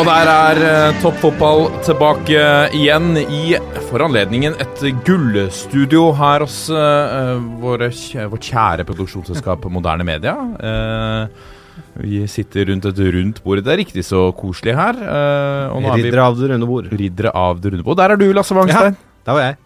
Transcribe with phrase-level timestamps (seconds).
[0.00, 2.40] Og der er eh, toppfotball tilbake
[2.72, 3.52] igjen i
[3.90, 10.32] for anledningen et gullstudio her hos uh, vårt kjære produksjonsselskap Moderne Media.
[10.56, 13.60] Uh, vi sitter rundt et rundt bord.
[13.60, 14.96] Det er riktig så koselig her.
[15.04, 16.88] Uh, er Riddere av det runde bord.
[16.88, 18.00] riddere av det runde bord.
[18.00, 18.96] Der er du, Lasse Wangstein.
[19.28, 19.60] Der var jeg.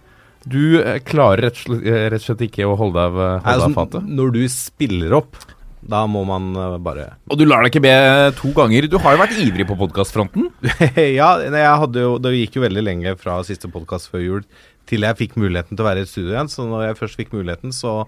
[0.50, 3.52] Du eh, klarer rett og slett, eh, rett og slett ikke å holde deg av
[3.54, 4.10] altså, fatet.
[4.18, 5.38] når du spiller opp,
[5.90, 7.94] da må man eh, bare Og du lar deg ikke be
[8.38, 8.86] to ganger.
[8.90, 10.48] Du har jo vært ivrig på podkastfronten.
[11.20, 14.46] Ja, jo, det gikk jo veldig lenge fra siste podkast før jul
[14.88, 16.50] til jeg fikk muligheten til å være i studio igjen.
[16.52, 18.02] Så når jeg først fikk muligheten, så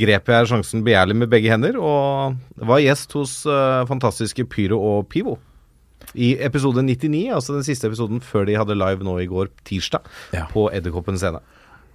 [0.00, 5.08] grep jeg sjansen begjærlig med begge hender, og var gjest hos uh, fantastiske Pyro og
[5.10, 5.38] Pivo.
[6.14, 10.06] I episode 99, altså den siste episoden før de hadde live nå i går, tirsdag,
[10.36, 10.46] Ja.
[10.52, 11.40] på Edderkoppen scene.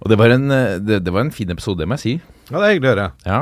[0.02, 2.14] Og det var, en, eh, det, det var en fin episode, det må jeg si.
[2.50, 3.06] Ja, det er hyggelig å høre.
[3.24, 3.38] Ja,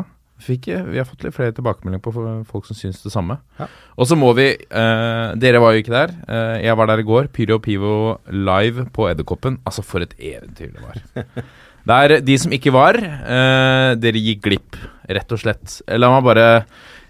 [0.46, 2.12] fikk, eh, vi har fått litt flere tilbakemeldinger på
[2.50, 3.38] folk som syns det samme.
[3.58, 3.68] Ja.
[3.98, 6.14] Og så må vi eh, Dere var jo ikke der.
[6.28, 7.28] Eh, jeg var der i går.
[7.34, 7.94] Pyro og Pivo
[8.30, 9.60] live på Edderkoppen.
[9.66, 11.44] Altså, for et eventyr det var.
[11.84, 12.96] Det er de som ikke var.
[12.96, 15.82] eh, dere gikk glipp, rett og slett.
[15.84, 16.46] Eh, La meg bare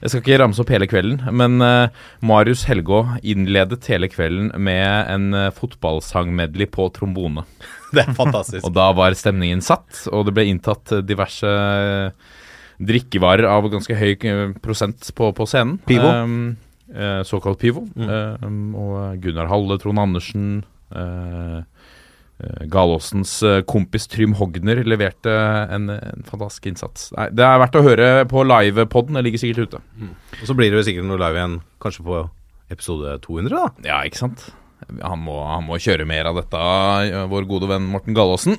[0.00, 1.94] Jeg skal ikke ramse opp hele kvelden, men eh,
[2.26, 7.46] Marius Helgå innledet hele kvelden med en uh, fotballsangmedley på trombone.
[7.94, 8.66] Det er fantastisk.
[8.66, 12.10] Og da var stemningen satt, og det ble inntatt eh, diverse eh,
[12.82, 15.78] drikkevarer av ganske høy eh, prosent på, på scenen.
[15.88, 16.10] Pivo.
[16.10, 16.56] Um,
[16.92, 17.86] eh, såkalt pivo.
[17.94, 20.48] Um, og Gunnar Halle, Trond Andersen
[20.94, 25.34] eh, eh, Galåsens eh, kompis Trym Hogner leverte
[25.74, 27.10] en, en fantastisk innsats.
[27.16, 29.18] Nei, det er verdt å høre på livepoden.
[29.18, 29.84] Det ligger sikkert ute.
[30.40, 32.26] Og så blir det sikkert noe live igjen, kanskje på
[32.74, 33.88] episode 200, da.
[33.88, 34.48] Ja, ikke sant?
[34.84, 36.60] Han må, han må kjøre mer av dette,
[37.06, 38.58] eh, vår gode venn Morten Galaasen.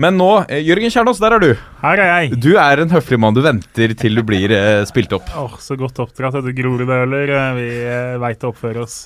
[0.00, 1.50] Men nå, eh, Jørgen Kjernås, der er du.
[1.82, 2.36] Her er jeg.
[2.40, 3.34] Du er en høflig mann.
[3.36, 5.28] Du venter til du blir eh, spilt opp.
[5.36, 7.28] Åh, Så godt oppdratt etter Groruddøler.
[7.36, 9.02] Eh, Vi eh, veit å oppføre oss.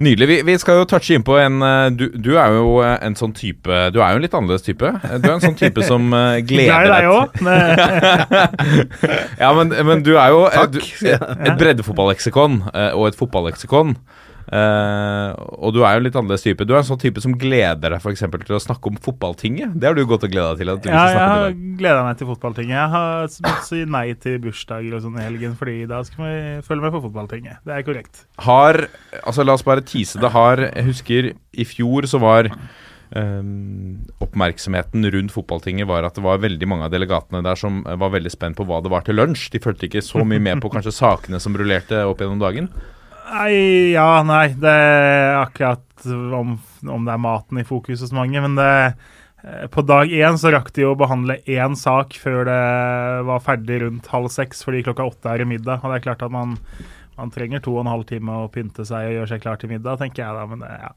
[0.00, 0.28] Nydelig.
[0.30, 3.34] Vi, vi skal jo touche inn på en eh, du, du er jo en sånn
[3.36, 4.92] type Du er jo en litt annerledes type.
[4.94, 6.06] Du er en sånn type som
[6.48, 7.42] gleder deg også.
[7.50, 8.56] òg.
[9.42, 10.78] Ja, men, men du er jo Takk.
[11.02, 12.60] et, et breddefotballeksikon
[12.94, 13.96] og et fotballeksikon.
[14.50, 15.30] Eh,
[15.62, 16.66] og du er jo en litt annerledes type.
[16.66, 19.76] Du er en sånn type som gleder deg for eksempel, til å snakke om fotballtinget.
[19.78, 20.72] Det har du godt å glede deg til.
[20.74, 22.74] At du Ja, jeg har gleda meg til fotballtinget.
[22.74, 26.36] Jeg har måttet si nei til bursdager og sånn i helgen, fordi da skal vi
[26.66, 27.62] følge med på fotballtinget.
[27.64, 28.24] Det er korrekt.
[28.42, 28.88] Har
[29.24, 30.30] Altså, la oss bare tease det.
[30.30, 32.50] Har Jeg husker i fjor så var
[33.10, 38.12] Um, oppmerksomheten rundt fotballtinget var at det var veldig mange av delegatene der som var
[38.14, 39.48] veldig spent på hva det var til lunsj.
[39.50, 42.70] De fulgte ikke så mye med på kanskje sakene som rullerte opp gjennom dagen.
[43.30, 44.50] Nei, ja, nei.
[44.58, 48.70] Det er akkurat om, om det er maten i fokus hos mange, men det
[49.44, 52.62] eh, på dag én så rakk de å behandle én sak før det
[53.28, 55.84] var ferdig rundt halv seks, fordi klokka åtte er i middag.
[55.84, 56.56] Og det er klart at man,
[57.20, 59.72] man trenger to og en halv time å pynte seg og gjøre seg klar til
[59.76, 60.48] middag, tenker jeg da.
[60.50, 60.92] Men det, ja.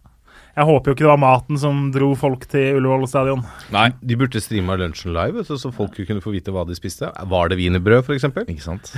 [0.53, 3.41] Jeg håper jo ikke det var maten som dro folk til Ullevål stadion.
[3.73, 3.87] Nei.
[4.05, 7.09] De burde streama lunsjen live, så folk kunne få vite hva de spiste.
[7.09, 8.27] Var det wienerbrød, f.eks.?
[8.43, 8.91] Ikke sant?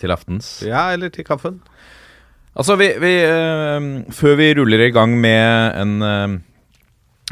[0.00, 0.52] Til aftens.
[0.66, 1.58] Ja, eller til kaffen.
[2.58, 6.36] Altså, vi, vi eh, Før vi ruller i gang med en eh,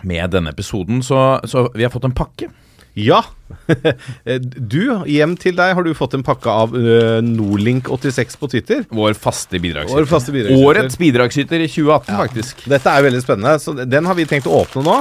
[0.06, 2.52] Med denne episoden, så, så vi har fått en pakke.
[2.98, 3.22] Ja!
[4.72, 8.84] du, hjem til deg har du fått en pakke av uh, Nordlink86 på Twitter.
[8.94, 9.98] Vår faste bidragsyter.
[9.98, 10.66] Vår faste bidragsyter.
[10.66, 12.64] Årets bidragsyter i 2018, faktisk.
[12.70, 14.98] Dette er veldig spennende, så den har vi tenkt å åpne nå.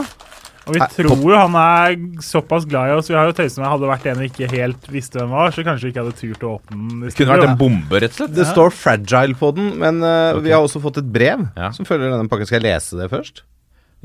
[0.68, 3.10] Og vi tror jo han er såpass glad i oss.
[3.12, 5.64] Vi har jo tøyset med hadde vært en vi ikke helt visste hvem var, så
[5.66, 7.04] kanskje vi ikke hadde turt å åpne den.
[7.06, 8.34] Det kunne vært en bombe, rett og slett.
[8.36, 10.44] Det står 'fragile' på den, men uh, okay.
[10.48, 11.72] vi har også fått et brev Ja.
[11.72, 12.50] som følger denne pakken.
[12.50, 13.44] Skal jeg lese det først?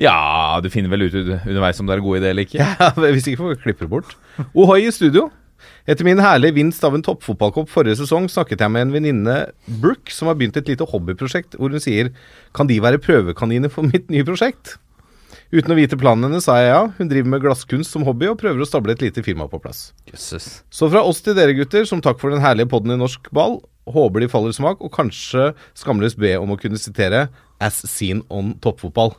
[0.01, 2.65] Ja, du finner vel ut underveis om det er en god idé eller ikke.
[2.81, 4.17] Ja, Hvis ikke får vi klippe det bort.
[4.55, 5.29] Ohoi i studio.
[5.87, 9.37] Etter min herlige vinst av en toppfotballkopp forrige sesong snakket jeg med en venninne,
[9.83, 12.13] Brooke, som har begynt et lite hobbyprosjekt hvor hun sier
[12.55, 14.77] Kan de være prøvekaniner for mitt nye prosjekt?
[15.53, 16.85] Uten å vite planen hennes sa jeg ja.
[16.97, 19.91] Hun driver med glasskunst som hobby og prøver å stable et lite firma på plass.
[20.09, 20.63] Jesus.
[20.73, 23.59] Så fra oss til dere gutter, som takk for den herlige podden i norsk ball,
[23.93, 27.27] håper de faller i smak, og kanskje skamløst be om å kunne sitere
[27.61, 29.13] As seen on toppfotball.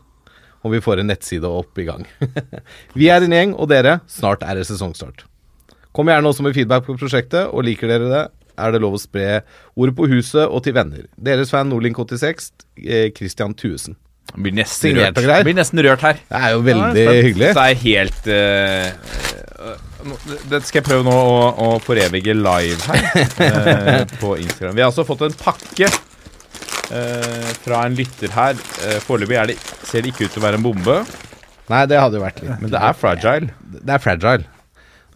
[0.65, 2.07] Og vi får en nettside opp i gang.
[2.97, 5.27] vi er en gjeng, og dere, snart er det sesongstart.
[5.93, 8.23] Kom gjerne også med feedback på prosjektet, og liker dere det,
[8.57, 9.43] er det lov å spre
[9.77, 11.05] ordet på huset og til venner.
[11.13, 12.49] Deres fan Nordlink86,
[12.81, 13.99] eh, Christian Thuesen.
[14.33, 15.19] Blir nesten rørt.
[15.45, 16.21] Blir nesten rørt her.
[16.29, 17.49] Det er jo veldig er hyggelig.
[17.53, 18.87] Det er helt uh,
[20.49, 24.73] Det skal jeg prøve nå å, å forevige live her uh, på Instagram.
[24.79, 28.57] Vi har altså fått en pakke uh, fra en lytter her.
[28.81, 29.53] Uh, Foreløpig er
[29.85, 30.97] ser det ikke ut til å være en bombe,
[31.71, 33.53] Nei, det hadde jo vært litt men det er fragile.
[33.71, 34.52] Det er fragile.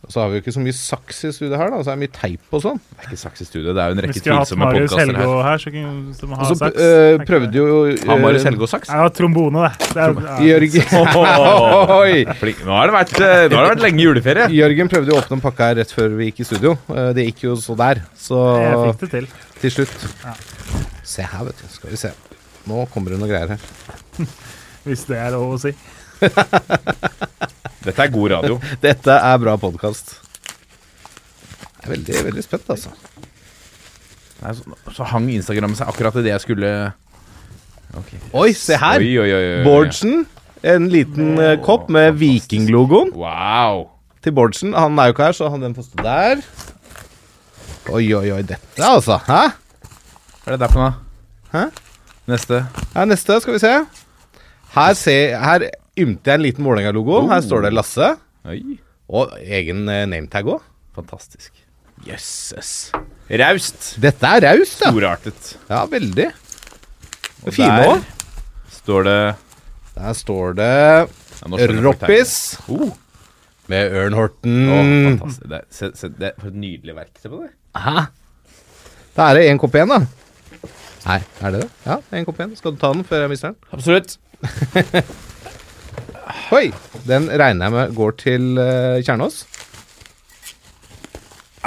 [0.06, 1.80] Og så har vi jo ikke så mye saks i studio her, da.
[1.84, 2.78] Så er det mye teip og sånn.
[2.94, 5.32] Det er ikke saks i studio, det er jo en rekke tvilsomme podkaster her.
[5.48, 6.84] her, så kunne, har så saks.
[6.86, 8.92] øh, prøvde jo øh, Har Marius og saks?
[8.94, 9.90] Ja, trombone, det.
[9.98, 10.38] det er, ja.
[10.52, 10.86] Jørgen
[11.98, 12.14] Oi.
[12.40, 12.62] Flink.
[12.68, 14.48] Nå har det vært, eh, nå har det vært lenge juleferie.
[14.58, 16.78] Jørgen prøvde jo å åpne en pakke her rett før vi gikk i studio.
[16.94, 18.04] Eh, Det gikk jo så der.
[18.16, 19.28] Så Jeg fikk det til.
[19.66, 20.38] til slutt Ja.
[21.08, 21.68] Se her, vet du.
[21.74, 22.14] Skal vi se.
[22.68, 23.62] Nå kommer det noe greier her.
[24.88, 25.76] Hvis det er lov å si.
[27.86, 28.58] Dette er god radio.
[28.86, 30.16] Dette er bra podkast.
[31.78, 32.94] Jeg er veldig, veldig spent, altså.
[34.42, 36.72] Nei, så, så hang Instagram seg akkurat i det jeg skulle
[37.98, 38.20] okay.
[38.38, 39.02] Oi, se her!
[39.02, 39.62] Oi, oi, oi.
[39.66, 40.26] Bårdsen.
[40.68, 43.88] En liten oh, kopp med Viking-logoen Wow.
[44.26, 44.74] til Bårdsen.
[44.78, 46.42] Han er jo ikke her, så han den får stå der.
[47.94, 48.42] Oi, oi, oi.
[48.42, 49.20] Dette, altså.
[49.30, 49.44] Hæ?
[50.44, 50.94] Hva er det der for noe?
[51.54, 51.68] Hæ?
[52.28, 52.66] Neste.
[52.96, 53.74] Ja, neste, skal vi se.
[54.74, 57.24] Her, se, her ymter en liten Vålerenga-logo.
[57.32, 58.12] Her står det Lasse.
[58.48, 58.78] Oi.
[59.08, 60.66] Og egen eh, nametag òg.
[60.98, 61.54] Fantastisk.
[62.08, 62.72] Jøsses.
[63.42, 63.96] Raust.
[64.02, 64.92] Dette er raust, ja.
[64.92, 65.50] Storartet.
[65.70, 66.28] Ja, veldig.
[67.46, 68.06] Og Fine òg.
[68.78, 69.20] Står det
[69.98, 72.36] Der står det ja, Roppis.
[72.70, 72.92] Oh.
[73.68, 74.58] med Ørn Horten.
[74.70, 75.48] Oh, fantastisk.
[75.50, 77.14] Det, er- se, se, det, er for et nydelig verk.
[77.22, 77.52] Se på det.
[77.78, 78.08] Hæ?
[79.18, 80.00] Da er det én kopp igjen, da.
[81.08, 81.70] Nei, er det det?
[81.86, 82.56] Ja, én kopp igjen.
[82.60, 83.60] Skal du ta den før jeg mister den?
[83.74, 84.18] Absolutt.
[86.56, 86.72] Oi!
[87.08, 89.44] Den regner jeg med går til uh, Kjernås.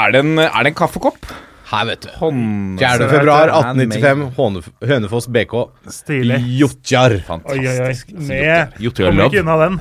[0.00, 1.28] Er det en, er det en kaffekopp?
[1.70, 2.08] Her, vet du.
[2.18, 2.80] Hånd...
[2.80, 3.06] 4.
[3.12, 5.54] februar 1895, Hånef Hønefoss BK.
[5.94, 6.40] Stilig.
[6.58, 7.14] Jotjar.
[7.14, 7.92] Oi, oi, oi.
[7.92, 8.10] Fantastisk.
[8.26, 9.78] Med Kommer ikke unna den.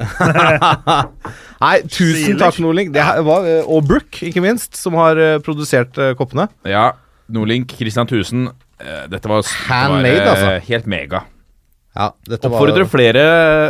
[1.63, 2.37] Nei, tusen Stilig.
[2.43, 2.93] takk, Norling.
[2.93, 6.45] Det var, eh, og Brook, ikke minst, som har eh, produsert uh, koppene.
[6.69, 6.91] Ja.
[7.33, 8.51] Nordlink, Christian Tusen.
[8.79, 10.55] Uh, Dette var, var Handmade, altså.
[10.69, 11.25] helt mega.
[11.99, 13.23] Ja, dette Oppfordrer var flere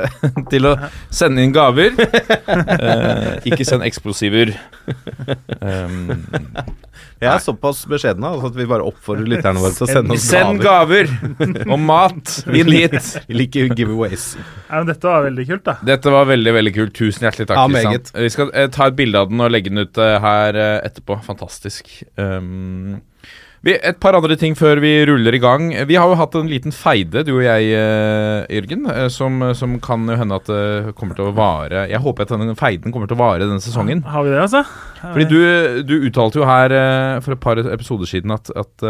[0.51, 0.75] til å
[1.09, 1.95] sende inn gaver.
[1.97, 4.51] Eh, ikke send eksplosiver.
[5.59, 6.27] Um,
[7.19, 10.27] Jeg er såpass beskjeden altså, at vi bare oppfordrer lytterne våre til å sende oss
[10.29, 11.09] send gaver.
[11.09, 12.95] gaver og mat inn hit.
[13.27, 14.29] Vi liker giveaways.
[14.69, 15.75] Ja, men dette var veldig kult, da.
[15.89, 16.95] Dette var veldig veldig kult.
[16.99, 17.77] Tusen hjertelig takk.
[17.81, 17.97] Ja.
[18.23, 20.77] Vi skal eh, ta et bilde av den og legge den ut eh, her eh,
[20.87, 21.19] etterpå.
[21.25, 21.91] Fantastisk.
[22.19, 22.99] Um,
[23.65, 25.65] vi, et par andre ting før vi ruller i gang.
[25.89, 29.73] Vi har jo hatt en liten feide, du og jeg, eh, Jørgen, eh, som, som
[29.83, 33.09] kan jo hende at det kommer til å vare Jeg håper at denne feiden kommer
[33.11, 34.03] til å vare denne sesongen.
[34.07, 34.63] Har vi det, altså?
[34.99, 35.37] Fordi du,
[35.87, 38.85] du uttalte jo her eh, for et par episoder siden at, at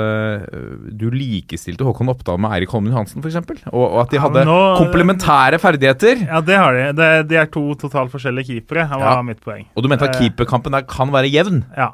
[0.99, 3.39] du likestilte Håkon Oppdal med Eirik Holmen Johansen, f.eks.
[3.71, 6.25] Og, og at de hadde ja, nå- komplementære ferdigheter.
[6.29, 6.85] Ja, det har de.
[6.99, 8.85] Det, de er to totalt forskjellige keepere.
[8.89, 9.25] Det var Ja.
[9.25, 9.65] mitt poeng.
[9.75, 11.63] Og du mente at keeperkampen der kan være jevn.
[11.77, 11.91] Ja.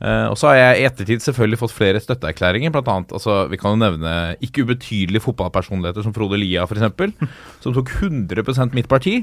[0.00, 2.72] Eh, og så har jeg i ettertid selvfølgelig fått flere støtteerklæringer.
[2.72, 4.14] Blant annet, altså, vi kan jo nevne
[4.44, 7.28] ikke ubetydelige fotballpersonligheter som Frode Lia, f.eks.,
[7.64, 9.20] som tok 100% mitt parti.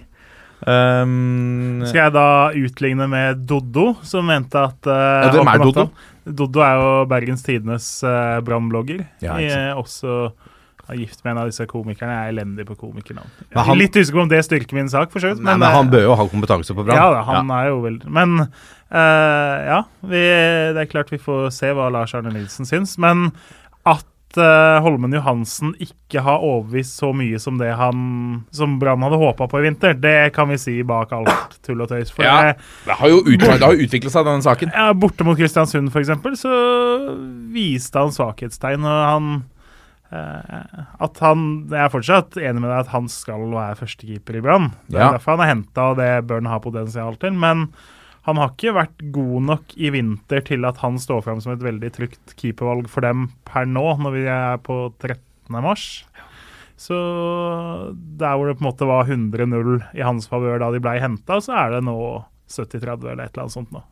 [0.57, 2.27] Um, Skal jeg da
[2.57, 5.85] utligne med Doddo, som mente at uh, Ja, hvem er Doddo?
[6.25, 9.03] Doddo er jo Bergens Tidenes uh, brannblogger.
[9.21, 10.31] Ja, eh, også
[10.87, 12.15] er gift med en av disse komikerne.
[12.15, 13.31] Jeg er elendig på komikernavn.
[13.51, 15.43] Men er litt usikker på om det styrker min sak, for så vidt.
[15.43, 16.99] Men eh, han bør jo ha kompetanse på brann.
[16.99, 20.21] Ja, da, han er jo veldig Men eh, ja, vi,
[20.75, 22.97] det er klart vi får se hva Lars Arne Nilsen syns.
[23.01, 23.31] Men
[23.87, 29.19] at eh, Holmen Johansen ikke har overbevist så mye som det han Som Brann hadde
[29.19, 32.11] håpa på i vinter, det kan vi si bak alt tull og tøys.
[32.15, 32.53] For Ja.
[32.53, 34.71] det- har jo ut, det har jo utviklet seg, denne saken.
[34.73, 36.51] ja, borte mot Kristiansund, eksempel, så
[37.53, 38.83] viste han svakhetstegn.
[38.87, 39.29] Og han
[40.11, 44.41] eh, At han Jeg er fortsatt enig med deg at han skal være førstekeeper i
[44.41, 44.71] Brann.
[44.87, 45.11] Det er Ja.
[45.17, 47.31] derfor han er henta, og det bør han ha potensial til.
[47.33, 47.67] Men
[48.27, 51.63] han har ikke vært god nok i vinter til at han står fram som et
[51.63, 55.15] veldig trygt keepervalg for dem per nå, når vi er på 13.
[55.63, 55.85] mars.
[56.77, 56.97] Så
[58.19, 61.39] der hvor det på en måte var 100-0 i hans favør da de blei henta,
[61.41, 61.95] så er det nå
[62.51, 63.83] 70-30 eller et eller annet sånt nå.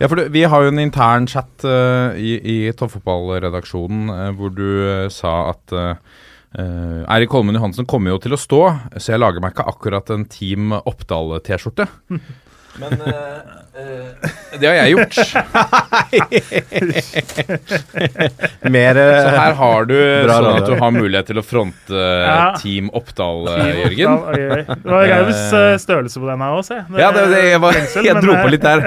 [0.00, 4.56] Ja, for du, Vi har jo en intern chat uh, i, i toppfotballredaksjonen uh, hvor
[4.56, 6.24] du uh, sa at uh,
[6.56, 8.62] Eirik Holmen Johansen kommer jo til å stå,
[8.96, 11.84] så jeg lager meg ikke akkurat en Team Oppdal-T-skjorte.
[12.80, 12.92] Men
[14.60, 15.16] det har jeg gjort.
[18.76, 22.24] Mer Så her har du Bra sånn at du har mulighet til å fronte eh,
[22.26, 22.46] Ja.
[22.60, 23.48] Team Oppdal,
[23.82, 24.12] Jørgen.
[24.32, 24.62] Oi, oi.
[24.66, 25.42] Det var raus
[25.82, 26.78] størrelse på den her også, se.
[27.00, 28.78] Ja, det, det, jeg, var, Fengsel, jeg dro på litt der.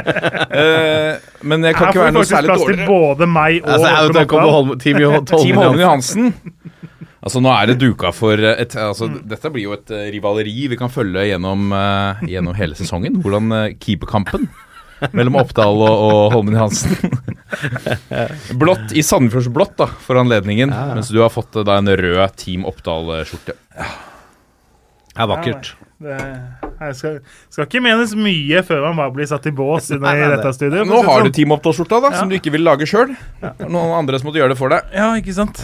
[0.49, 1.11] Eh,
[1.45, 2.59] men jeg kan ikke være noe særlig dårligere.
[2.59, 6.33] Her får du faktisk plass til både meg og altså, jeg, jeg, Team, Holmen Johansen.
[7.19, 10.77] Altså, nå er det duka for et altså, Dette blir jo et eh, rivaleri vi
[10.79, 13.19] kan følge gjennom, uh, gjennom hele sesongen.
[13.23, 14.47] Hvordan uh, keeperkampen
[15.15, 16.95] mellom Oppdal og, og Holmen Johansen.
[18.61, 22.65] blått i Sandefjordsblått da, for anledningen, mens du har fått eh, da en rød Team
[22.69, 23.55] Oppdal-skjorte.
[23.59, 25.71] Det er vakkert.
[25.99, 26.17] Det,
[26.79, 27.15] jeg skal,
[27.51, 30.33] skal ikke menes mye før man bare blir satt i bås inne Nei, i nei,
[30.37, 30.87] dette studioet.
[30.87, 31.37] Nå har du sånn.
[31.41, 32.21] Team Oppdal-skjorta, da, Ja.
[32.21, 33.15] som du ikke vil lage sjøl.
[33.65, 34.91] Noen andre som måtte gjøre det for deg.
[34.95, 35.63] Ja, ikke sant?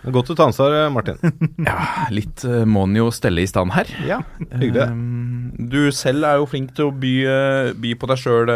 [0.00, 1.20] Godt du tar ansvar, eh, Martin.
[1.68, 3.90] Ja, litt uh, må en jo stelle i stand her.
[4.06, 4.88] Ja, hyggelig.
[4.88, 8.52] Um, du selv er jo flink til å by, eh, by på deg sjøl,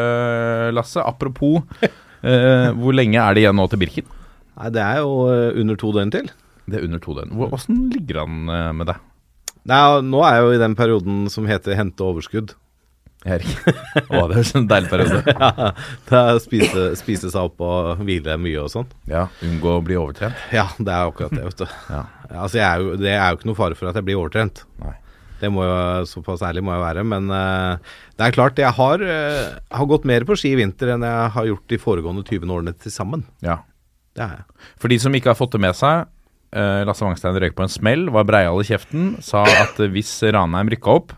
[0.73, 1.05] Lasse.
[1.05, 4.13] Apropos, uh, hvor lenge er det igjen nå til Birken?
[4.55, 6.31] Nei, det er jo eh, under to døgn til.
[6.71, 7.35] Det er under to døgn.
[7.35, 9.01] Hvordan Åssen ligger han eh, med deg?
[9.69, 12.55] Nei, nå er jeg jo i den perioden som heter hente overskudd.
[13.25, 13.53] Erik?
[14.13, 15.21] Å, det er en deilig periode.
[15.35, 15.71] Ja,
[16.09, 18.91] det er spise, spise seg opp og hvile mye og sånn.
[19.11, 20.37] Ja, Unngå å bli overtrent.
[20.55, 21.67] Ja, det er akkurat det, vet du.
[21.95, 22.05] Ja.
[22.35, 24.65] Altså, er jo, det er jo ikke noe fare for at jeg blir overtrent.
[24.83, 24.95] Nei.
[25.41, 25.75] Det må jo,
[26.09, 27.05] Såpass ærlig må jeg være.
[27.11, 30.95] Men uh, det er klart, jeg har, uh, har gått mer på ski i vinter
[30.95, 33.27] enn jeg har gjort de foregående 20 årene til sammen.
[33.45, 33.61] Ja.
[34.15, 34.69] Det er jeg.
[34.81, 36.07] For de som ikke har fått det med seg,
[36.55, 40.71] eh, Lasse Wangstein røyk på en smell, var breial i kjeften, sa at hvis Ranheim
[40.71, 41.15] rykka opp,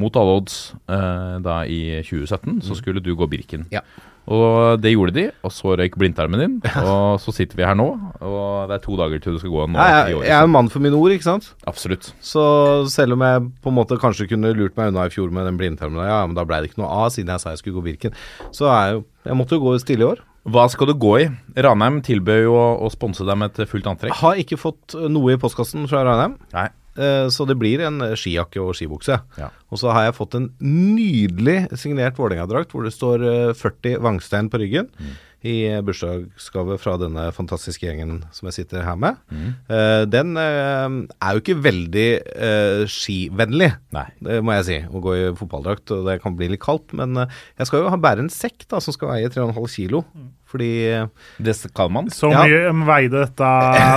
[0.00, 3.66] mot alle odds, eh, da i 2017, så skulle du gå Birken.
[3.74, 3.84] Ja.
[4.30, 7.86] Og det gjorde de, og så røyk blindtarmen din, og så sitter vi her nå,
[8.20, 10.52] og det er to dager til du skal gå nå Ja, jeg, jeg er en
[10.54, 11.48] mann for mine ord, ikke sant.
[11.70, 12.12] Absolutt.
[12.22, 12.44] Så
[12.92, 15.58] selv om jeg på en måte kanskje kunne lurt meg unna i fjor med den
[15.58, 17.86] blindtarmen, ja, men da ble det ikke noe av siden jeg sa jeg skulle gå
[17.90, 18.18] Birken,
[18.54, 20.20] så jeg Jeg måtte jo gå stille i år.
[20.48, 21.24] Hva skal du gå i?
[21.60, 24.14] Ranheim tilbød jo å, å sponse deg med et fullt antrekk.
[24.22, 26.38] Har ikke fått noe i postkassen fra Ranheim.
[26.54, 26.70] Nei.
[27.00, 29.16] Eh, Så det blir en eh, skijakke og skibukse.
[29.40, 29.48] Ja.
[29.70, 34.50] Og så har jeg fått en nydelig signert Vålerenga-drakt hvor det står eh, 40 Vangstein
[34.52, 34.88] på ryggen.
[35.00, 35.18] Mm.
[35.40, 39.16] I eh, bursdagsgave fra denne fantastiske gjengen som jeg sitter her med.
[39.32, 39.46] Mm.
[39.72, 44.04] Eh, den eh, er jo ikke veldig eh, skivennlig, Nei.
[44.20, 44.78] det må jeg si.
[44.84, 46.92] Å gå i fotballdrakt, og det kan bli litt kaldt.
[46.98, 50.04] Men eh, jeg skal jo ha bære en sekk da, som skal veie 3,5 kilo.
[50.50, 51.06] Fordi eh,
[51.38, 52.10] Det skal man.
[52.18, 52.42] Så Ja.
[52.42, 53.50] mye veide dette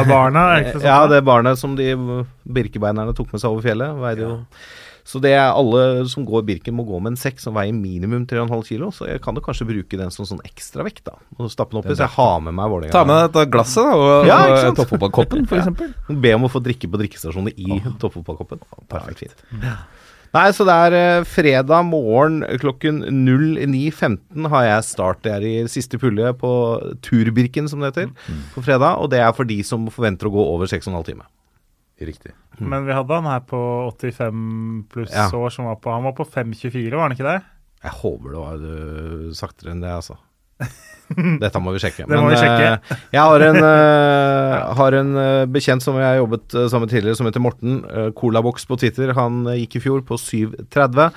[0.07, 0.47] barna.
[0.71, 0.85] Sånn?
[0.85, 1.91] Ja, det barnet som de
[2.45, 4.33] birkebeinerne tok med seg over fjellet, veide jo
[5.03, 8.23] Så det er alle som går Birken, må gå med en sekk som veier minimum
[8.25, 8.87] 3,5 kilo.
[8.95, 11.17] Så jeg kan jo kanskje bruke den som sånn ekstravekt, da.
[11.35, 12.93] Og stappe den oppi, så jeg har med meg Vålerenga.
[12.95, 14.37] Ta med dette glasset da, og, Ja,
[14.69, 15.65] og toppfotballkoppen, for Ja.
[15.65, 15.91] eksempel.
[16.23, 18.63] Be om å få drikke på drikkestasjonen i toppfotballkoppen.
[18.87, 19.43] Perfekt fint.
[20.33, 25.19] Nei, så det er eh, fredag morgen klokken 09.15 har jeg start.
[25.25, 26.49] Det er i siste pulje på
[27.05, 28.09] Turbirken, som det heter,
[28.55, 28.97] på fredag.
[29.03, 31.29] Og det er for de som forventer å gå over 6,5 timer.
[32.03, 32.33] Riktig.
[32.59, 33.59] Men vi hadde han her på
[33.93, 35.29] 85 pluss Ja.
[35.29, 37.37] år som var på Han var på 5,24, var han ikke det?
[37.83, 40.17] Jeg håper det var øh, saktere enn det, altså.
[41.43, 42.05] Dette må vi sjekke.
[42.07, 42.73] Det må vi sjekke.
[42.73, 46.93] øh, jeg har en, øh, har en øh, bekjent som jeg har jobbet sammen med
[46.93, 47.79] tidligere, som heter Morten.
[47.85, 49.13] Uh, Colabox på Twitter.
[49.17, 51.09] Han gikk i fjor på 7,30.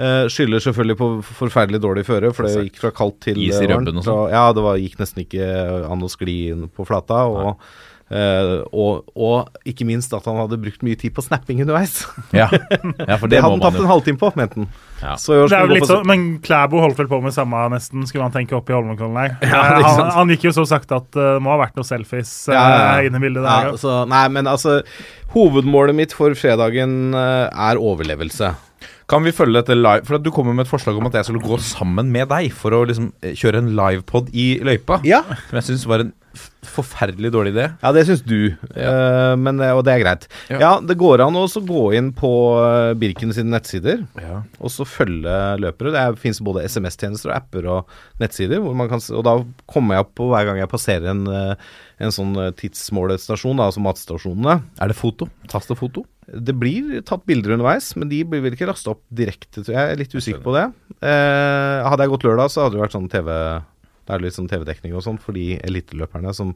[0.00, 1.08] Uh, skylder selvfølgelig på
[1.42, 4.04] forferdelig dårlig føre, for det gikk fra kaldt til Is i og varmt.
[4.06, 4.30] sånn.
[4.32, 5.48] Ja, det var, gikk nesten ikke
[5.90, 7.24] an å skli inn på flata.
[7.28, 7.56] Og,
[8.12, 12.02] øh, og, og ikke minst at han hadde brukt mye tid på snapping underveis.
[12.32, 12.46] Ja.
[12.52, 14.68] ja, for Det, det, hadde han tatt en halvtime på, mente han.
[15.02, 15.16] Ja.
[15.18, 18.06] Så Det er jo litt på sånn, Men Klæbo holdt vel på med samme, nesten,
[18.08, 19.34] skulle man tenke, oppe i Holmenkollen der.
[19.52, 22.30] Ja, ikke han, han gikk jo så sakte at det må ha vært noen selfies
[22.50, 23.08] uh, Ja, ja, ja.
[23.08, 23.72] inne i bildet Ja, der.
[23.74, 24.80] altså, nei, men altså
[25.32, 28.50] Hovedmålet mitt for fredagen eh, er overlevelse.
[29.10, 30.04] Kan vi følge dette live?
[30.08, 32.52] For at Du kommer med et forslag om at jeg skulle gå sammen med deg
[32.56, 35.00] for å liksom eh, kjøre en livepod i løypa.
[35.08, 36.12] Ja, Som jeg syns var en
[36.72, 37.64] forferdelig dårlig idé.
[37.82, 40.26] ja det syns du, Eh, men, eh, og det er greit.
[40.48, 40.58] Ja.
[40.60, 42.30] Ja, Det går an å gå inn på
[42.62, 44.42] eh, Birken sine nettsider Ja.
[44.60, 45.92] og så følge løpere.
[45.92, 47.86] Det fins både SMS-tjenester og apper og
[48.20, 48.60] nettsider.
[48.62, 51.54] Hvor man kan, og da kommer jeg opp på hver gang jeg passerer en, eh,
[52.00, 54.62] en sånn tidsmålestasjon, da, altså matstasjonene.
[54.80, 55.28] Er det foto?
[55.48, 56.06] Tas det foto?
[56.32, 59.62] Det blir tatt bilder underveis, men de blir vel ikke lasta opp direkte.
[59.62, 60.72] tror Jeg Jeg er litt usikker på det.
[61.02, 63.28] Uh, hadde jeg gått lørdag, så hadde det vært sånn TV
[64.06, 66.54] Det er litt sånn TV-dekning og sånn for de eliteløperne som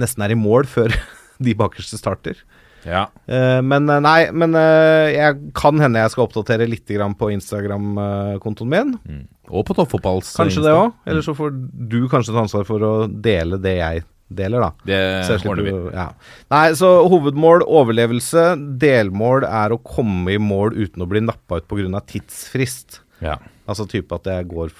[0.00, 0.94] nesten er i mål før
[1.46, 2.40] de bakerste starter.
[2.84, 3.06] Ja.
[3.26, 7.30] Eh, men eh, nei, men eh, jeg kan hende jeg skal oppdatere litt grann på
[7.34, 8.96] Instagram-kontoen min.
[9.08, 9.22] Mm.
[9.50, 10.68] Og på toppfotballs Kanskje Insta.
[10.68, 10.98] det òg.
[11.08, 11.54] Eller så får
[11.94, 14.70] du kanskje ta ansvar for å dele det jeg deler, da.
[14.88, 15.00] Det
[15.44, 15.72] ordner vi.
[15.94, 16.06] Ja.
[16.52, 18.54] Nei, så hovedmål overlevelse.
[18.80, 22.00] Delmål er å komme i mål uten å bli nappa ut pga.
[22.08, 23.02] tidsfrist.
[23.24, 23.38] Ja.
[23.64, 24.72] Altså type at jeg går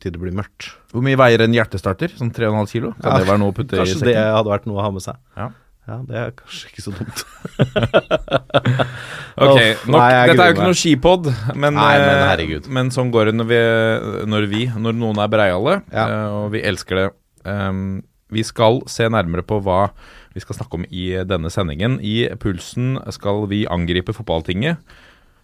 [0.00, 0.70] til det blir mørkt.
[0.94, 2.14] Hvor mye veier en hjertestarter?
[2.16, 2.92] Sånn 3,5 kilo?
[3.00, 4.00] Kan Ja, det være noe å putte i sekken?
[4.00, 5.18] Kanskje det hadde vært noe å ha med seg.
[5.36, 5.50] Ja.
[5.90, 7.22] Ja, det er kanskje ikke så dumt.
[9.40, 9.56] Ok,
[9.88, 13.30] nok, nei, Dette er jo ikke noe skipod, men, Nei, men eh, men sånn går
[13.30, 13.60] det når vi,
[14.28, 16.04] når vi Når noen er breiale, Ja.
[16.04, 17.06] eh, og vi elsker det.
[17.48, 19.88] Um, vi skal se nærmere på hva
[20.34, 21.96] vi skal snakke om i denne sendingen.
[22.04, 24.78] I Pulsen skal vi angripe fotballtinget.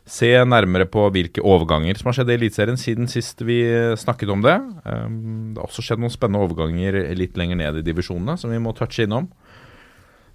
[0.06, 3.58] Se nærmere på hvilke overganger som har skjedd i Eliteserien siden sist vi
[3.98, 4.54] snakket om det.
[4.86, 8.60] Um, det har også skjedd noen spennende overganger litt lenger ned i divisjonene som vi
[8.62, 9.26] må touche innom.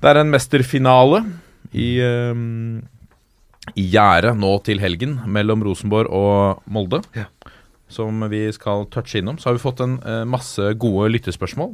[0.02, 1.22] Det er en mesterfinale
[1.72, 2.82] i, um,
[3.78, 7.00] i gjerdet nå til helgen mellom Rosenborg og Molde.
[7.16, 7.30] Ja.
[7.92, 9.40] Som vi skal touche innom.
[9.40, 11.74] Så har vi fått en eh, masse gode lyttespørsmål.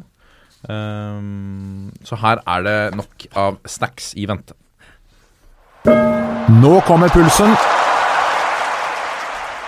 [0.66, 4.58] Um, så her er det nok av snacks i vente.
[6.58, 7.54] Nå kommer pulsen.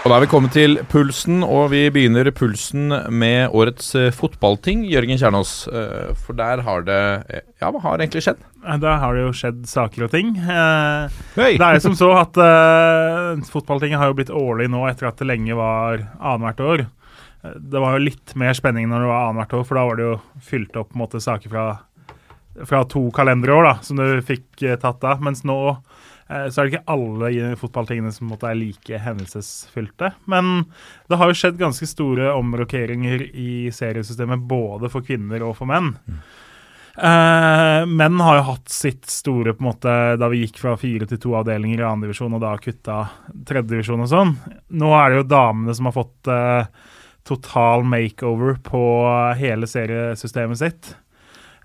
[0.10, 4.82] Og da er vi kommet til pulsen, og vi begynner pulsen med årets eh, fotballting.
[4.90, 8.42] Jørgen Kjernås, eh, for der har det eh, Ja, hva har egentlig skjedd?
[8.82, 10.32] Der har det jo skjedd saker og ting.
[10.42, 11.52] Hei!
[11.60, 15.22] Det er jo som så at uh, fotballtinget har jo blitt årlig nå etter at
[15.22, 16.86] det lenge var annethvert år.
[17.70, 20.10] Det var jo litt mer spenning når det var annethvert år, for da var det
[20.10, 21.70] jo fylt opp måte, saker fra,
[22.66, 25.22] fra to kalenderår da, som du fikk uh, tatt av.
[25.22, 25.60] Mens nå
[26.30, 30.12] så er det ikke alle fotballtingene som måtte er like hendelsesfylte.
[30.30, 30.68] Men
[31.10, 35.96] det har jo skjedd ganske store omrokeringer i seriesystemet både for kvinner og for menn.
[37.00, 41.08] Eh, menn har jo hatt sitt store på en måte da vi gikk fra fire
[41.08, 42.98] til to avdelinger i andredivisjon og da kutta
[43.48, 44.34] tredjedivisjon og sånn.
[44.82, 46.90] Nå er det jo damene som har fått eh,
[47.28, 48.82] total makeover på
[49.40, 50.92] hele seriesystemet sitt.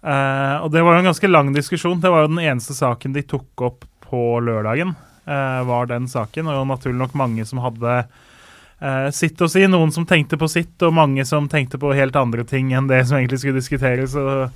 [0.05, 1.99] Eh, og det var jo en ganske lang diskusjon.
[2.01, 4.95] Det var jo den eneste saken de tok opp på lørdagen.
[5.27, 9.67] eh, var den saken, og naturlig nok mange som hadde eh, sitt å si.
[9.67, 13.03] Noen som tenkte på sitt, og mange som tenkte på helt andre ting enn det
[13.09, 14.15] som egentlig skulle diskuteres.
[14.15, 14.53] og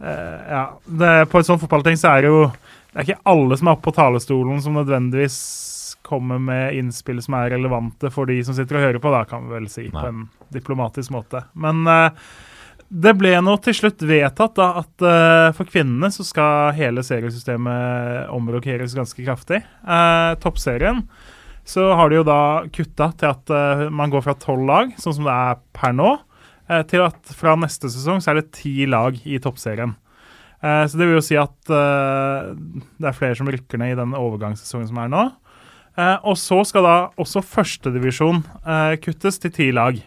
[0.00, 3.56] Eh, ja, det, På et sånt fotballting så er det jo Det er ikke alle
[3.60, 5.36] som er oppe på talerstolen som nødvendigvis
[6.02, 9.44] kommer med innspill som er relevante for de som sitter og hører på, da kan
[9.44, 9.92] vi vel si, Nei.
[9.92, 11.44] på en diplomatisk måte.
[11.54, 12.16] Men eh,
[12.90, 18.32] det ble nå til slutt vedtatt da, at uh, for kvinnene så skal hele seriesystemet
[18.34, 19.60] omrokeres ganske kraftig.
[19.86, 21.04] Uh, toppserien
[21.70, 22.40] så har de jo da
[22.74, 26.16] kutta til at uh, man går fra tolv lag, sånn som det er per nå,
[26.86, 29.96] til at fra neste sesong så er det ti lag i toppserien.
[30.62, 34.86] Så det vil jo si at det er flere som rykker ned i den overgangssesongen
[34.86, 35.24] som er nå.
[36.30, 39.98] Og så skal da også førstedivisjon uh, kuttes til ti lag.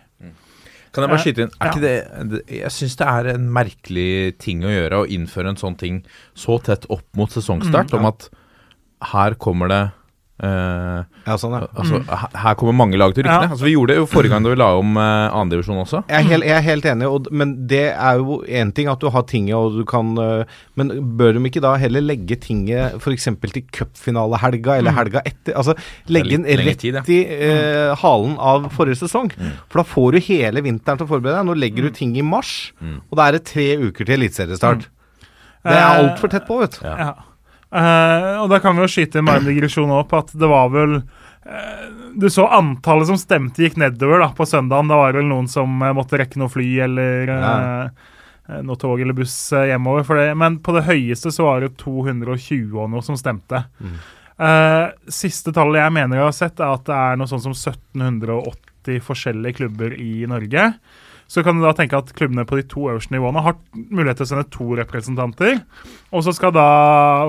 [0.93, 1.53] Kan jeg bare skyte inn?
[1.57, 1.71] Er ja.
[1.73, 5.77] ikke det, Jeg syns det er en merkelig ting å gjøre å innføre en sånn
[5.79, 6.03] ting
[6.37, 8.29] så tett opp mot sesongstart, Mm, om at
[9.13, 9.81] her kommer det
[10.41, 11.67] eh, Ja, sånn, ja.
[11.77, 13.51] Altså, her, her kommer mange lag til ryktene Ja.
[13.53, 16.01] Altså, vi gjorde det jo forrige gang da vi la om uh, andredivisjon også.
[16.09, 19.03] Jeg er, helt, jeg er helt enig, og, men det er jo én ting at
[19.03, 22.97] du har tinget og du kan uh, Men bør de ikke da heller legge tinget
[22.99, 23.29] f.eks.
[23.43, 25.53] til cupfinalehelga eller helga etter?
[25.59, 25.77] Altså
[26.11, 27.03] legge den rett tid, ja.
[27.07, 27.19] i
[27.53, 29.31] uh, halen av forrige sesong.
[29.69, 31.49] For da får du hele vinteren til å forberede deg.
[31.49, 34.87] Nå legger du ting i mars, og da er det tre uker til eliteseriestart.
[34.87, 35.03] Det er
[35.63, 36.87] Eh, altfor tett på, vet du.
[36.87, 37.13] Ja.
[37.73, 41.85] Eh, og da kan vi jo skyte en digresjon opp at det var vel uh,
[42.13, 44.91] Du så antallet som stemte gikk nedover da på søndagen.
[44.91, 47.31] Da var det vel noen som uh, måtte rekke noe fly eller
[48.43, 50.03] noe tog eller buss hjemover.
[50.03, 50.33] For det.
[50.37, 53.63] Men på det høyeste så var det 220 og noe som stemte.
[54.41, 57.55] Eh, siste tallet jeg mener jeg har sett, er at det er noe sånn som
[57.55, 60.71] 1780 forskjellige klubber i Norge.
[61.33, 64.27] Så kan du da tenke at klubbene på de to øverste nivåene har mulighet til
[64.27, 65.63] å sende to representanter.
[66.13, 66.65] Og så skal da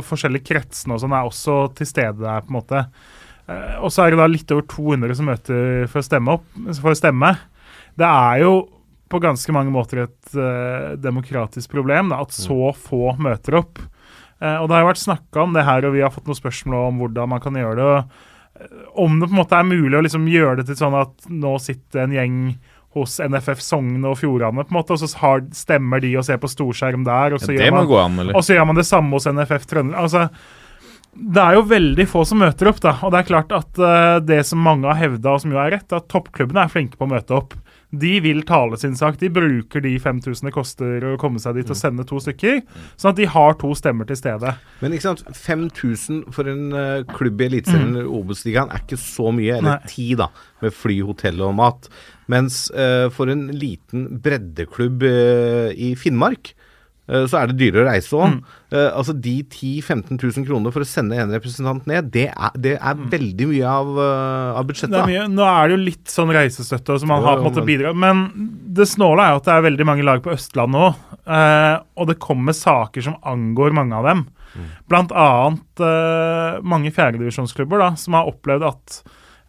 [0.05, 2.83] forskjellige kretsene og sånn er også til stede der, på en måte.
[3.49, 6.37] Eh, og så er det da litt over 200 som møter for å stemme.
[6.37, 6.45] Opp,
[6.83, 7.33] for å stemme.
[7.97, 8.53] Det er jo
[9.15, 13.81] på ganske mange måter et uh, demokratisk problem da, at så få møter opp.
[14.43, 16.41] Uh, og det har jo vært snakka om det her, og vi har fått noen
[16.41, 17.89] spørsmål om hvordan man kan gjøre det.
[17.89, 21.29] og Om det på en måte er mulig å liksom gjøre det til sånn at
[21.31, 22.41] nå sitter en gjeng
[22.95, 26.39] hos NFF Sogne og Fjordane, på en måte, og så har, stemmer de og ser
[26.43, 27.35] på storskjerm der.
[27.37, 27.89] og så Ja, gjør man...
[28.05, 28.35] an.
[28.35, 30.01] Og så gjør man det samme hos NFF Trøndelag.
[30.07, 30.29] Altså,
[31.15, 32.97] det er jo veldig få som møter opp, da.
[33.07, 35.77] Og det er klart at uh, det som mange har hevda, og som jo er
[35.77, 37.55] rett, at toppklubbene er flinke på å møte opp.
[38.01, 39.19] De vil tale sin sak.
[39.21, 42.63] De bruker de 5000 det koster å komme seg dit og sende to stykker,
[42.97, 44.55] sånn at de har to stemmer til stede.
[44.83, 49.31] Men ikke sant, 5000 for en uh, klubb i Eliteserien eller Obos-ligaen er ikke så
[49.35, 49.93] mye, eller Nei.
[49.93, 50.31] ti da,
[50.65, 51.91] med fly, hotell og mat.
[52.33, 56.55] Mens uh, for en liten breddeklubb uh, i Finnmark,
[57.05, 58.31] så er det dyrere å reise òg.
[58.33, 58.39] Mm.
[58.97, 62.77] altså De 10 000-15 000 kroner for å sende en representant ned, det er, det
[62.79, 64.97] er veldig mye av, uh, av budsjettet.
[65.05, 65.13] Mm.
[65.13, 67.61] Er nå er det jo litt sånn reisestøtte som man Jo, har på en måte
[67.61, 68.25] men- bidratt Men
[68.79, 71.05] det snåle er jo at det er veldig mange lag på Østlandet òg.
[71.25, 74.25] Uh, og det kommer saker som angår mange av dem.
[74.55, 74.67] Mm.
[74.91, 79.01] Blant annet eh, mange fjerdedivisjonsklubber som har opplevd at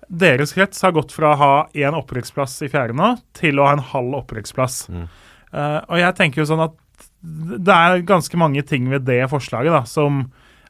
[0.10, 3.76] deres krets har gått fra å ha én opprykksplass i fjerde nå, til å ha
[3.78, 4.86] en halv opprykksplass.
[4.89, 5.06] Mm.
[5.52, 6.76] Eh, og jeg tenker jo sånn at
[7.26, 10.26] det er ganske mange ting ved det forslaget da, som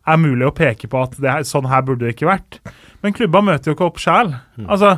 [0.06, 2.60] er mulig å peke på at det er, sånn her burde det ikke vært.
[3.04, 4.36] Men klubba møter jo ikke opp sjæl.
[4.66, 4.96] Altså,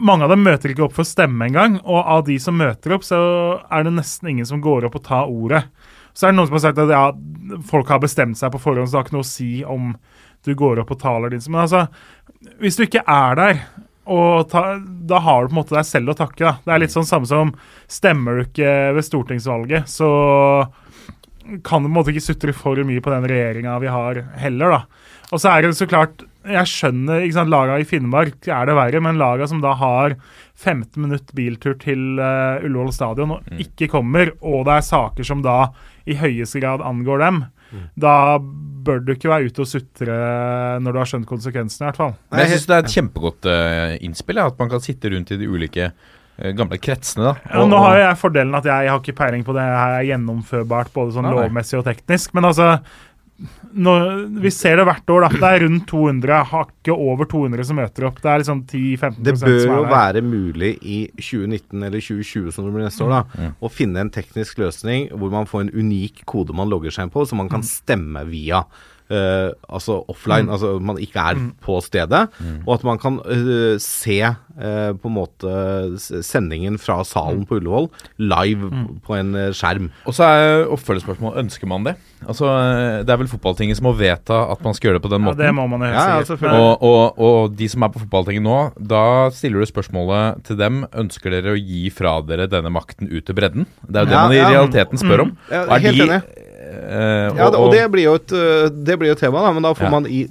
[0.00, 1.78] mange av dem møter ikke opp for å stemme engang.
[1.84, 3.20] Og av de som møter opp, så
[3.70, 5.64] er det nesten ingen som går opp og tar ordet.
[6.16, 7.04] Så er det noen som har sagt at ja,
[7.70, 9.92] folk har bestemt seg på forhånd, så det har ikke noe å si om
[10.46, 11.44] du går opp og taler din.
[11.46, 11.84] Men altså,
[12.62, 13.62] hvis du ikke er der,
[14.10, 16.42] og ta, da har du på en måte deg selv å takke.
[16.42, 16.54] da.
[16.64, 17.52] Det er litt sånn samme som
[17.90, 20.08] stemmer du ikke ved stortingsvalget, så
[21.66, 25.06] kan på en måte ikke sutre for mye på den regjeringa vi har heller, da.
[25.30, 28.74] Og så er det så klart Jeg skjønner ikke sant, Laga i Finnmark er det
[28.78, 30.16] verre, men laga som da har
[30.56, 35.44] 15 minutt biltur til uh, Ullevål stadion og ikke kommer, og det er saker som
[35.44, 35.58] da
[36.08, 37.42] i høyeste grad angår dem,
[38.00, 40.16] da bør du ikke være ute og sutre
[40.82, 42.16] når du har skjønt konsekvensene, i hvert fall.
[42.32, 45.34] Men jeg syns det er et kjempegodt uh, innspill, ja, at man kan sitte rundt
[45.34, 45.90] i de ulike
[46.56, 47.30] gamle kretsene.
[47.30, 47.52] da.
[47.52, 50.08] Ja, nå har jo jeg fordelen at jeg, har ikke peiling på det her er
[50.08, 51.46] gjennomførbart både sånn Nei, nei.
[51.46, 52.34] lovmessig og teknisk.
[52.36, 52.74] Men altså
[53.72, 53.94] nå,
[54.42, 55.24] Vi ser det hvert år.
[55.24, 58.20] da Det er rundt 200, hakket over 200 som møter opp.
[58.20, 62.74] Det er liksom 10-15 Det bør jo være mulig i 2019 eller 2020 som det
[62.74, 66.56] blir neste år, da, å finne en teknisk løsning hvor man får en unik kode
[66.56, 68.64] man logger seg inn på, som man kan stemme via.
[69.10, 72.28] Eh, altså offline, altså man ikke er på stedet.
[72.66, 75.54] Og at man kan uh, se uh, på en måte
[76.24, 77.88] sendingen fra salen på Ullevål
[78.22, 78.70] live
[79.06, 79.90] på en skjerm.
[80.06, 81.96] Og så er oppfølgingsspørsmålet ønsker man det.
[82.20, 82.44] Altså,
[83.06, 85.26] Det er vel fotballtinget som må vedta at man skal gjøre det på den Ja,
[85.30, 85.40] måten.
[85.40, 86.52] det må man jo Ja, ja.
[86.60, 90.82] Og, og, og de som er på fotballtinget nå, da stiller du spørsmålet til dem
[91.00, 93.64] Ønsker dere å gi fra dere denne makten ut til bredden?
[93.88, 94.50] Det er jo det Ja, man i ja.
[94.52, 95.32] realiteten spør om.
[95.50, 96.20] Ja, er helt de- enig.
[96.70, 99.66] Eh, Ja, og, og det blir jo et, øh, det blir et tema, da, men
[99.66, 99.92] da får Ja.
[99.98, 100.24] man i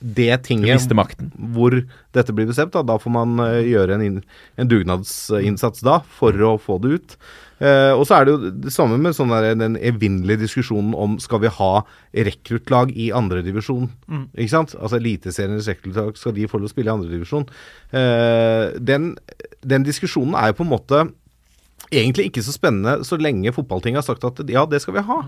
[0.00, 0.88] det tinget
[1.36, 1.74] hvor
[2.14, 4.18] dette blir bestemt, da, da får man øh, gjøre en, inn,
[4.56, 7.16] en dugnadsinnsats da for å få det ut.
[7.60, 11.18] Uh, og så er det jo det samme med sånn der, den evinnelige diskusjonen om
[11.20, 11.82] skal vi ha
[12.16, 13.90] rekruttlag i andredivisjon.
[14.08, 14.22] Mm.
[14.32, 14.72] Ikke sant?
[14.80, 17.44] Altså Eliteseriens rekruttlag, skal de få lov å spille i andredivisjon?
[17.92, 19.12] Uh, den,
[19.60, 21.02] den diskusjonen er jo på en måte
[21.90, 25.20] egentlig ikke så spennende så lenge fotballtinget har sagt at ja, det skal vi ha.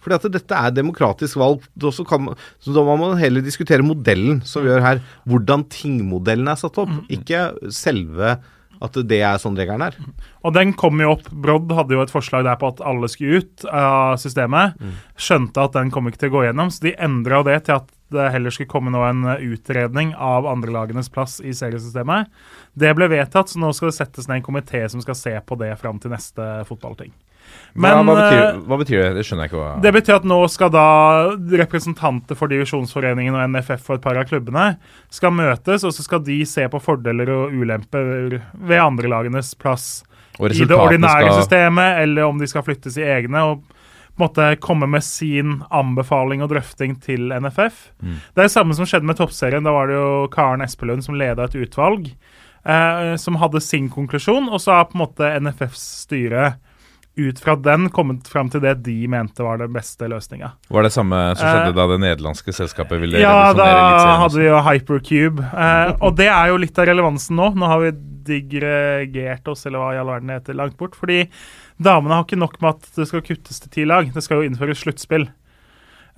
[0.00, 1.66] Fordi at dette er demokratisk valg.
[1.82, 5.04] og Så, kan så da må man heller diskutere modellen som vi gjør her.
[5.28, 6.94] Hvordan tingmodellen er satt opp.
[7.12, 8.38] Ikke selve
[8.80, 9.96] at det er sånn regelen er.
[10.40, 11.26] Og den kom jo opp.
[11.28, 14.78] Brodd hadde jo et forslag der på at alle skulle ut av systemet.
[15.20, 17.90] Skjønte at den kom ikke til å gå gjennom, så de endra det til at
[18.10, 22.32] det heller skulle komme nå en utredning av andrelagenes plass i seriesystemet.
[22.74, 25.60] Det ble vedtatt, så nå skal det settes ned en komité som skal se på
[25.60, 27.12] det fram til neste fotballting.
[27.74, 29.10] Hva, hva, eh, betyr, hva betyr det?
[29.18, 29.62] Det skjønner jeg ikke.
[29.62, 30.84] hva det betyr at nå skal da
[31.62, 34.68] representanter for Divisjonsforeningen og NFF og et par av klubbene
[35.12, 40.02] skal møtes, og så skal de se på fordeler og ulemper ved andre lagenes plass
[40.40, 43.44] i det ordinære skal- systemet, eller om de skal flyttes i egne.
[43.52, 43.62] og
[44.20, 47.90] måtte komme med sin anbefaling og drøfting til NFF.
[48.02, 48.18] Mm.
[48.34, 49.64] Det er det samme som skjedde med Toppserien.
[49.64, 52.10] Da var det jo Karen Espelund som leda et utvalg
[52.64, 56.54] eh, som hadde sin konklusjon, og så har på en måte NFFs styre
[57.28, 60.52] ut fra den kommet fram til det de mente var den beste løsninga.
[60.72, 64.14] Var det samme som skjedde Eh, da det nederlandske selskapet ville Ja, da Ja, da
[64.24, 65.44] hadde vi jo Hypercube.
[65.50, 67.52] Eh, og det er jo litt av relevansen nå.
[67.54, 67.92] Nå har vi
[68.30, 70.96] digregert oss, eller hva i all verden heter, langt bort.
[70.98, 71.24] Fordi
[71.80, 74.10] damene har ikke nok med at det skal kuttes til ti lag.
[74.14, 75.28] Det skal jo innføres sluttspill.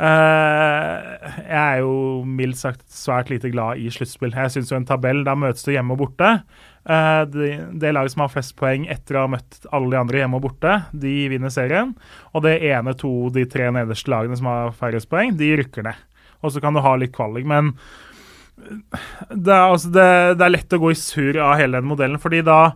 [0.02, 4.34] Eh, jeg er jo mildt sagt svært lite glad i sluttspill.
[4.34, 6.32] Jeg syns jo en tabell, da møtes du hjemme og borte.
[6.82, 7.22] Eh,
[7.72, 10.46] det, laget som har flest poeng etter å ha møtt alle de andre hjemme og
[10.48, 11.92] borte, de vinner serien.
[12.34, 16.00] Og det ene, to, de tre nederste lagene som har færrest poeng, de rykker ned.
[16.42, 17.76] Og så kan du ha litt kvalik, men
[18.56, 22.20] det er, altså det, det er lett å gå i surr av hele den modellen,
[22.22, 22.74] fordi da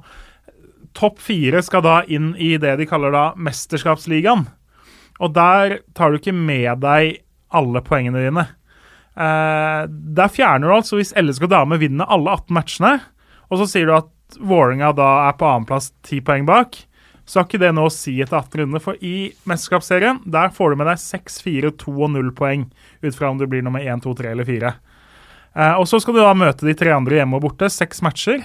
[0.96, 4.46] Topp fire skal da inn i det de kaller da Mesterskapsligaen.
[5.20, 7.18] Og der tar du ikke med deg
[7.52, 8.46] alle poengene dine.
[9.12, 12.94] Eh, der fjerner du altså hvis LSK Dame vinner alle 18 matchene,
[13.50, 16.78] og så sier du at Vålerenga da er på annenplass ti poeng bak,
[17.26, 18.82] så har ikke det noe å si etter 18 runder.
[18.82, 22.68] For i mesterskapsserien der får du med deg 6, 4, 2 og 0 poeng
[23.02, 24.72] ut fra om du blir nummer 1, 2, 3 eller 4.
[25.56, 28.44] Eh, og så skal du da møte de tre andre hjemme og borte, seks matcher.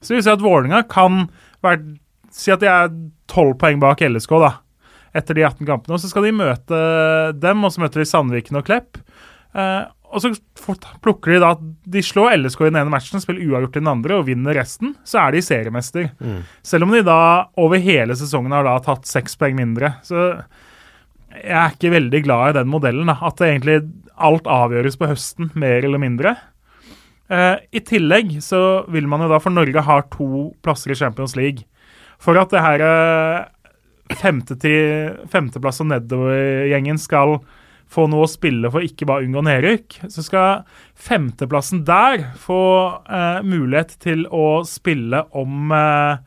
[0.00, 1.26] Så det vil si at Vålerenga kan
[1.64, 1.96] være,
[2.34, 2.94] si at de er
[3.30, 4.54] tolv poeng bak LSK, da.
[5.16, 5.96] etter de 18 kampene.
[5.96, 6.80] Og så skal de møte
[7.38, 8.98] dem, og så møter de Sandviken og Klepp.
[9.56, 10.30] Eh, og så
[11.02, 14.18] plukker de da De slår LSK i den ene matchen, spiller uavgjort i den andre
[14.20, 14.94] og vinner resten.
[15.04, 16.10] Så er de seriemester.
[16.62, 17.18] Selv om de da
[17.60, 19.96] over hele sesongen har da tatt seks poeng mindre.
[20.06, 20.28] Så
[21.36, 23.10] jeg er ikke veldig glad i den modellen.
[23.10, 23.78] da, At det egentlig
[24.16, 26.36] alt avgjøres på høsten, mer eller mindre.
[27.28, 31.36] Eh, I tillegg så vil man jo da, for Norge har to plasser i Champions
[31.36, 31.66] League.
[32.22, 37.40] For at det her eh, femte til femteplass og nedover-gjengen skal
[37.92, 40.64] få noe å spille for ikke bare unngå nedrykk, så skal
[40.98, 42.62] femteplassen der få
[43.06, 46.18] eh, mulighet til å spille om eh,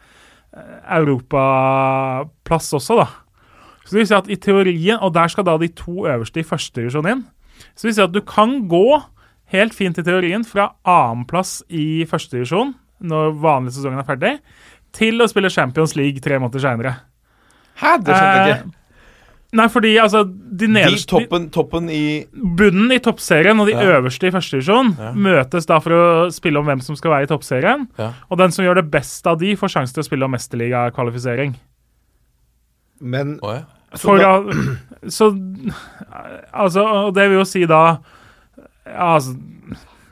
[0.99, 3.09] europaplass også, da.
[3.83, 6.47] Så det vil si at i teorien, og der skal da de to øverste i
[6.47, 7.23] første divisjon inn,
[7.73, 9.01] så det vil si at du kan gå
[9.53, 14.33] helt fint i teorien fra annenplass i første divisjon når vanlig sesongen er ferdig,
[14.95, 16.97] til å spille Champions League tre måneder seinere.
[17.79, 18.78] Hæ, det skjønte jeg ikke.
[19.51, 23.81] Nei, fordi altså De De toppen, toppen i Bunnen i toppserien og de Ja.
[23.97, 25.11] øverste i første divisjon Ja.
[25.13, 27.87] møtes da for å spille om hvem som skal være i toppserien.
[27.97, 28.11] Ja.
[28.29, 31.55] Og den som gjør det best av de, får sjanse til å spille om mesterligakvalifisering.
[33.01, 33.63] Men oh, ja.
[33.97, 34.43] For da
[35.09, 35.31] Så
[36.53, 37.97] Altså, og det vil jo si da
[38.85, 39.35] altså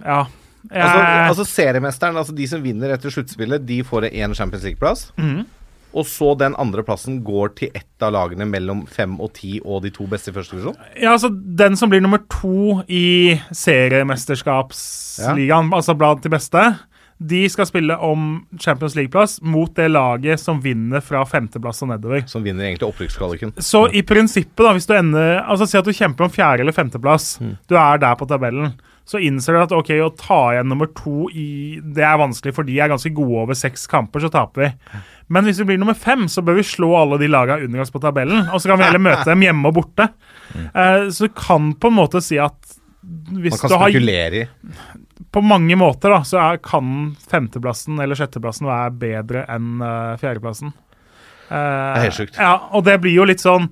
[0.05, 0.23] Ja.
[0.67, 5.11] Jeg, altså, altså seriemesteren, altså de som vinner etter sluttspillet, de får én Champions League-plass.
[5.17, 5.45] Mhm.
[5.97, 9.81] Og så den andre plassen går til ett av lagene mellom fem og ti og
[9.83, 10.77] de to beste i første divisjon.
[11.01, 13.39] ja, altså Den som blir nummer to i
[14.45, 16.63] seriemesterskapsligaen, altså blant de beste,
[17.17, 22.27] de skal spille om Champions League-plass mot det laget som vinner fra femteplass og nedover.
[22.29, 23.55] Som vinner egentlig opprykkskvaliken.
[23.57, 26.75] Så i prinsippet, da, hvis du ender Altså Si at du kjemper om fjerde- eller
[26.77, 27.39] femteplass.
[27.67, 28.75] Du er der på tabellen.
[29.07, 32.67] Så innser du at ok, å ta igjen nummer to i Det er vanskelig, for
[32.67, 34.71] de er ganske gode over seks kamper, så taper vi.
[35.31, 37.91] Men hvis vi blir nummer fem, så bør vi slå alle de lagene under oss
[37.93, 38.49] på tabellen.
[38.51, 40.09] Og så kan vi heller møte dem hjemme og borte.
[40.75, 42.75] Uh, så du kan på en måte si at
[43.31, 44.47] hvis Man kan du har spekulere i.
[45.31, 50.73] på mange måter da, så er, kan femteplassen eller sjetteplassen være bedre enn uh, fjerdeplassen.
[51.47, 52.39] Uh, Det er helt sjukt.
[52.41, 53.69] Ja, og det blir jo litt sånn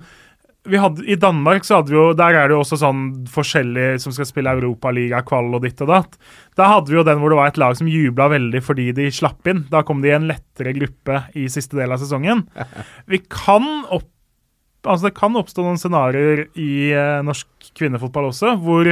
[0.73, 4.13] hadde, I Danmark så hadde vi jo, der er det jo også sånn forskjellig som
[4.15, 6.17] skal spille Europaliga, kvall og ditt og datt.
[6.58, 9.12] Da hadde vi jo den hvor det var et lag som jubla veldig fordi de
[9.13, 9.65] slapp inn.
[9.71, 12.45] Da kom de i en lettere gruppe i siste del av sesongen.
[13.12, 14.10] Vi kan opp,
[14.86, 18.89] altså Det kan oppstå noen scenarioer i eh, norsk kvinnefotball også, hvor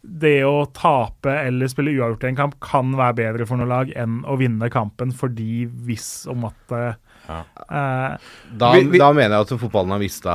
[0.00, 3.90] det å tape eller spille uavgjort i en kamp kan være bedre for noe lag
[3.92, 6.94] enn å vinne kampen fordi hvis om at eh,
[7.30, 8.16] eh,
[8.56, 10.34] Da, Vi- vi- da mener jeg at fotballen har mista,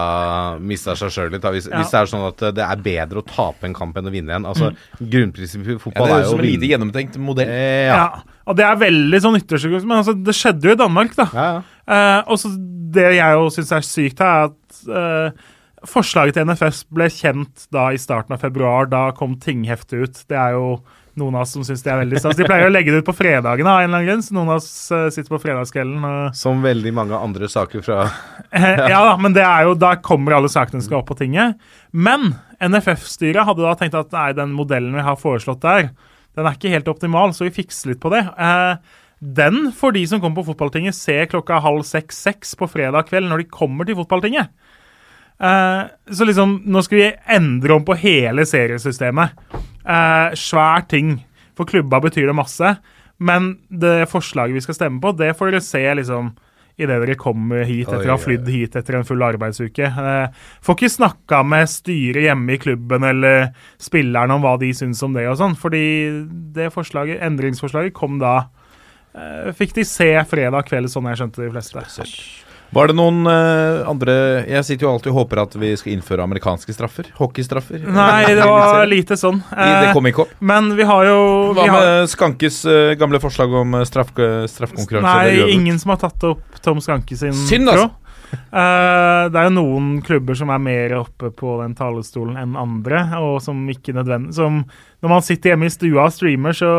[0.60, 1.41] mista seg sjøl litt.
[1.41, 1.51] Da.
[1.51, 1.77] Hvis, Ja.
[1.81, 4.36] hvis det er sånn at det er bedre å tape en kamp enn å vinne
[4.36, 4.45] en.
[4.45, 7.47] Altså, Grunnprinsippet i fotball Ja, det er er jo som en lite gjennomtenkt modell.
[7.49, 7.95] Eh, ja.
[7.95, 8.21] ja.
[8.47, 11.27] Og det er veldig sånn ytterste men altså, det skjedde jo i Danmark, da.
[11.34, 11.62] Ja, ja.
[11.88, 12.49] Eh, og så
[12.95, 15.31] Det jeg jo syns er sykt, her, er at uh,
[15.86, 18.88] forslaget til NFS ble kjent da i starten av februar.
[18.89, 20.23] Da kom tingheftet ut.
[20.29, 20.79] Det er jo
[21.19, 22.38] noen av oss som syns det er veldig stas.
[22.38, 24.51] De pleier å legge det ut på fredagene av en eller annen grunn, så noen
[24.51, 28.01] av oss eh, sitter på fredagskvelden og Som veldig mange andre saker fra
[28.91, 31.62] ja da, men det er jo, da kommer alle sakene som skal opp på tinget.
[31.91, 35.89] Men NFF-styret hadde da tenkt at nei, den modellen vi har foreslått der,
[36.36, 38.25] den er ikke helt optimal, så vi fikser litt på det.
[38.36, 43.32] Eh, den får de som kommer på fotballtinget, se klokka halv seks-seks på fredag kveld
[43.32, 44.51] når de kommer til fotballtinget.
[45.39, 49.39] Eh, så liksom, nå skal vi endre om på hele seriesystemet.
[49.86, 51.19] Eh, svær ting.
[51.56, 52.76] For klubba betyr det masse.
[53.17, 56.34] Men det forslaget vi skal stemme på, det får dere se liksom
[56.76, 59.88] idet dere kommer hit etter å ha flydd hit etter en full arbeidsuke.
[59.88, 65.00] Eh, får ikke snakka med styret hjemme i klubben eller spillerne om hva de syns
[65.08, 65.86] om det og sånn, fordi
[66.56, 68.50] det forslaget, endringsforslaget kom da
[69.15, 72.12] eh, Fikk de se fredag kveld, sånn jeg skjønte de fleste.
[72.76, 74.14] Var det noen uh, andre
[74.50, 77.08] Jeg sitter jo alltid og håper at vi skal innføre amerikanske straffer.
[77.16, 77.80] Hockeystraffer.
[77.88, 79.40] Nei, det var lite sånn.
[79.52, 80.34] I- Det Eh, kom ikke opp.
[80.40, 84.12] men vi har jo Hva vi har, med Skankes uh, gamle forslag om uh, straff,
[84.52, 85.08] straffkonkurranse?
[85.08, 87.92] Nei, ingen som har tatt opp Tom Skanke sin Synd, altså.
[88.34, 93.04] Eh, det er jo noen klubber som er mer oppe på den talerstolen enn andre,
[93.20, 94.64] og som ikke nødvendig som,
[95.06, 96.70] Når man sitter hjemme i stua og streamer, så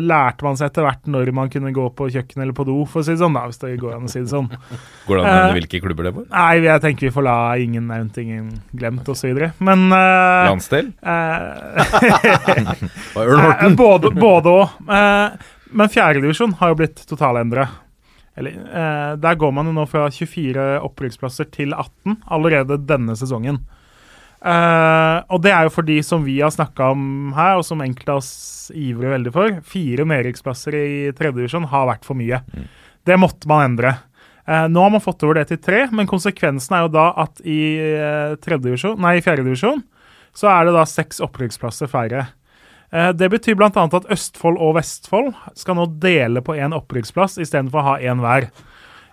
[0.00, 3.02] lærte man seg etter hvert når man kunne gå på kjøkkenet eller på do, for
[3.02, 4.48] å si det sånn, da, hvis det går an å si det sånn.
[5.08, 6.28] Går det an å Eh, nevne hvilke klubber det var?
[6.32, 9.42] Nei, jeg tenker vi får la ingen nevnt, ingen glemt, osv.
[9.58, 10.92] Men uh, Landsdel?
[11.06, 12.72] Uh,
[13.26, 13.74] Eh?
[13.76, 14.68] Både.
[14.88, 17.66] Eh, men fjerdedivisjon har jo blitt totalendra.
[18.36, 23.62] Eller, eh, der går man jo nå fra 24 opprykksplasser til 18 allerede denne sesongen.
[24.44, 27.80] Eh, og det er jo for de som vi har snakka om her, og som
[27.80, 29.56] enkelte av oss ivrer veldig for.
[29.66, 32.42] Fire nedrykksplasser i tredjedivisjon har vært for mye.
[33.06, 33.96] Det måtte man endre.
[34.46, 37.42] Eh, nå har man fått over det til tre, men konsekvensen er jo da at
[37.42, 39.82] i eh, tredje divisjon, nei, i fjerde divisjon
[40.36, 42.26] så er det da seks opprykksplasser færre.
[42.92, 43.70] Eh, det betyr bl.a.
[43.72, 48.50] at Østfold og Vestfold skal nå dele på én opprykksplass istedenfor å ha én hver.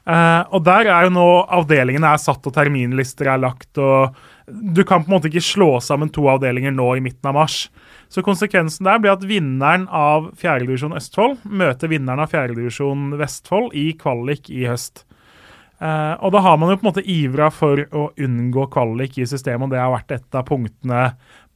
[0.03, 1.27] Eh, og der er jo nå
[1.61, 5.69] avdelingene er satt og terminlister er lagt, og du kan på en måte ikke slå
[5.83, 7.65] sammen to avdelinger nå i midten av mars.
[8.11, 13.93] Så konsekvensen der blir at vinneren av fjerdedivisjon Østfold møter vinneren av fjerdedivisjon Vestfold i
[13.97, 15.05] kvalik i høst.
[15.83, 19.25] Uh, og da har man jo på en måte ivra for å unngå kvalik i
[19.27, 21.01] systemet, og det har vært et av punktene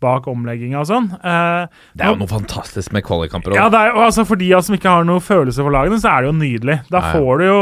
[0.03, 1.07] bak omlegginga og sånn.
[1.17, 3.55] Eh, Det er jo noe fantastisk med kvalikkamper.
[3.57, 6.23] ja, er, og altså For de som ikke har noe følelse for lagene, så er
[6.25, 6.77] det jo nydelig.
[6.93, 7.11] Da ja.
[7.15, 7.59] får du jo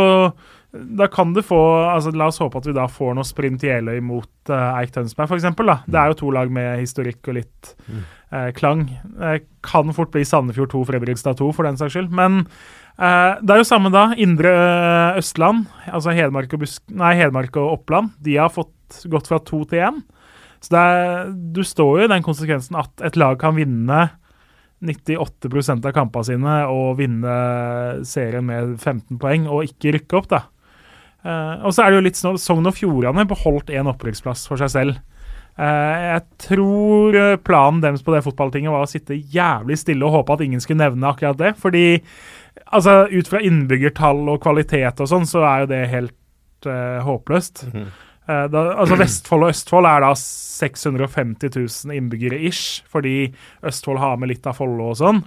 [0.75, 1.55] Da kan du få
[1.87, 5.31] altså La oss håpe at vi da får noe sprint Jeløy mot uh, Eik Tønsberg,
[5.31, 5.45] f.eks.
[5.87, 7.75] Det er jo to lag med historikk og litt
[8.35, 8.89] eh, klang.
[9.15, 12.11] Det kan fort bli Sandefjord 2, Fredrikstad 2, for den saks skyld.
[12.11, 12.41] Men
[12.99, 14.09] eh, det er jo samme da.
[14.19, 18.73] Indre eh, Østland, altså Hedmark og, Busk nei, Hedmark og Oppland, de har fått
[19.09, 20.03] gått fra to til én.
[20.63, 24.07] Så er, du står jo i den konsekvensen at et lag kan vinne
[24.85, 27.35] 98% av kampene sine og vinne
[28.07, 30.43] serien med 15 poeng og ikke rykke opp, da.
[31.25, 34.61] Uh, og så er det jo litt sånn Sogn og Fjordane beholdt én opprykksplass for
[34.61, 34.99] seg selv.
[35.55, 40.17] Uh, jeg tror eh, planen deres på det fotballtinget var å sitte jævlig stille og
[40.17, 41.53] håpe at ingen skulle nevne akkurat det.
[41.61, 41.85] Fordi
[42.65, 47.63] altså, ut fra innbyggertall og kvalitet og sånn, så er jo det helt uh, håpløst.
[47.71, 47.87] Eh,
[48.25, 53.29] da, altså Vestfold og Østfold er da 650 000 innbyggere ish, fordi
[53.65, 55.21] Østfold har med litt av Follo og sånn.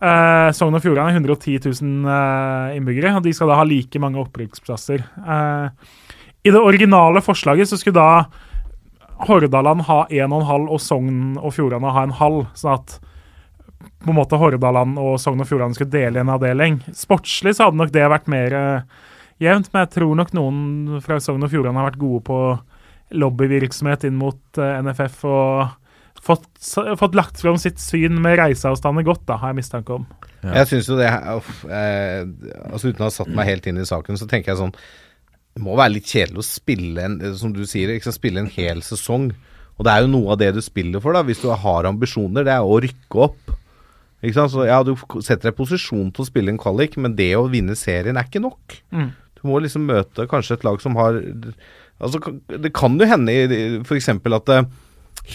[0.00, 4.00] Uh, Sogn og Fjordane er 110 000 uh, innbyggere, og de skal da ha like
[4.00, 5.04] mange opprykksplasser.
[5.20, 5.68] Uh,
[6.40, 8.24] I det originale forslaget så skulle da
[9.28, 12.96] Hordaland ha 1,5 og Sogn og Fjordane ha en halv, sånn at
[14.00, 16.80] på en måte Hordaland og Sogn og Fjordane skulle dele en avdeling.
[16.96, 19.00] Sportslig så hadde nok det vært mer eh,
[19.40, 22.40] jevnt, men jeg tror nok noen fra Sogn og Fjordane har vært gode på
[23.20, 25.76] lobbyvirksomhet inn mot eh, NFF og
[26.20, 26.48] fått,
[27.00, 30.08] fått lagt fram sitt syn med reiseavstander godt, da, har jeg mistanke om.
[30.44, 30.60] Ja.
[30.60, 32.22] Jeg synes jo det uff, eh,
[32.70, 35.60] altså Uten å ha satt meg helt inn i saken, så tenker jeg sånn Det
[35.60, 39.28] må være litt kjedelig å spille en Som du sier, ikke spille en hel sesong.
[39.76, 42.46] Og det er jo noe av det du spiller for, da hvis du har ambisjoner.
[42.46, 43.52] Det er å rykke opp.
[44.20, 44.52] Ikke sant?
[44.52, 44.92] Så ja, du
[45.24, 48.28] setter deg i posisjon til å spille en kvalik, men det å vinne serien er
[48.28, 48.76] ikke nok.
[48.92, 49.08] Mm.
[49.40, 51.20] Du må liksom møte kanskje et lag som har
[52.00, 52.16] Altså,
[52.48, 53.32] det kan jo hende
[53.84, 54.06] f.eks.
[54.08, 54.68] at eh,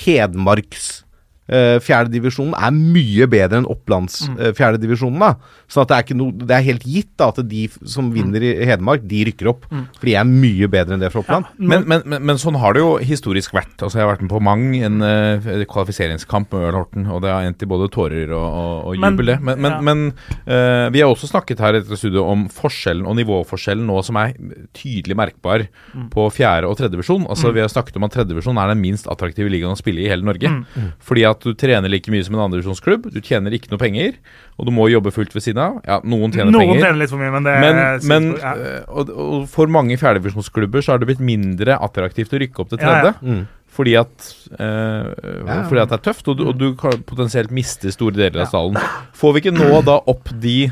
[0.01, 1.04] Hedmarks
[1.49, 5.19] eh, fjerdedivisjonen er mye bedre enn Opplands uh, eh, fjerdedivisjonen.
[5.21, 5.33] da.
[5.67, 8.43] Så at det er, ikke noe, det er helt gitt da, at de som vinner
[8.45, 9.65] i Hedmark, de rykker opp.
[9.69, 11.49] For de er mye bedre enn det fra Oppland.
[11.57, 13.73] Men, men, men, men sånn har det jo historisk vært.
[13.81, 17.33] Altså Jeg har vært med på mang en uh, kvalifiseringskamp med Ørn Horten, og det
[17.33, 19.39] har endt i både tårer og, og, og Men- jubel, det.
[19.45, 19.81] Men, men, ja.
[19.85, 20.05] men
[20.45, 24.35] eh, vi har også snakket her etter studio om forskjellen og nivåforskjellen nå som er
[24.77, 26.07] tydelig merkbar Mm.
[26.11, 27.25] på fjerde- og tredjevisjon.
[27.31, 30.07] Altså Vi har snakket om at tredjevisjon er den minst attraktive ligaen å spille i
[30.09, 30.49] hele Norge.
[30.49, 30.89] Mm.
[30.99, 34.13] Fordi at du trener like mye som en andredivisjonsklubb, du tjener ikke noe penger,
[34.59, 35.81] og du må jobbe fullt ved siden av.
[35.85, 36.81] Ja, noen tjener Noen penger.
[36.85, 37.75] tjener litt for mye, men det Men,
[38.07, 38.53] men jeg- ja.
[38.55, 42.69] øh, og, og for mange fjerdedivisjonsklubber så har det blitt mindre attraktivt å rykke opp
[42.69, 43.11] til Ja, ja.
[43.11, 43.13] tredje.
[43.21, 43.47] Mm.
[43.75, 45.11] Fordi, at, eh,
[45.45, 45.63] Ja.
[45.67, 48.47] fordi at det er tøft, og du, og du kan potensielt miste store deler av
[48.47, 48.77] stallen.
[49.13, 50.71] Får vi ikke nå da opp de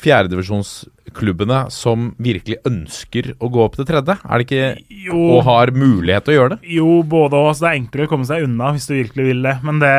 [0.00, 4.16] fjerdedivisjonsklubbene som virkelig ønsker å gå opp til tredje?
[4.24, 6.60] Er det ikke Jo, Og har mulighet til å gjøre det?
[6.76, 7.50] jo, både og.
[7.56, 9.56] Så det er enklere å komme seg unna hvis du virkelig vil det.
[9.66, 9.94] Men det,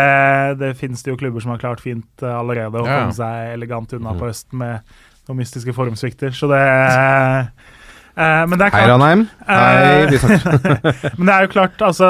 [0.61, 3.53] det finnes det jo klubber som har klart fint eh, allerede å Ja, komme seg
[3.57, 4.95] elegant unna på høsten med
[5.29, 6.33] noen mystiske formsvikter.
[6.35, 9.27] Så det eh, Men det er Hei, klart Ranheim.
[9.47, 11.15] Hei, Eh, vi snakkes.
[11.17, 12.09] Men det er jo klart, altså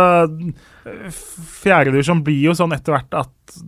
[1.62, 3.60] Fjerdedivisjon blir jo sånn etter hvert at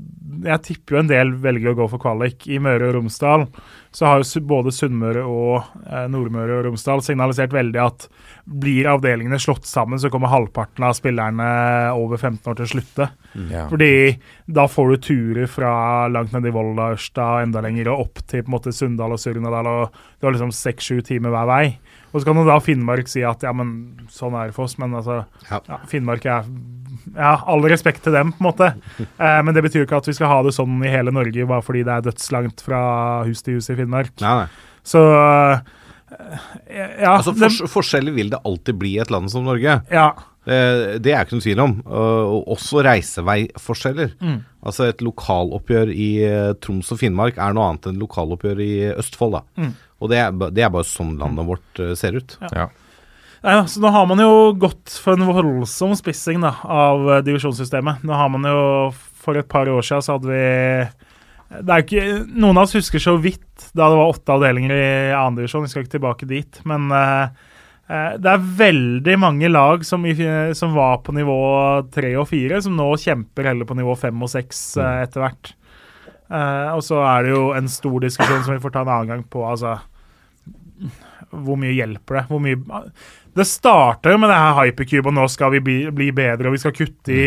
[0.43, 2.47] Jeg tipper jo en del velger å gå for kvalik.
[2.49, 3.45] I Møre og Romsdal
[3.93, 8.07] så har jo både Sunnmøre og eh, Nordmøre og Romsdal signalisert veldig at
[8.43, 11.47] blir avdelingene slått sammen, så kommer halvparten av spillerne
[11.95, 13.09] over 15 år til å slutte.
[13.53, 13.67] Ja.
[13.71, 13.91] Fordi
[14.49, 15.73] da får du turer fra
[16.11, 19.15] langt ned i Volda, Ørsta og enda lenger, og opp til på en måte Sunndal
[19.15, 21.65] og Surnadal, og du har liksom seks-sju timer hver vei.
[22.13, 23.71] Og så kan jo da Finnmark si at ja, men
[24.13, 25.61] sånn er det for oss, men altså Ja.
[25.69, 26.49] ja, Finnmark er
[27.15, 28.69] Ja, all respekt til dem, på en måte.
[29.03, 31.47] Eh, men det betyr jo ikke at vi skal ha det sånn i hele Norge
[31.49, 32.81] bare fordi det er dødslangt fra
[33.27, 34.13] hus til hus i Finnmark.
[34.23, 34.69] Nei, nei.
[34.87, 35.63] Så eh,
[37.01, 39.79] ja, Altså, det, fors forskjeller vil det alltid bli i et land som Norge.
[39.91, 40.07] ja,
[40.45, 40.57] Det,
[41.03, 41.73] Det er ikke noen tvil om.
[41.87, 44.13] Og og også reiseveiforskjeller.
[44.21, 44.37] Mm.
[44.65, 49.37] Altså et lokaloppgjør i eh, Troms og Finnmark er noe annet enn lokaloppgjør i Østfold.
[49.39, 49.43] da.
[49.63, 49.73] Mm.
[50.03, 52.37] Og det er, det er bare sånn landet vårt eh, ser ut.
[52.43, 52.49] Ja.
[52.63, 52.69] Ja.
[53.43, 58.05] Nei, så nå har man jo gått for en voldsom spissing da, av eh, divisjonssystemet.
[58.07, 58.59] Nå har man jo
[59.23, 60.43] For et par år siden så hadde vi
[61.53, 64.85] det er ikke, Noen av oss husker så vidt da det var åtte avdelinger i
[65.13, 65.35] andredivisjon.
[65.35, 65.65] divisjon.
[65.67, 66.61] Vi skal ikke tilbake dit.
[66.65, 67.43] Men eh,
[68.17, 70.07] det er veldig mange lag som,
[70.55, 71.37] som var på nivå
[71.93, 75.51] tre og fire, som nå kjemper heller på nivå fem og seks uh, etter hvert.
[76.31, 79.11] Uh, og så er det jo en stor diskusjon som vi får ta en annen
[79.11, 79.43] gang på.
[79.45, 79.75] altså
[81.33, 82.23] hvor mye hjelper det?
[82.29, 82.81] Hvor mye
[83.33, 86.53] Det starter jo med det her hypercube, og nå skal vi bli, bli bedre, og
[86.53, 87.23] vi skal kutte i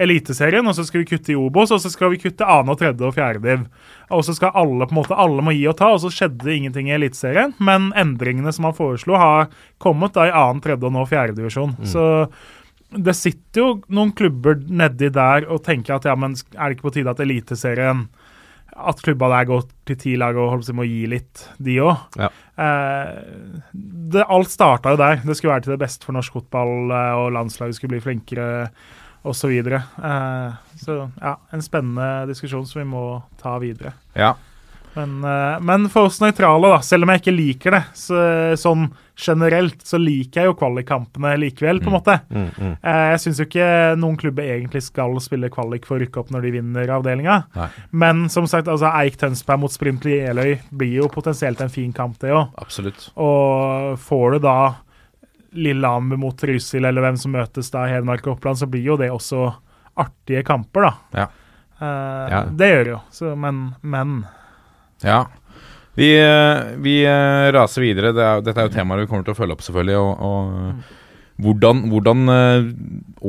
[0.00, 2.78] Eliteserien, og så skal vi kutte i Obos, og så skal vi kutte annen og
[2.80, 3.66] tredje og fjerde div.
[4.10, 6.54] Og så skal alle på en måte, alle må gi og ta, og så skjedde
[6.54, 7.52] ingenting i Eliteserien.
[7.60, 9.52] Men endringene som han foreslo, har
[9.82, 11.76] kommet da i annen, tredje og nå fjerde divisjon.
[11.84, 12.06] Så
[12.90, 16.88] det sitter jo noen klubber nedi der og tenker at ja, men er det ikke
[16.88, 18.08] på tide at Eliteserien
[18.76, 22.18] at klubba der går til ti lag og holdt på må gi litt, de òg.
[22.20, 22.30] Ja.
[22.60, 25.22] Eh, alt starta jo der.
[25.24, 28.68] Det skulle være til det beste for norsk fotball, eh, og landslaget skulle bli flinkere
[29.24, 29.52] osv.
[29.52, 33.04] Så, eh, så ja, en spennende diskusjon som vi må
[33.40, 33.94] ta videre.
[34.14, 34.34] Ja.
[34.96, 38.18] Men, eh, men for oss nøytrale, da, selv om jeg ikke liker det så,
[38.58, 38.88] sånn
[39.20, 42.14] generelt, så liker jeg jo kvalikkampene likevel, på en måte.
[42.32, 42.72] Mm, mm.
[42.82, 43.68] Eh, Jeg syns jo ikke
[44.00, 47.36] noen klubber egentlig skal spille kvalik for å rykke opp når de vinner avdelinga.
[47.92, 52.18] Men som sagt, altså Eik Tønsberg mot Sprint Jeløy blir jo potensielt en fin kamp,
[52.24, 52.48] det òg.
[53.20, 54.56] Og får du da
[55.52, 58.96] Lillehammer mot Trysil, eller hvem som møtes da i Hedmark og Oppland, så blir jo
[59.00, 59.48] det også
[60.00, 60.92] artige kamper, da.
[61.22, 61.28] Ja.
[61.80, 62.42] Uh, Ja.
[62.50, 63.00] Det gjør det jo.
[63.10, 64.20] Så, men, men
[65.06, 65.24] Ja.
[65.94, 68.14] Vi, eh, vi eh, raser videre.
[68.16, 69.98] Det er, dette er jo temaer vi kommer til å følge opp, selvfølgelig.
[70.00, 72.70] Og, og hvordan, hvordan eh,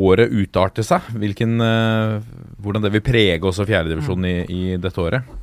[0.08, 1.12] året utarter seg.
[1.20, 1.58] Hvilken,
[2.62, 5.38] hvordan det vil prege også fjerdedivisjonen i, i dette året.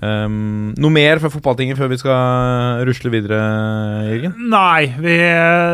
[0.00, 3.40] Um, noe mer fra fotballtinget før vi skal rusle videre,
[4.06, 4.36] Jørgen?
[4.52, 5.16] Nei, vi,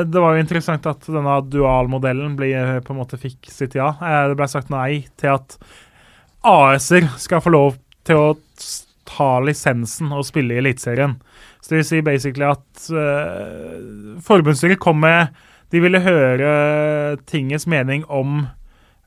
[0.09, 2.48] det var jo interessant at denne dualmodellen ble,
[2.82, 3.92] på en måte fikk sitt ja.
[4.00, 5.59] Det ble sagt nei til at
[6.48, 7.76] AS-er skal få lov
[8.09, 8.26] til å
[9.09, 11.16] ta lisensen og spille i Eliteserien.
[11.61, 15.34] Så det vil si basically at uh, forbundsstyret kom med
[15.74, 16.50] De ville høre
[17.26, 18.44] tingets mening om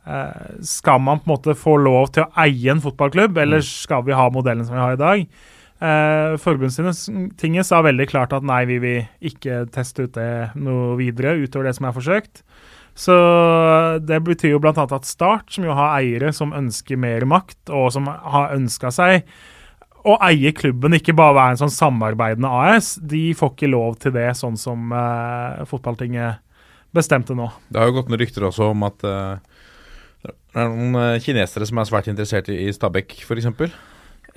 [0.08, 4.04] uh, Skal man på en måte få lov til å eie en fotballklubb, eller skal
[4.08, 5.24] vi ha modellen som vi har i dag?
[5.80, 11.38] Uh, Forbundstinget sa veldig klart at nei, vi vil ikke teste ut det noe videre
[11.40, 12.44] utover det som er forsøkt.
[13.00, 13.16] Så
[14.04, 14.74] det betyr jo bl.a.
[14.76, 19.24] at Start, som jo har eiere som ønsker mer makt, og som har ønska seg
[20.08, 24.14] å eie klubben, ikke bare være en sånn samarbeidende AS, de får ikke lov til
[24.16, 26.40] det, sånn som eh, fotballtinget
[26.96, 27.50] bestemte nå.
[27.70, 29.60] Det har jo gått noen rykter også om at eh,
[30.26, 30.34] det
[30.64, 33.50] er noen eh, kinesere som er svært interessert i, i Stabæk, f.eks.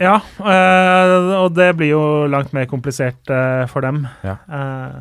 [0.01, 4.05] Ja, eh, og det blir jo langt mer komplisert eh, for dem.
[4.25, 4.39] Ja.
[4.49, 5.01] Eh,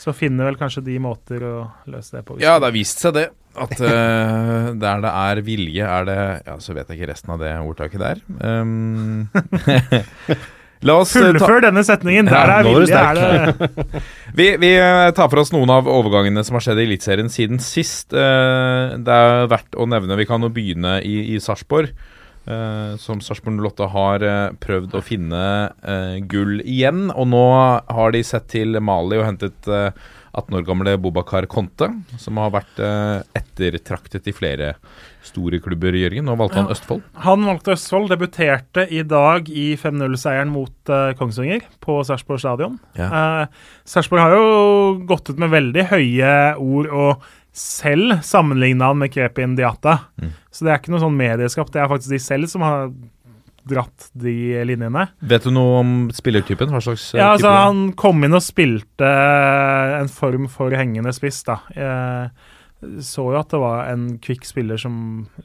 [0.00, 1.56] så finner vel kanskje de måter å
[1.88, 2.36] løse det på.
[2.42, 3.28] Ja, det har vist seg det.
[3.54, 7.42] At uh, der det er vilje, er det Ja, så vet jeg ikke resten av
[7.42, 8.22] det ordtaket der.
[8.40, 9.28] Um,
[10.88, 12.28] la oss eh, ta Fullfør denne setningen!
[12.28, 14.02] Der Ja, er vilje, er det
[14.38, 17.62] Vi, vi eh, tar for oss noen av overgangene som har skjedd i Eliteserien siden
[17.62, 18.12] sist.
[18.12, 21.94] Eh, det er verdt å nevne Vi kan jo begynne i, i Sarpsborg.
[22.46, 25.44] Eh, som Sarpsborg 08 har uh, prøvd å finne
[25.84, 27.08] uh, gull igjen.
[27.14, 29.90] Og nå har de sett til Mali og hentet eh,
[30.34, 31.86] 18 år gamle Bobakar Conte,
[32.18, 32.80] som har vært
[33.38, 34.72] ettertraktet i flere
[35.22, 36.26] store klubber, Jørgen.
[36.26, 36.74] Nå valgte han Ja.
[36.74, 37.04] Østfold.
[37.22, 42.80] Han valgte Østfold, debuterte i dag i 5-0-seieren mot Kongsvinger på Sarpsborg stadion.
[42.98, 43.46] Uh,
[43.86, 49.54] Sarpsborg har jo gått ut med veldig høye ord og selv sammenligna han med Krepin
[49.58, 49.98] Diata.
[50.20, 50.32] Mm.
[50.50, 52.88] Så det er ikke noe sånn medieskapt, det er faktisk de selv som har
[53.64, 54.34] dratt de
[54.68, 55.06] linjene.
[55.24, 56.68] Vet du noe om spillertypen?
[56.74, 57.52] Hva slags eh, Ja, altså?
[57.64, 61.60] Han kom inn og spilte eh, en form for hengende spiss, da.
[61.72, 62.34] Jeg
[63.00, 64.94] så jo at det var en kvikk spiller som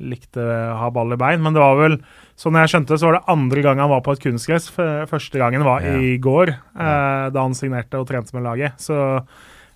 [0.03, 1.95] likte å ha ball i bein, men det var vel
[2.39, 4.69] Sånn jeg skjønte, så var det andre gang han var på et kunstgress.
[4.71, 5.97] Første gangen var Ja.
[5.99, 6.91] i går, ja.
[7.35, 8.79] da han signerte og trente med laget.
[8.79, 8.95] Så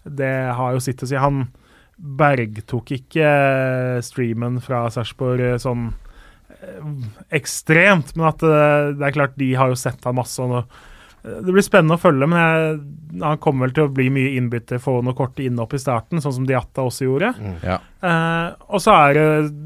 [0.08, 1.18] det har jo sitt å si.
[1.20, 1.42] Han
[1.98, 5.92] bergtok ikke eh, streamen fra Sarpsborg sånn
[7.34, 10.40] ekstremt, men at det er klart de har jo sett han masse.
[10.40, 10.64] og
[11.24, 12.78] det blir spennende å følge, men jeg,
[13.20, 16.36] han kommer vel til å bli mye innbytter, få noen korte innhopp i starten, sånn
[16.38, 17.34] som Diatta også gjorde.
[17.64, 17.78] Ja.
[18.04, 19.26] Eh, og så er det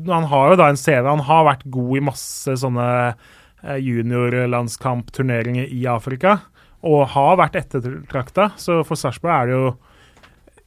[0.09, 1.05] Han har jo da en CV.
[1.05, 2.87] Han har vært god i masse sånne
[3.81, 6.37] juniorlandskampturneringer i Afrika,
[6.85, 8.51] og har vært ettertrakta.
[8.61, 9.71] Så for Sarpsborg er det jo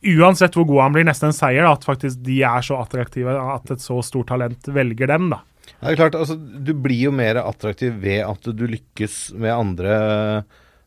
[0.01, 3.34] Uansett hvor god han blir, nesten en seier da, at faktisk de er så attraktive
[3.36, 5.28] at et så stort talent velger dem.
[5.34, 5.42] da.
[5.70, 9.92] Det er klart, altså, Du blir jo mer attraktiv ved at du lykkes med andre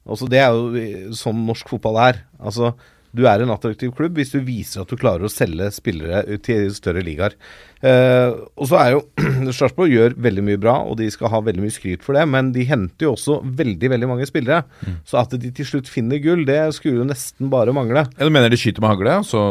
[0.05, 2.23] altså, Det er jo sånn norsk fotball er.
[2.41, 2.73] Altså,
[3.13, 6.73] du er en attraktiv klubb hvis du viser at du klarer å selge spillere til
[6.73, 7.37] større ligaer.
[7.83, 9.01] Eh, og så er jo
[9.57, 12.53] Sarpsborg gjør veldig mye bra, og de skal ha veldig mye skryt for det, men
[12.55, 14.63] de henter jo også veldig veldig mange spillere.
[15.07, 18.05] Så at de til slutt finner gull, det skulle jo nesten bare mangle.
[18.15, 19.17] Ja, du mener de skyter med hagle?
[19.27, 19.41] Så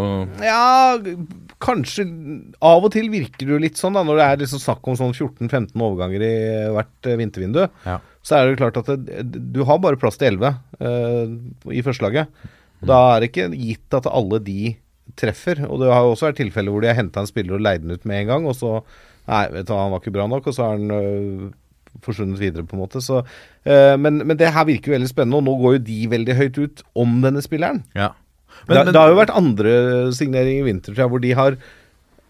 [0.43, 0.97] Ja,
[1.63, 2.07] kanskje
[2.65, 4.97] Av og til virker det jo litt sånn, da, når det er liksom snakk om
[4.99, 6.33] sånn 14-15 overganger i
[6.73, 7.67] hvert eh, vintervindu.
[7.85, 8.01] Ja.
[8.23, 9.23] Så er det jo klart at det,
[9.53, 12.31] du har bare plass til 11 uh, i førstelaget.
[12.87, 14.75] Da er det ikke gitt at alle de
[15.19, 15.65] treffer.
[15.69, 17.83] Og det har jo også vært tilfeller hvor de har henta en spiller og leid
[17.85, 18.83] den ut med en gang, og så
[19.23, 21.43] Nei, vet du, hva, han var ikke bra nok, og så har han øh,
[22.03, 22.99] forsvunnet videre, på en måte.
[23.05, 25.99] Så, øh, men, men det her virker jo veldig spennende, og nå går jo de
[26.11, 27.85] veldig høyt ut om denne spilleren.
[27.95, 28.09] ja.
[28.67, 29.77] det, det har jo vært andre
[30.19, 31.55] signeringer i vinter tror jeg, hvor de har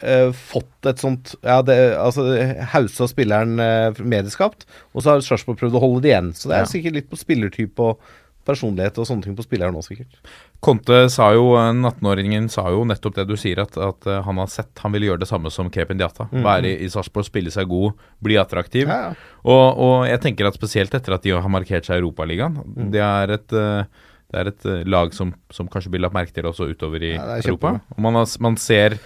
[0.05, 2.29] øh, fått et sånt Ja, det, altså
[2.75, 6.33] Hausa spilleren øh, medieskapt, og så har Sarpsborg prøvd å holde det igjen.
[6.37, 6.73] Så det er Ja.
[6.77, 8.05] sikkert litt på spillertype og
[8.45, 10.21] personlighet og sånne ting på spilleren òg, sikkert.
[10.63, 14.39] Conte sa jo, eh, 18-åringen sa jo nettopp det du sier, at, at eh, han
[14.39, 16.29] har sett Han ville gjøre det samme som Krepin Diata.
[16.31, 18.87] Være i, i Sarpsborg, spille seg god, bli attraktiv.
[18.87, 19.35] Ja, ja.
[19.43, 22.61] Og, og jeg tenker at spesielt etter at de har markert seg i Europaligaen
[22.95, 26.33] Det er et eh, det er et eh, lag som, som kanskje blir lagt merke
[26.33, 27.75] til også utover i Ja, Europa.
[27.93, 28.97] Og man, har, man ser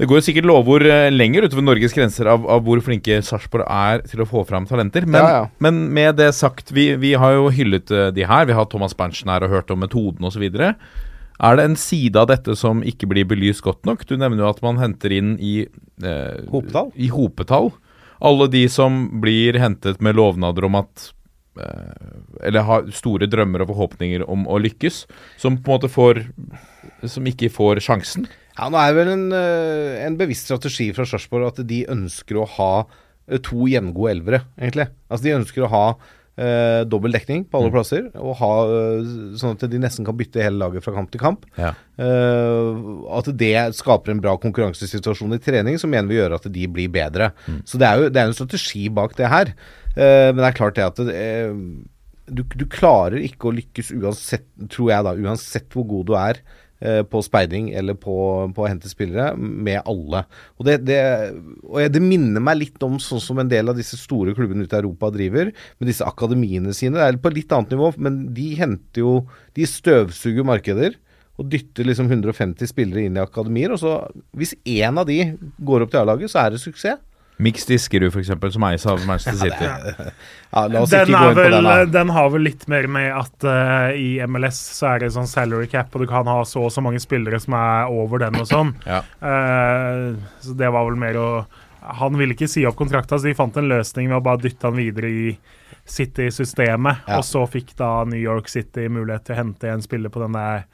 [0.00, 4.02] Det går sikkert lovord eh, lenger utover Norges grenser av, av hvor flinke Sarpsborg er
[4.10, 5.06] til å få fram talenter.
[5.06, 5.44] Men, Ja, ja.
[5.62, 8.48] men med det sagt, vi, vi har jo hyllet eh, de her.
[8.50, 10.42] Vi har Thomas Berntsen her og hørt om metoden osv.
[10.54, 14.02] Er det en side av dette som ikke blir belyst godt nok?
[14.06, 16.90] Du nevner jo at man henter inn i eh, Hopetall?
[16.98, 17.72] I hopetall.
[18.24, 21.10] Alle de som blir hentet med lovnader om at
[21.60, 25.04] eh, Eller har store drømmer og forhåpninger om å lykkes,
[25.38, 26.24] som på en måte får
[27.10, 28.26] Som ikke får sjansen.
[28.54, 32.38] Ja, nå er det vel en, øh, en bevisst strategi fra Sarpsborg at de ønsker
[32.38, 34.90] å ha øh, to jevngode elvere, egentlig.
[35.08, 35.86] Altså de ønsker å ha
[36.38, 40.42] eh, dobbel dekning på alle plasser, og ha øh, sånn at de nesten kan bytte
[40.42, 41.48] hele laget fra kamp til kamp.
[41.58, 41.72] Ja.
[41.98, 42.82] Eh,
[43.18, 46.92] at det skaper en bra konkurransesituasjon i trening, som igjen vil gjøre at de blir
[46.94, 47.32] bedre.
[47.66, 49.54] Så det er jo det er en strategi bak det her.
[49.94, 51.54] Eh, men det er klart det at det, eh,
[52.24, 56.38] du, du klarer ikke å lykkes uansett, tror jeg da, uansett hvor god du er
[56.40, 56.62] eh,
[57.10, 58.14] på speiding eller på,
[58.52, 60.24] på å hente spillere, med alle.
[60.58, 60.98] Og, det, det,
[61.64, 64.76] og det minner meg litt om sånn som en del av disse store klubbene ute
[64.76, 66.98] i Europa driver, med disse akademiene sine.
[66.98, 69.14] Det er på litt annet nivå, men de henter jo
[69.54, 70.98] De støvsuger markeder.
[71.38, 73.72] Og dytter liksom 150 spillere inn i akademier.
[73.74, 73.96] Og så,
[74.38, 75.18] hvis én av de
[75.66, 77.00] går opp til A-laget, så er det suksess.
[77.36, 80.12] Mix Diskerud, f.eks., som eies av Manchester City.
[80.54, 81.90] Ja, Den, vel, den.
[81.90, 85.66] den har vel litt mer med at uh, i MLS så er det sånn salary
[85.66, 88.46] cap, og du kan ha så og så mange spillere som er over den og
[88.46, 88.70] sånn.
[88.86, 89.02] Ja.
[89.18, 90.14] Uh,
[90.44, 91.28] så det var vel mer å
[91.98, 94.70] Han ville ikke si opp kontrakta, så de fant en løsning med å bare dytte
[94.70, 95.34] han videre i
[95.84, 97.02] City-systemet.
[97.04, 97.18] Ja.
[97.18, 100.38] Og så fikk da New York City mulighet til å hente en spiller på den
[100.38, 100.64] der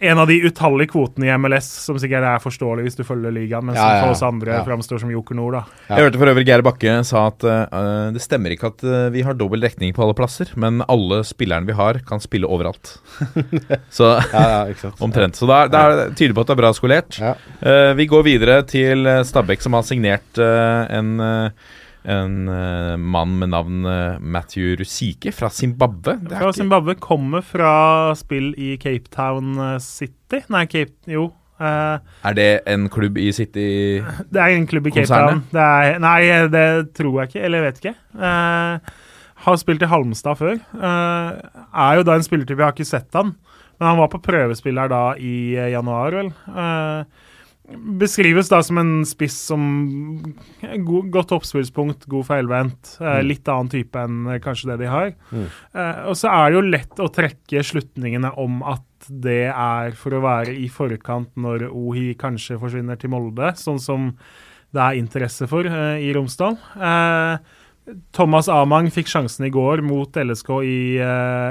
[0.00, 3.64] en av de utallige kvotene i MLS, som sikkert er forståelig hvis du følger ligaen,
[3.66, 4.60] men som Ja, ja, for oss andre ja.
[4.66, 5.62] framstår som Joker Nord, da.
[5.88, 5.96] Ja.
[5.98, 9.24] Jeg hørte for øvrig Geir Bakke sa at uh, det stemmer ikke at uh, vi
[9.26, 12.94] har dobbel dekning på alle plasser, men alle spillerne vi har, kan spille overalt.
[13.98, 15.34] Så Ja, ja, omtrent.
[15.40, 17.18] Så det er- det er- tyder på at det er bra skolert.
[17.18, 17.34] Ja.
[17.60, 21.16] Eh, vi går videre til Stabæk, som har signert en,
[22.04, 26.14] en uh, mann med navn eh, Matthew Rusike fra Zimbabwe.
[26.22, 31.28] Det Fra Zimbabwe kommer fra spill i Cape Town eh, City Nei, Cape Jo.
[31.58, 33.98] Uh, Er det en klubb i City
[34.32, 35.42] det er en klubb i Cape Town.
[35.50, 36.22] Det er, nei,
[36.54, 37.44] det tror jeg ikke.
[37.44, 37.94] Eller jeg vet ikke.
[39.48, 40.56] Har spilt i Halmstad før.
[40.78, 43.34] Er jo da en spillertype Jeg har ikke sett han,
[43.78, 46.30] men han var på prøvespill her da i januar, vel.
[46.50, 47.27] Eh,
[47.76, 49.62] beskrives da som en spiss som
[50.62, 52.94] god, Godt oppspillspunkt, god feilvendt.
[53.00, 55.12] Eh, litt annen type enn eh, kanskje det de har.
[55.34, 60.16] Eh, og så er det jo lett å trekke slutningene om at det er for
[60.16, 64.10] å være i forkant når Ohi kanskje forsvinner til Molde, sånn som
[64.74, 66.58] det er interesse for eh, i Romsdal.
[66.76, 67.56] Eh,
[68.12, 70.78] Thomas Amang fikk sjansen i går mot LSK i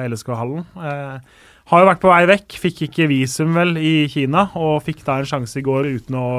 [0.05, 0.67] LSK-hallen.
[0.77, 5.03] Eh, har jo vært på vei vekk, fikk ikke visum vel i Kina, og fikk
[5.07, 6.29] da en sjanse i går uten å,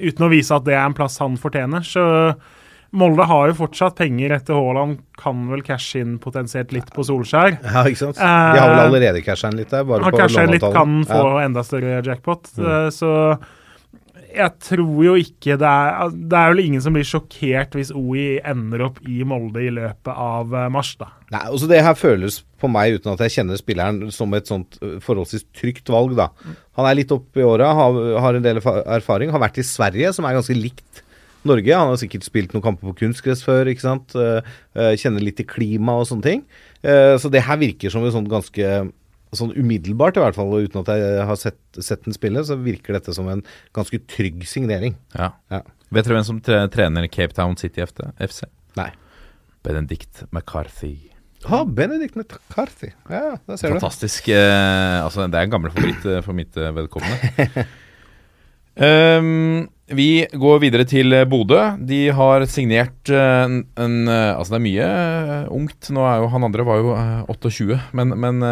[0.00, 1.86] uten å vise at det er en plass han fortjener.
[1.86, 2.04] Så
[2.92, 7.54] Molde har jo fortsatt penger etter Haaland, kan vel cashe inn potensielt litt på Solskjær.
[7.62, 8.18] Ja, ikke sant.
[8.20, 11.38] De har vel allerede casha inn litt der, bare Han på litt, kan få få
[11.46, 12.50] enda større jackpot.
[12.58, 12.90] Mm.
[12.92, 13.12] Så
[14.32, 18.40] jeg tror jo ikke det er Det er vel ingen som blir sjokkert hvis OI
[18.48, 21.10] ender opp i Molde i løpet av eh, mars, da.
[21.34, 24.76] Nei, også Det her føles på meg, uten at jeg kjenner spilleren, som et sånt
[25.02, 26.14] forholdsvis trygt valg.
[26.18, 26.28] da.
[26.78, 29.32] Han er litt oppe i åra, har, har en del erfaring.
[29.34, 31.02] Har vært i Sverige, som er ganske likt
[31.48, 31.74] Norge.
[31.74, 33.70] Han har sikkert spilt noen kamper på kunstgress før.
[33.70, 34.14] ikke sant?
[34.14, 34.40] Eh,
[34.76, 36.44] eh, kjenner litt til klima og sånne ting.
[36.82, 38.92] Eh, så det her virker som et sånt ganske
[39.36, 42.98] sånn umiddelbart i hvert fall, uten at jeg har sett, sett den spille, så virker
[42.98, 43.44] dette som en
[43.76, 44.98] ganske trygg signering.
[45.16, 45.32] Ja.
[45.52, 45.62] Ja.
[45.92, 48.44] Vet dere hvem som tre trener Cape Town City FC?
[48.78, 48.90] Nei.
[49.62, 50.96] Benedict McCarthy.
[51.50, 52.92] Ha, Benedict McCarthy.
[53.10, 53.78] Ja, der ser du.
[53.80, 54.28] Fantastisk.
[54.30, 57.66] Eh, altså, det er en gammel favoritt eh, for mitt eh, vedkommende.
[58.72, 59.66] Ehm,
[59.96, 61.58] vi går videre til eh, Bodø.
[61.88, 64.88] De har signert eh, en, en eh, Altså, det er mye
[65.52, 65.90] ungt.
[65.94, 68.42] Nå er jo Han andre var jo eh, 28, men, men,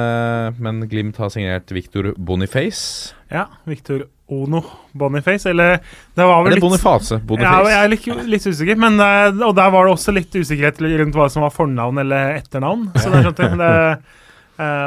[0.61, 3.14] men Glimt har signert Victor Boniface.
[3.32, 4.61] Ja, Victor Ono
[4.95, 7.18] Boniface, eller Det var vel Eller litt Boniface.
[7.26, 7.51] Boniface.
[7.51, 11.18] Ja, jeg er litt, litt usikker, men Og der var det også litt usikkerhet rundt
[11.18, 12.91] hva som var fornavn eller etternavn.
[12.95, 13.59] Så det skjønte jeg.
[13.64, 13.74] Det,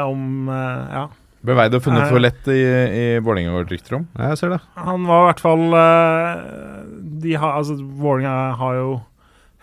[0.08, 1.08] om Ja.
[1.44, 4.06] Ble Veid og funnet for lett i, i Vålerenga, går det rykter om.
[4.16, 4.60] Ja, jeg ser det.
[4.80, 6.38] Han var i hvert fall eh,
[7.24, 8.94] De har Altså, Vålerenga har jo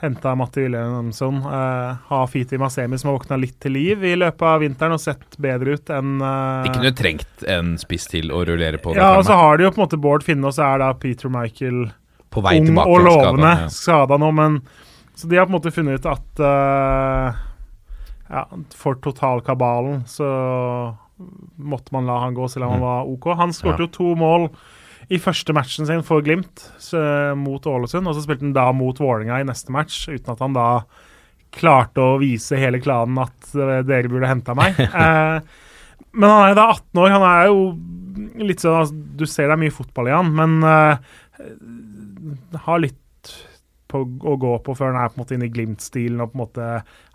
[0.02, 1.36] henta Matti Wilhelmsson.
[1.46, 5.02] Uh, har Fiti Masemi som har våkna litt til liv i løpet av vinteren og
[5.02, 8.96] sett bedre ut enn uh, Ikke noe trengt en spiss til å rullere på.
[8.98, 10.90] Ja, og så har de jo på en måte Bård Finne, og så er da
[10.98, 11.84] Peter Michael
[12.34, 12.90] På vei ung tilbake.
[12.90, 13.54] og lovende.
[13.54, 13.76] skada, ja.
[13.78, 14.60] Skada nå, men
[15.14, 17.46] Så de har på en måte funnet ut at uh,
[18.32, 20.32] Ja, for totalkabalen så
[21.58, 23.28] måtte man la han gå, selv om han var OK.
[23.40, 23.86] Han skåret Ja.
[23.88, 24.50] jo to mål
[25.12, 28.98] i første matchen sin for Glimt så, mot Ålesund, og så spilte han da mot
[29.02, 30.68] Vålerenga i neste match, uten at han da
[31.52, 34.78] klarte å vise hele klanen at eh, dere burde henta meg.
[34.92, 35.42] Eh,
[36.14, 37.12] men han er jo da 18 år.
[37.14, 37.60] Han er jo
[38.44, 42.98] litt sånn altså, Du ser det er mye fotball i han, men eh, har litt
[43.92, 46.38] på å gå på før han er på en måte inne i Glimt-stilen og på
[46.38, 46.68] en måte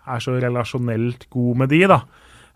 [0.07, 1.99] er så relasjonelt god med de, da.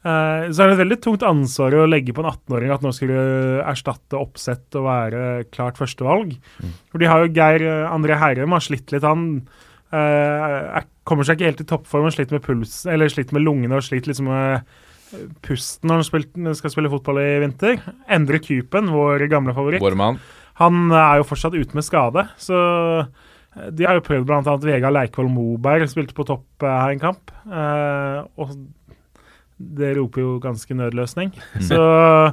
[0.01, 2.93] Eh, så er det et veldig tungt ansvar å legge på en 18-åring at nå
[2.95, 6.33] skulle du erstatte oppsett og være klart førstevalg.
[6.89, 9.43] For de har jo Geir eh, André Herrem har slitt litt, han.
[9.91, 13.43] Uh, er, kommer seg ikke helt i toppform og sliter med puls, eller sliter med
[13.43, 14.69] lungene og sliter liksom med
[15.43, 17.81] pusten når han spilt, skal spille fotball i vinter.
[18.07, 19.83] Endre Kupen, vår gamle favoritt.
[19.83, 20.21] Vår mann.
[20.61, 22.55] Han er jo fortsatt ute med skade, så
[23.51, 24.55] de har jo prøvd bl.a.
[24.63, 27.35] Vegard Leikvoll Moberg, spilte på topp her en kamp.
[27.43, 28.55] Uh, og
[29.77, 31.31] det roper jo ganske nødløsning.
[31.63, 31.77] Så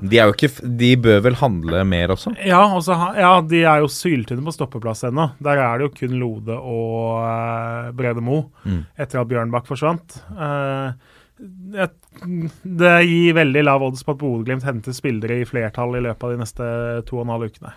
[0.03, 0.51] De, er jo ikke,
[0.81, 2.33] de bør vel handle mer også?
[2.45, 5.31] ja, også, ja, de er jo syltynne på stoppeplass ennå.
[5.45, 8.83] Der er det jo kun Lode og uh, Brede Mo Mm.
[8.99, 10.19] etter at Bjørnbakk forsvant.
[10.35, 10.93] Uh,
[11.79, 11.93] et,
[12.67, 16.33] det gir veldig lav odds på at Bodø-Glimt henter spillere i flertall i løpet av
[16.35, 16.71] de neste
[17.07, 17.71] to og en halv ukene.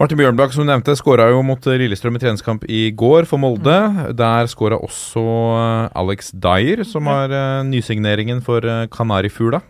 [0.00, 3.76] Martin Bjørnbakk, som du nevnte, skåra jo mot Lillestrøm i treningskamp i går for Molde.
[4.16, 9.60] Der skåra også eh, Alex Dyer, som har eh, nysigneringen for eh, Kanarifugla.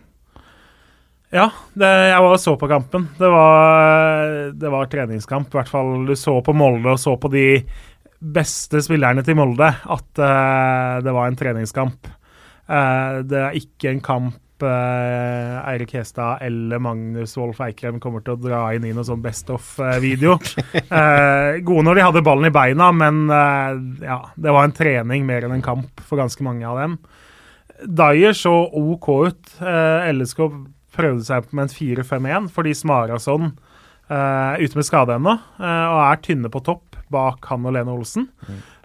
[1.33, 3.09] Ja, det, jeg var og så på kampen.
[3.17, 5.49] Det var, det var treningskamp.
[5.51, 7.47] I hvert fall du så på Molde og så på de
[8.23, 12.07] beste spillerne til Molde at uh, det var en treningskamp.
[12.69, 18.35] Uh, det er ikke en kamp eh, Eirik Hestad eller Magnus Wolff Eikrem kommer til
[18.35, 20.39] å dra inn i noe sånn Best of-video.
[20.93, 25.25] Eh, gode når de hadde ballen i beina, men eh, ja, det var en trening
[25.25, 26.97] mer enn en kamp for ganske mange av dem.
[27.83, 29.53] Dyer så OK ut.
[29.59, 30.43] Eh, LSK
[30.93, 33.51] prøvde seg med en 4-5-1 fordi Smarason
[34.11, 37.93] uh, ute med skade ennå, eh, og er tynne på topp bak han og Lene
[37.93, 38.27] Olsen.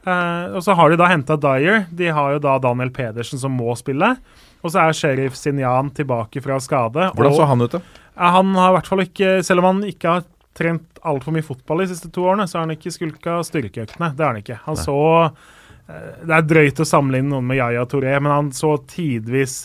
[0.06, 1.86] Uh, og så har de da henta Dyer.
[1.92, 4.14] De har jo da Daniel Pedersen som må spille.
[4.62, 7.10] Og så er Sheriff Sinjan tilbake fra skade.
[7.14, 7.82] Hvordan så han ut, da?
[8.18, 10.24] Han har i hvert fall ikke Selv om han ikke har
[10.58, 14.10] trent altfor mye fotball de siste to årene, så har han ikke skulka styrkeøktene.
[14.16, 14.58] Det har han ikke.
[14.64, 14.98] Han så
[15.28, 19.60] eh, Det er drøyt å sammenligne noen med Yaya Touré, men han så tidvis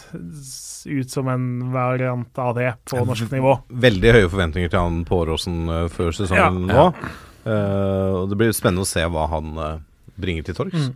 [0.86, 3.56] ut som en variant av det på norsk nivå.
[3.88, 7.10] Veldig høye forventninger til han på Åråsen uh, før sesongen Ja, nå.
[7.44, 9.72] Eh, og Det blir spennende å se hva han uh,
[10.20, 10.92] bringer til torgs.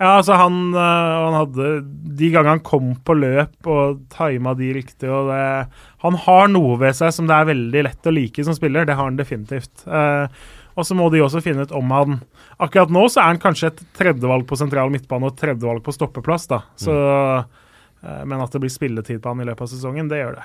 [0.00, 1.66] Ja, altså han, øh, han hadde
[2.16, 5.42] De gangene han kom på løp og tima de riktig og det,
[6.00, 8.88] Han har noe ved seg som det er veldig lett å like som spiller.
[8.88, 9.84] Det har han definitivt.
[9.84, 10.40] Eh,
[10.78, 12.20] og så må de også finne ut om han
[12.60, 15.94] Akkurat nå så er han kanskje et tredjevalg på sentral midtbane og et tredjevalg på
[15.96, 16.62] stoppeplass, da.
[16.80, 16.96] Så,
[18.04, 20.44] eh, men at det blir spilletid på han i løpet av sesongen, det gjør det.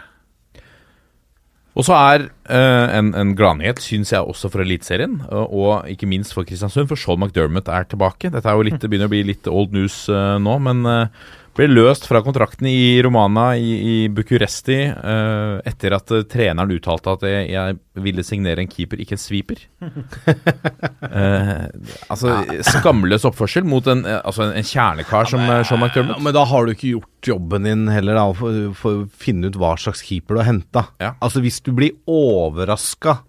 [1.76, 6.08] Og så er uh, en, en gladnyhet, syns jeg, også for Eliteserien, og, og ikke
[6.08, 8.32] minst for Kristiansund, for Shaul McDermott er tilbake.
[8.32, 11.68] Dette er jo litt, begynner å bli litt old news uh, nå, men uh, ble
[11.72, 17.26] løst fra kontrakten i Romana i, i Bucuresti uh, etter at eh, treneren uttalte at
[17.30, 19.62] jeg, jeg ville signere en keeper, ikke en sweeper.
[19.82, 21.66] uh,
[22.12, 26.24] altså skamløs oppførsel mot en, altså en, en kjernekar som Sean McDermott.
[26.24, 29.60] men da har du ikke gjort jobben din heller, da, for, for å finne ut
[29.60, 30.88] hva slags keeper du har henta.
[31.02, 31.16] Ja.
[31.24, 33.22] Altså, hvis du blir overraska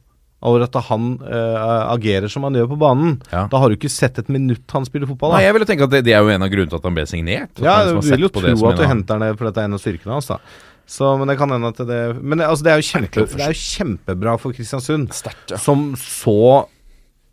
[0.47, 3.47] over at han uh, agerer som han gjør på banen, Ja.
[3.51, 5.35] da har du ikke sett et minutt han spiller fotball.
[5.35, 5.49] Nei, Da.
[5.49, 7.07] jeg ville tenke at det, det er jo en av grunnene til at han ble
[7.11, 7.63] signert.
[7.65, 10.15] Ja, du vil jo tro at du henter det for dette er en av styrkene
[10.17, 10.31] hans.
[10.31, 10.39] da.
[10.87, 13.51] Så, men det kan hende at det Men det, altså, det, er, kjempe, det er
[13.51, 15.11] jo kjempebra for Kristiansund,
[15.59, 16.37] som så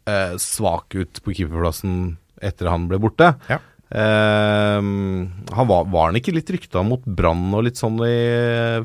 [0.10, 3.30] eh, svak ut på keeperplassen etter han ble borte.
[3.52, 3.60] Ja.
[3.94, 4.80] Eh,
[5.54, 8.16] han var, var han ikke litt rykta mot Brann og litt sånn i,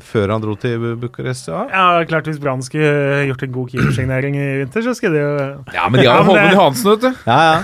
[0.05, 1.49] før han dro til Bu- Bucuresti?
[1.49, 1.63] Ja?
[1.73, 5.33] Ja, klart Hvis Brann skulle gjort en god keepersignering i vinter, så skulle de jo
[5.73, 7.23] Ja, men de har jo men Håvard det- Johansen, vet du.
[7.25, 7.59] Ja, ja.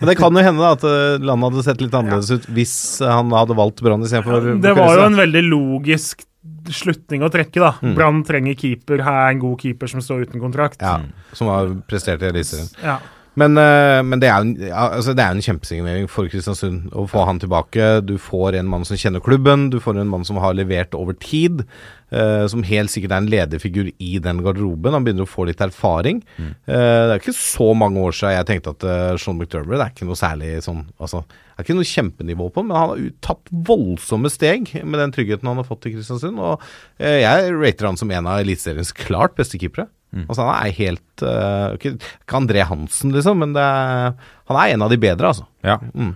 [0.00, 2.72] Men det kan jo hende da at eh, landet hadde sett litt annerledes ut hvis
[3.04, 6.24] han hadde valgt Brann istedenfor Det var jo en veldig logisk
[6.72, 7.70] slutning å trekke, da.
[7.84, 7.94] Mm.
[7.96, 10.80] Brann trenger keeper, her er en god keeper som står uten kontrakt.
[10.84, 10.98] Ja,
[11.36, 12.68] som har prestert i Eliteserien.
[12.84, 12.98] Ja.
[13.38, 18.00] Men, eh, men det er jo altså en kjempesignering for Kristiansund å få han tilbake.
[18.06, 21.16] Du får en mann som kjenner klubben, du får en mann som har levert over
[21.22, 21.64] tid.
[22.08, 24.94] Uh, som helt sikkert er en lederfigur i den garderoben.
[24.96, 26.22] Han begynner å få litt erfaring.
[26.40, 29.92] Eh, det er ikke så mange år siden jeg tenkte at uh, Sean McDermott er
[29.92, 33.52] ikke noe særlig sånn altså, Det er ikke noe kjempenivå på men han har tatt
[33.52, 36.40] voldsomme steg med den tryggheten han har fått i Kristiansund.
[36.40, 36.64] Og
[36.96, 39.90] jeg rater han som en av eliteseriens klart beste keepere.
[40.16, 41.96] Altså Han er helt uh, ikke,
[42.38, 44.16] André Hansen, liksom, men det er,
[44.48, 45.44] han er en av de bedre, altså.
[45.66, 45.76] Ja.
[45.92, 46.14] Mm.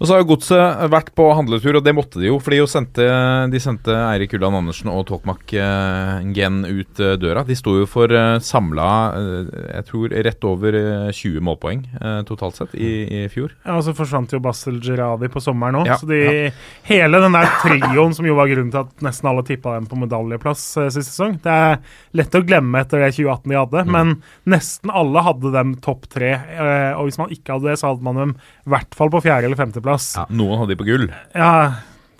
[0.00, 2.38] Og så har jo Godset vært på handletur, og det måtte de jo.
[2.42, 3.04] For de sendte,
[3.52, 7.44] de sendte Eirik Ulland Andersen og Tokmak eh, Gen ut eh, døra.
[7.46, 12.16] De sto jo for uh, samla eh, jeg tror rett over eh, 20 målpoeng eh,
[12.26, 13.54] totalt sett i, i fjor.
[13.62, 15.92] Ja, og så forsvant jo Basel Gerradi på sommeren òg.
[15.92, 16.50] Ja, så de,
[16.90, 20.00] hele den der trioen som jo var grunnen til at nesten alle tippa dem på
[20.02, 21.78] medaljeplass eh, sist sesong Det er
[22.18, 23.94] lett å glemme etter det 2018 de hadde, Mm.
[23.94, 24.16] men
[24.56, 26.32] nesten alle hadde dem topp tre.
[26.34, 28.34] Eh, og hvis man ikke hadde det, så hadde man dem
[28.66, 29.90] i hvert fall på fjerde- eller femteplass.
[30.32, 31.08] Noen hadde de på gull.
[31.36, 31.54] Ja,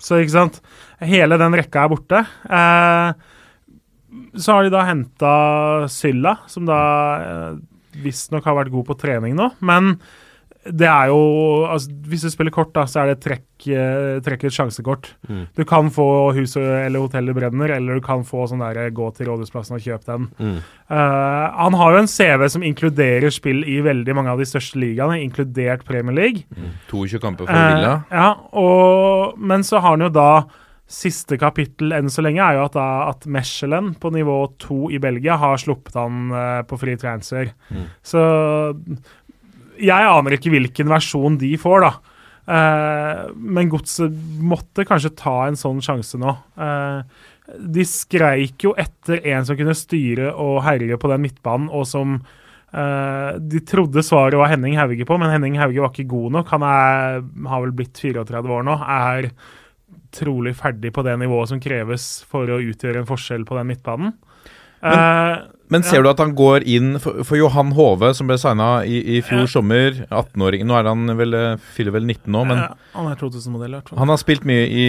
[0.03, 0.59] så ikke sant.
[1.03, 2.23] Hele den rekka er borte.
[2.47, 3.31] Eh,
[4.37, 5.33] så har de da henta
[5.91, 6.81] Sylla, som da
[7.21, 7.49] eh,
[8.03, 9.49] visstnok har vært god på trening nå.
[9.65, 9.95] Men
[10.63, 14.45] det er jo altså, Hvis du spiller kort, da, så er det trekk, eh, trekk
[14.47, 15.09] et sjansekort.
[15.27, 15.43] Mm.
[15.57, 16.07] Du kan få
[16.37, 20.07] huset eller hotellet brenner, eller du kan få sånn der gå til Rådhusplassen og kjøpe
[20.07, 20.29] den.
[20.39, 20.57] Mm.
[20.87, 24.79] Uh, han har jo en CV som inkluderer spill i veldig mange av de største
[24.79, 26.45] ligaene, inkludert Premier League.
[26.91, 27.95] 22 kamper for Villa.
[28.03, 28.29] Uh, ja,
[28.63, 30.29] og, men så har han jo da
[30.93, 34.99] Siste kapittel enn så lenge er jo at, da, at Mechelen på nivå to i
[35.01, 37.53] Belgia har sluppet han uh, på fri transfer.
[38.05, 38.21] Så
[39.81, 41.93] jeg aner ikke hvilken versjon de får, da.
[42.43, 46.35] Eh, men Godset måtte kanskje ta en sånn sjanse nå.
[46.59, 47.23] Eh,
[47.59, 52.17] de skreik jo etter en som kunne styre og herje på den midtbanen, og som
[52.19, 56.53] eh, de trodde svaret var Henning Hauge på, men Henning Hauge var ikke god nok.
[56.55, 57.19] Han er,
[57.49, 58.79] har vel blitt 34 år nå.
[58.83, 59.31] Er
[60.13, 64.13] trolig ferdig på det nivået som kreves for å utgjøre en forskjell på den midtbanen.
[64.83, 65.35] Eh,
[65.71, 66.03] Men ser Ja.
[66.03, 69.45] du at han går inn for, for Johan Hove, som ble signa i, i fjor
[69.45, 69.51] Ja.
[69.55, 73.15] sommer, 18-åring Nå er han vel, eh, fyller vel 19 nå, men ja, han er
[73.15, 73.99] 2000-modell, i hvert fall.
[74.03, 74.85] han har spilt mye i,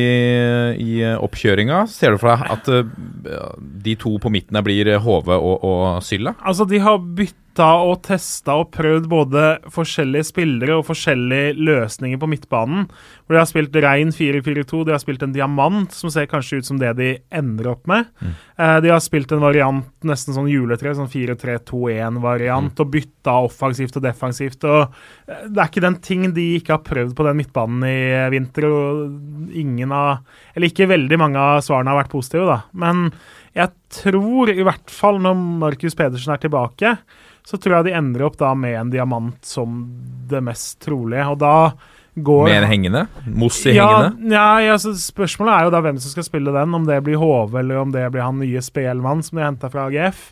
[0.82, 1.86] i eh, oppkjøringa.
[1.88, 3.54] Ser du for deg at uh,
[3.84, 6.34] de to på midten her blir Hove og, og Sylla?
[6.44, 12.26] Altså, de har bytta og testa og prøvd både forskjellige spillere og forskjellige løsninger på
[12.32, 12.88] midtbanen.
[13.24, 16.66] Hvor de har spilt rein 4-4-2, de har spilt en diamant, som ser kanskje ut
[16.66, 18.10] som det de ender opp med.
[18.58, 24.05] Eh, de har spilt en variant, nesten sånn juletre, sånn 4-3-2-1-variant, og bytta offensivt og
[24.07, 24.66] defensivt.
[24.68, 24.94] og
[25.28, 27.98] eh, Det er ikke den ting de ikke har prøvd på den midtbanen i
[28.34, 28.68] vinter.
[28.68, 30.24] og ingen av,
[30.55, 32.61] Eller ikke veldig mange av svarene har vært positive, da.
[32.72, 33.11] Men
[33.55, 33.70] jeg
[34.02, 36.96] tror, i hvert fall når Markus Pedersen er tilbake,
[37.44, 39.82] så tror jeg de ender opp da med en diamant som
[40.30, 41.26] det mest trolige.
[41.28, 41.74] Og da
[42.14, 43.06] går en hengende?
[43.26, 44.34] Moss i ja, hengende?
[44.34, 46.76] ja, altså, Spørsmålet er jo da hvem som skal spille den.
[46.78, 49.88] Om det blir Hove, eller om det blir han nye Spelmann som de henta fra
[49.90, 50.30] AGF.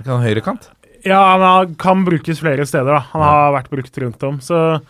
[0.00, 0.70] Kan han høyrekant?
[1.06, 2.92] Ja, han kan brukes flere steder.
[2.92, 3.04] da.
[3.12, 4.40] Han har vært brukt rundt om.
[4.44, 4.80] Så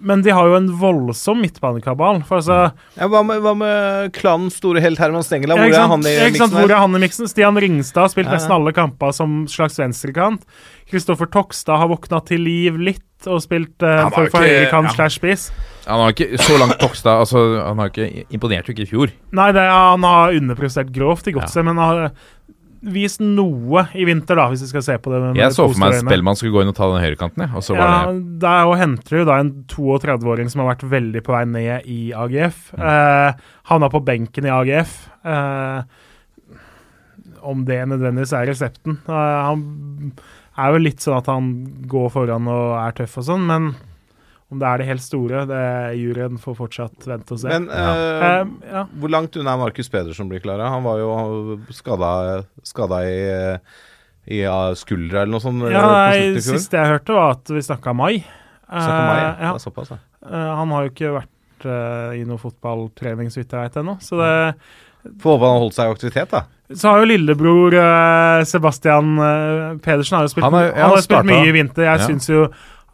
[0.00, 2.20] men de har jo en voldsom midtbanekabal.
[2.28, 2.58] For altså,
[2.98, 5.56] Ja, hva, med, hva med klanens store helt Herman Stengela?
[5.58, 7.30] Ja, Hvor er han i Ja, miksen Hvor er han i miksen?
[7.30, 8.38] Stian Ringstad har spilt Ja, ja.
[8.38, 10.46] nesten alle kamper som slags venstrekant.
[10.88, 14.94] Kristoffer Tokstad har våkna til liv litt og spilt uh, for, for høyrekant ja.
[14.94, 15.48] slash spiss.
[15.88, 19.14] Han har ikke så langt Tokstad altså, Han har ikke imponert jo ikke i fjor.
[19.34, 22.12] Nei, det, er- han har underprestert grovt i godset, men har
[22.82, 25.20] vist noe i vinter, da, hvis vi skal se på det.
[25.20, 26.04] med- med Jeg så for meg at.
[26.04, 27.50] Spellemann skulle gå inn og ta den høyrekanten, jeg.
[27.56, 31.32] Og så Ja, det der henter du da en 32-åring som har vært veldig på
[31.34, 32.72] vei ned i AGF.
[32.76, 32.82] Mm.
[32.84, 33.32] Eh,
[33.66, 35.08] havna på benken i AGF.
[35.24, 35.82] Eh,
[37.42, 38.98] om det nødvendigvis er resepten.
[39.08, 40.12] Eh, han
[40.58, 43.74] er jo litt sånn at han går foran og er tøff og sånn, men
[44.50, 45.62] om det er det helt store, det
[46.00, 47.48] juryen får fortsatt vente og se.
[47.52, 47.90] Men Ja.
[48.40, 48.84] Eh, ja.
[48.96, 50.70] hvor langt unna er Markus Pedersen blir klara?
[50.72, 53.58] Han var jo skada, i,
[54.38, 54.40] i
[54.80, 55.64] skuldra eller noe sånt.
[55.72, 58.22] Ja, nei, siste jeg hørte, var at vi snakka mai.
[58.68, 59.28] Snakk om meg, ja.
[59.32, 59.52] Eh, ja.
[59.52, 60.00] Det er såpass, ja.
[60.58, 63.98] Han har jo ikke vært uh, i noe fotballtrening, så vidt jeg veit ennå.
[64.04, 64.32] Så det,
[65.22, 66.42] Får håpe han har holdt seg i aktivitet, da.
[66.76, 70.88] Så har jo lillebror uh, Sebastian uh, Pedersen har jo spilt, Han har- har, ja,
[70.92, 71.86] han spilt mye i vinter.
[71.86, 72.06] Jeg Ja.
[72.10, 72.42] synes jo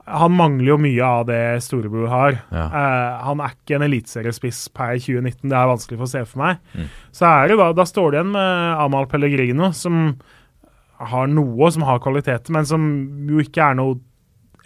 [0.04, 2.38] Han mangler jo mye av det storebror har.
[2.52, 2.64] Ja.
[2.68, 6.42] Uh, han er ikke en eliteseriespiss per 2019, det er vanskelig for å se for
[6.42, 6.64] meg.
[6.76, 6.88] Mm.
[7.14, 10.02] Så er det da, da står det igjen med Amahl Pellegrino, som
[11.04, 12.84] har noe, som har kvaliteter, men som
[13.30, 13.98] jo ikke er noe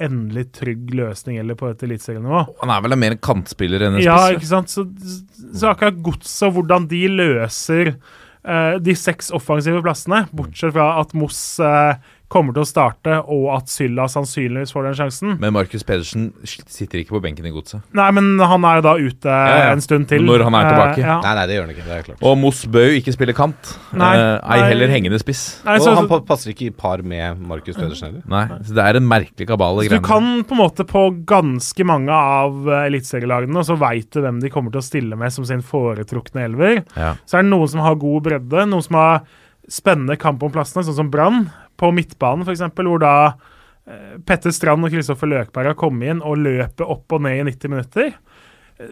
[0.03, 2.45] endelig trygg løsning eller på et eliteserienivå.
[2.63, 4.71] Han er vel mer en kantspiller enn en Ja, ikke sant?
[4.71, 4.87] Så,
[5.55, 11.15] så akkurat godset og hvordan de løser uh, de seks offensive plassene, bortsett fra at
[11.19, 11.99] Moss eh,
[12.29, 15.31] kommer til å starte, og at Sylla sannsynligvis får den sjansen.
[15.41, 17.81] Men Markus Pedersen sitter ikke på benken i godset.
[17.97, 19.71] Nei, men han er jo da ute ja.
[19.73, 20.27] en stund til.
[20.29, 20.99] Når han er tilbake.
[21.01, 21.17] Eh, ja.
[21.25, 21.87] Nei, nei, det gjør han ikke.
[21.89, 22.27] Det er klart.
[22.29, 23.73] Og Moss bør jo ikke spille kant.
[23.97, 24.69] Nei, Eh, ei nei.
[24.73, 25.43] heller hengende spiss.
[25.65, 28.23] Nei, Og han passer ikke i par med Markus Pedersen heller.
[28.29, 29.81] Nei, så Det er en merkelig kabal.
[29.85, 34.11] så du kan på en måte på ganske mange av uh, eliteserielagene, og så veit
[34.13, 36.85] du hvem de kommer til å stille med som sin foretrukne elver.
[36.97, 37.15] Ja.
[37.25, 39.23] Så er det noen som har god bredde, noen som har
[39.73, 41.47] spennende kamp om plassene, sånn som Brann.
[41.79, 43.15] På midtbanen, f.eks., hvor da
[43.87, 47.49] eh, Petter Strand og Kristoffer Løkberg har kommet inn og løper opp og ned i
[47.53, 48.15] 90 minutter.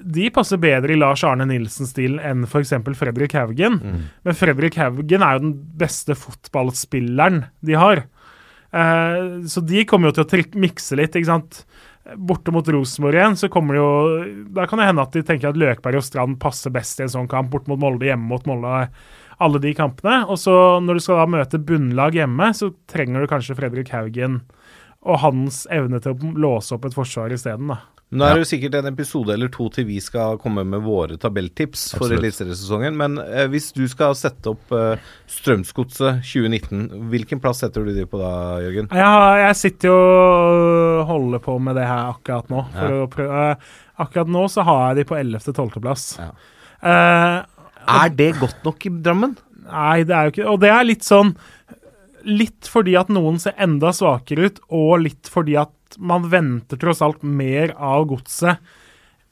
[0.03, 2.75] De passer bedre i Lars Arne Nilsen-stilen enn f.eks.
[2.99, 3.79] Fredrik Haugen.
[4.27, 8.07] Men Fredrik Haugen er jo den beste fotballspilleren de har.
[8.75, 11.63] Eh, så de kommer jo til å mikse litt, ikke sant.
[12.15, 15.51] Borte mot Rosenborg igjen, så kommer det jo Da kan det hende at de tenker
[15.51, 17.51] at Løkberg og Strand passer best i en sånn kamp.
[17.51, 18.89] Borte mot Molde, hjemme mot Molde.
[19.41, 20.23] Alle de kampene.
[20.33, 24.41] Og så når du skal da møte bunnlag hjemme, så trenger du kanskje Fredrik Haugen
[25.07, 27.77] og hans evne til å låse opp et forsvar isteden, da.
[28.17, 31.17] Nå er det jo sikkert en episode eller to til vi skal komme med våre
[31.19, 32.95] tabelltips for eliteseriesesongen.
[32.95, 38.07] Men eh, hvis du skal sette opp eh, Strømsgodset 2019, hvilken plass setter du de
[38.07, 38.31] på da,
[38.63, 38.87] Jørgen?
[38.95, 42.63] Jeg, jeg sitter jo og holder på med det her akkurat nå.
[42.77, 43.03] For Ja.
[43.03, 43.43] å prøve.
[44.07, 46.07] Akkurat nå så har jeg de på 11.-12.-plass.
[46.23, 46.31] Ja.
[46.87, 47.39] Eh,
[47.87, 49.37] Er det godt nok i Drammen?
[49.67, 51.33] Nei, det er jo ikke Og det er litt sånn
[52.27, 56.99] Litt fordi at noen ser enda svakere ut, og litt fordi at man venter tross
[57.07, 58.59] alt mer av godset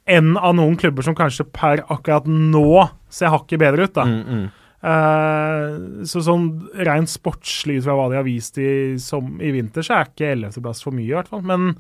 [0.07, 4.05] enn av noen klubber som kanskje per akkurat nå ser hakket bedre ut, da.
[4.07, 4.45] Mm,
[4.85, 5.75] Eh,
[6.05, 6.49] så sånn
[6.85, 10.33] rent sportslig ut fra hva de har vist i, som, i vinter, så er ikke
[10.35, 11.45] 11.-plass for mye, i hvert fall.
[11.47, 11.71] Men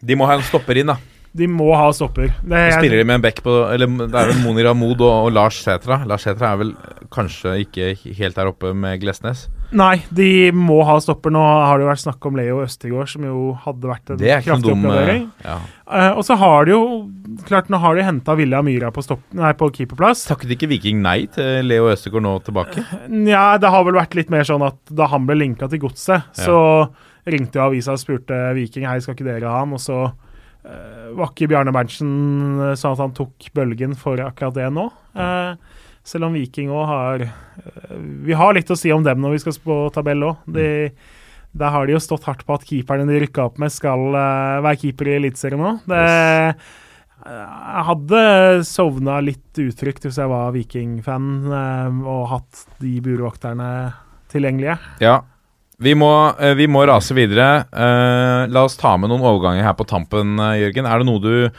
[0.00, 0.98] De må ha en stopper inn, da.
[1.36, 2.32] De må ha stopper.
[2.42, 5.28] Det, er, spiller de med en back på Eller det er vel Monir Ahmod og,
[5.28, 6.00] og Lars Sætra.
[6.08, 6.72] Lars Sætra er vel
[7.14, 9.46] kanskje ikke helt der oppe med Glesnes.
[9.70, 11.30] Nei, de må ha stopper.
[11.30, 14.42] Nå har det jo vært snakk om Leo Østigård, som jo hadde vært en er
[14.42, 15.28] kraftig oppgradering.
[15.38, 15.58] eh, ja.
[15.90, 16.82] Uh, og så har de jo
[17.46, 20.24] Klart, nå har de henta Villa Myra på, stopp, nei, på keeperplass.
[20.26, 22.82] Takket ikke Viking nei til Leo Østegård nå tilbake?
[23.06, 26.26] Nja, det har vel vært litt mer sånn at da han ble linka til godset,
[26.34, 26.58] så
[27.30, 29.76] ringte jo avisa og spurte Viking hei, skal ikke dere ha han?
[29.78, 30.29] Og så eh,
[31.16, 32.10] var ikke Bjarne Berntsen
[32.60, 34.88] eh, sånn at han tok bølgen for akkurat det nå.
[35.16, 35.54] Eh,
[36.06, 37.96] selv om Viking òg har eh,
[38.26, 40.44] Vi har litt å si om dem når vi skal på tabell òg.
[40.52, 40.68] De,
[41.50, 44.60] Der har de jo stått hardt på at keeperne de rykka opp med, skal eh,
[44.66, 45.74] være keeper i Eliteserien nå.
[45.90, 46.04] Det
[47.20, 48.20] Jeg hadde
[48.64, 53.68] sovna litt utrygt hvis jeg var Viking-fan eh, og hatt de burvokterne
[54.32, 54.78] tilgjengelige.
[55.02, 55.18] Ja.
[55.80, 57.64] Vi må, eh, vi må rase videre.
[57.72, 60.84] Uh, la oss ta med noen overganger her på tampen, eh, Jørgen.
[60.88, 61.50] Er det noe du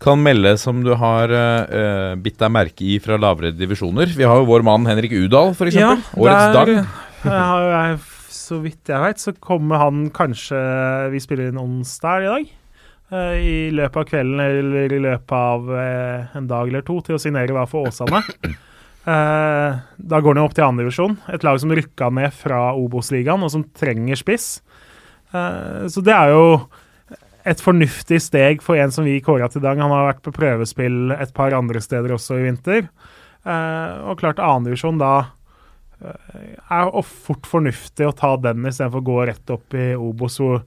[0.00, 4.08] kan melde som du har uh, bitt deg merke i fra lavere divisjoner?
[4.16, 5.76] Vi har jo vår mann Henrik Udal, f.eks.
[5.76, 8.00] Ja, Årets der- dag.
[8.36, 10.58] Så vidt jeg vet, så kommer han kanskje
[11.10, 12.52] Vi spiller inn onsdag i dag.
[13.42, 15.66] I løpet av kvelden eller i løpet av
[16.38, 18.22] en dag eller to til å signere hva for Åsane.
[19.06, 21.14] Eh, da går han jo opp til andredivisjon.
[21.30, 24.48] Et lag som rykka ned fra Obos-ligaen, og som trenger spiss.
[25.30, 26.46] Eh, så det er jo
[27.46, 29.78] et fornuftig steg for en som vi kåra til dag.
[29.78, 32.88] Han har vært på prøvespill et par andre steder også i vinter.
[33.46, 35.14] Eh, og klart andredivisjon da
[35.96, 40.58] er fort fornuftig å ta den istedenfor å gå rett opp i Obos, hvor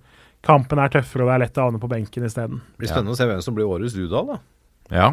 [0.42, 2.64] kampen er tøffere og det er lett å havne på benken isteden.
[2.80, 4.40] Blir spennende å se hvem som blir årets Rudal da.
[4.90, 5.12] Ja.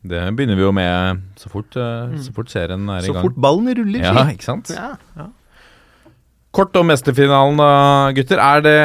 [0.00, 3.20] Det begynner vi jo med så fort, eh, så fort serien er i gang.
[3.20, 4.72] Så fort ballen ruller, Ja, ikke sant?
[4.72, 5.28] Ja.
[6.50, 8.40] Kort om mesterfinalen, da, gutter.
[8.42, 8.78] Er det,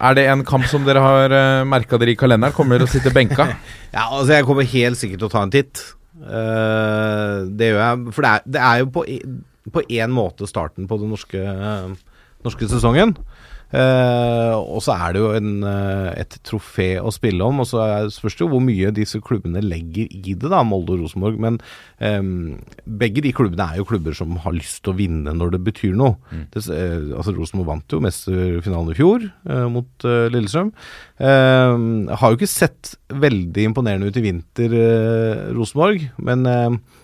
[0.00, 2.54] er det en kamp som dere har uh, merka dere i kalenderen?
[2.56, 3.50] Kommer dere til å sitte benka?
[3.96, 5.82] Ja, altså jeg kommer helt sikkert til å ta en titt.
[6.16, 8.14] Uh, det gjør jeg.
[8.16, 9.04] For det er, det er jo på,
[9.74, 13.16] på en måte starten på den norske, uh, norske sesongen.
[13.68, 17.84] Eh, og så er det jo en, eh, et trofé å spille om, og så
[18.12, 21.38] spørs det jo hvor mye disse klubbene legger i det, da, Molde og Rosenborg.
[21.42, 21.58] Men
[22.00, 22.22] eh,
[22.88, 25.96] begge de klubbene er jo klubber som har lyst til å vinne når det betyr
[25.98, 26.16] noe.
[26.54, 30.72] Det, eh, altså Rosenborg vant jo mesterfinalen i fjor eh, mot eh, Lillestrøm.
[31.20, 34.78] Eh, har jo ikke sett veldig imponerende ut i vinter,
[35.56, 36.97] Rosenborg, men eh, jeg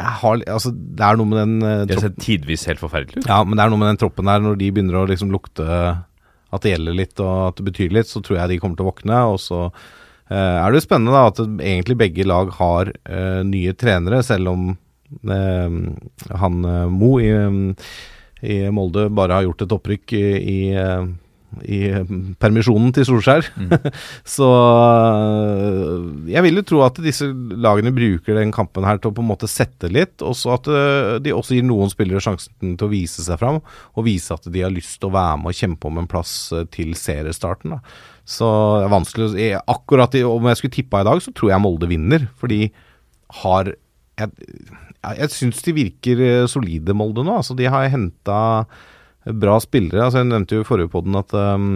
[0.00, 3.28] har, altså, Det er noe med den uh, Det ser tidvis helt forferdelig ut.
[3.30, 5.66] Ja, men det er noe med den troppen der, når de begynner å liksom lukte
[6.54, 8.86] at det gjelder litt og at det betyr litt, så tror jeg de kommer til
[8.86, 9.20] å våkne.
[9.34, 13.74] Og så uh, er det jo spennende da at egentlig begge lag har uh, nye
[13.78, 14.68] trenere, selv om
[15.30, 15.74] eh,
[16.44, 17.32] han Mo i,
[18.46, 20.60] i Molde bare har gjort et opprykk i, i,
[21.62, 21.80] i
[22.40, 23.46] permisjonen til Solskjær.
[24.36, 29.16] så øh, jeg vil jo tro at disse lagene bruker den kampen her til å
[29.16, 32.76] på en måte sette litt, og så at øh, de også gir noen spillere sjansen
[32.78, 33.60] til å vise seg fram,
[33.94, 36.34] og vise at de har lyst til å være med og kjempe om en plass
[36.54, 37.76] øh, til seriestarten.
[37.76, 38.00] Da.
[38.24, 38.48] Så
[38.80, 39.50] det er vanskelig si.
[39.76, 42.68] Akkurat i, om jeg skulle tippa i dag, så tror jeg Molde vinner, for de
[43.42, 43.74] har
[44.14, 44.30] Jeg,
[45.02, 47.40] jeg, jeg syns de virker solide, Molde nå.
[47.40, 48.36] Altså, de har henta
[49.24, 50.06] bra spillere.
[50.06, 51.68] Altså, jeg nevnte jo i forrige podden at um,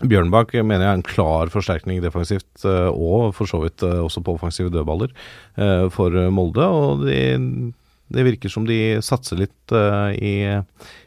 [0.00, 4.22] Bjørnbakk mener jeg er en klar forsterkning defensivt, uh, og for så vidt uh, også
[4.24, 5.12] på offensive dødballer
[5.58, 6.64] uh, for Molde.
[6.64, 7.72] Og de,
[8.10, 10.42] det virker som de satser litt uh, i,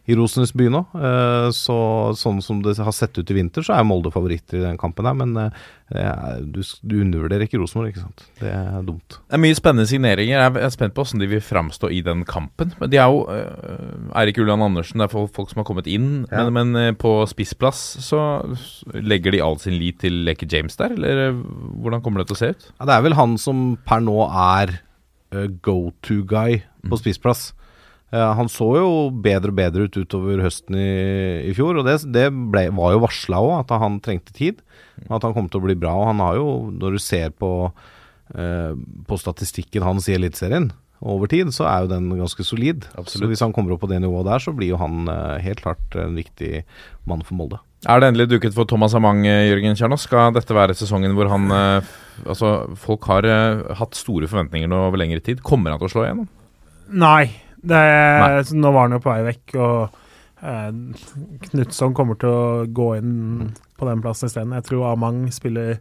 [0.08, 0.84] i Rosenes by nå.
[0.95, 1.76] Uh, så,
[2.16, 5.10] sånn som det har sett ut i vinter, så er Molde favoritter i den kampen
[5.10, 5.18] her.
[5.20, 5.49] Men uh,
[6.39, 8.24] du, du undervurderer ikke Rosenborg, ikke sant.
[8.39, 9.18] Det er dumt.
[9.20, 10.45] Det er mye spennende signeringer.
[10.45, 12.72] Jeg er spent på hvordan de vil framstå i den kampen.
[12.80, 13.26] Men de er jo
[14.16, 16.24] Eirik Ulland Andersen, det er folk, som har kommet inn.
[16.32, 16.47] Ja.
[16.47, 18.24] Men, men på spissplass så
[18.95, 22.41] legger de all sin lit til Leke James der, eller hvordan kommer det til å
[22.45, 22.68] se ut?
[22.80, 24.78] Ja, det er vel han som per nå er
[25.34, 27.51] uh, go to guy på spissplass.
[28.13, 28.89] Eh, han så jo
[29.25, 30.91] bedre og bedre ut utover høsten i,
[31.49, 34.61] i fjor, og det, det ble, var jo varsla òg, at han trengte tid.
[35.09, 35.95] At han kom til å bli bra.
[35.97, 37.49] Og han har jo, når du ser på,
[38.38, 38.71] eh,
[39.09, 40.69] på statistikken hans i Eliteserien
[41.03, 42.86] over tid, så er jo den ganske solid.
[42.93, 43.17] Absolutt.
[43.17, 45.65] Så hvis han kommer opp på det nivået der, så blir jo han eh, helt
[45.65, 46.61] klart en viktig
[47.09, 47.63] mann for Molde.
[47.89, 50.05] Er det endelig duket for Thomas Amang, eh, Jørgen Kjernås?
[50.05, 51.95] Skal dette være sesongen hvor han eh,
[52.26, 55.41] Altså, folk har eh, hatt store forventninger nå over lengre tid.
[55.45, 56.30] Kommer han til å slå igjennom?
[56.93, 57.26] Nei.
[57.64, 58.43] Det, Nei.
[58.43, 60.70] så Nå var han jo på vei vekk, og eh,
[61.47, 64.55] Knutson kommer til å gå inn på den plassen isteden.
[64.59, 65.78] Jeg tror Amang spiller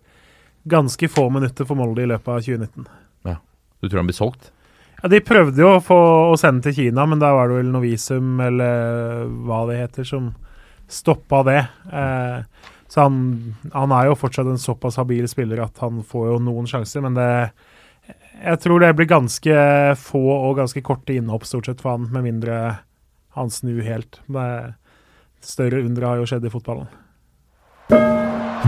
[0.63, 2.91] ganske få minutter for Molde i løpet av 2019.
[3.83, 4.53] Du tror han blir solgt?
[5.03, 5.99] Ja, De prøvde jo å få
[6.31, 10.29] å sende til Kina, men da var det vel Novisum, eller hva det heter, som
[10.93, 11.59] stoppa det.
[11.91, 16.41] Eh, så han, han er jo fortsatt en såpass habil spiller at han får jo
[16.45, 17.31] noen sjanser, men det
[18.43, 19.55] Jeg tror det blir ganske
[19.97, 22.59] få og ganske korte innhopp stort sett for han, med mindre
[23.39, 24.21] han snur helt.
[24.27, 24.49] Det
[25.47, 26.91] større undre har jo skjedd i fotballen.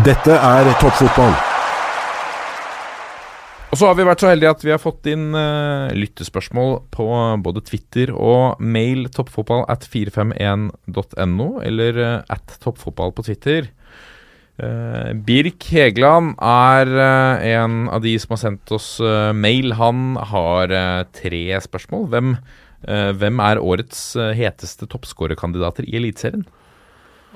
[0.07, 1.35] Dette er toppfotball.
[3.75, 7.07] Og så har vi vært så heldige at vi har fått inn uh, lyttespørsmål på
[7.43, 13.73] både Twitter og mail toppfotball at 451.no, eller uh, at toppfotball på Twitter.
[14.55, 19.75] Eh, Birk Hegeland er eh, en av de som har sendt oss eh, mail.
[19.81, 20.75] Han har
[21.17, 22.07] tre spørsmål.
[22.13, 22.37] Hvem,
[22.85, 24.01] hvem er årets
[24.37, 26.45] heteste toppskårerkandidater i Eliteserien?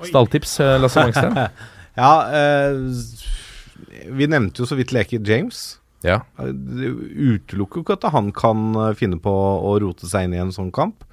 [0.05, 1.37] Stalltips, Lasse Mangsten.
[1.99, 2.77] Ja, eh,
[4.15, 5.79] vi nevnte jo så vidt Leke James.
[6.05, 6.21] ja.
[6.39, 10.69] Utelukker jo ikke at han kan finne på å rote seg inn i en sånn
[10.71, 11.03] kamp.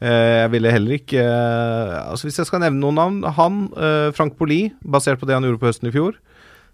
[0.00, 4.08] Eh, Jeg ville heller ikke eh, Altså Hvis jeg skal nevne noen navn Han, eh,
[4.16, 6.16] Frank Poli, basert på det han gjorde på høsten i fjor.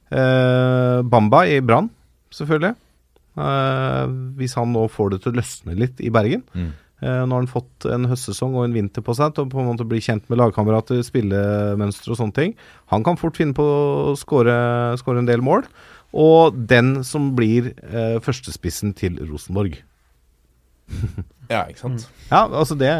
[0.06, 1.88] Bamba i Brann,
[2.30, 2.76] selvfølgelig.
[4.38, 6.44] Hvis han nå får det til å løsne litt i Bergen.
[6.54, 6.68] Mm.
[7.02, 9.66] Nå har han fått en høstsesong og en vinter på seg til å på en
[9.72, 12.54] måte bli kjent med lagkamerater, spillemønstre og sånne ting.
[12.94, 14.54] Han kan fort finne på å score
[15.02, 15.66] skåre en del mål.
[16.14, 19.82] Og den som blir eh, førstespissen til Rosenborg.
[21.52, 22.06] ja, ikke sant.
[22.30, 22.92] Ja, altså det,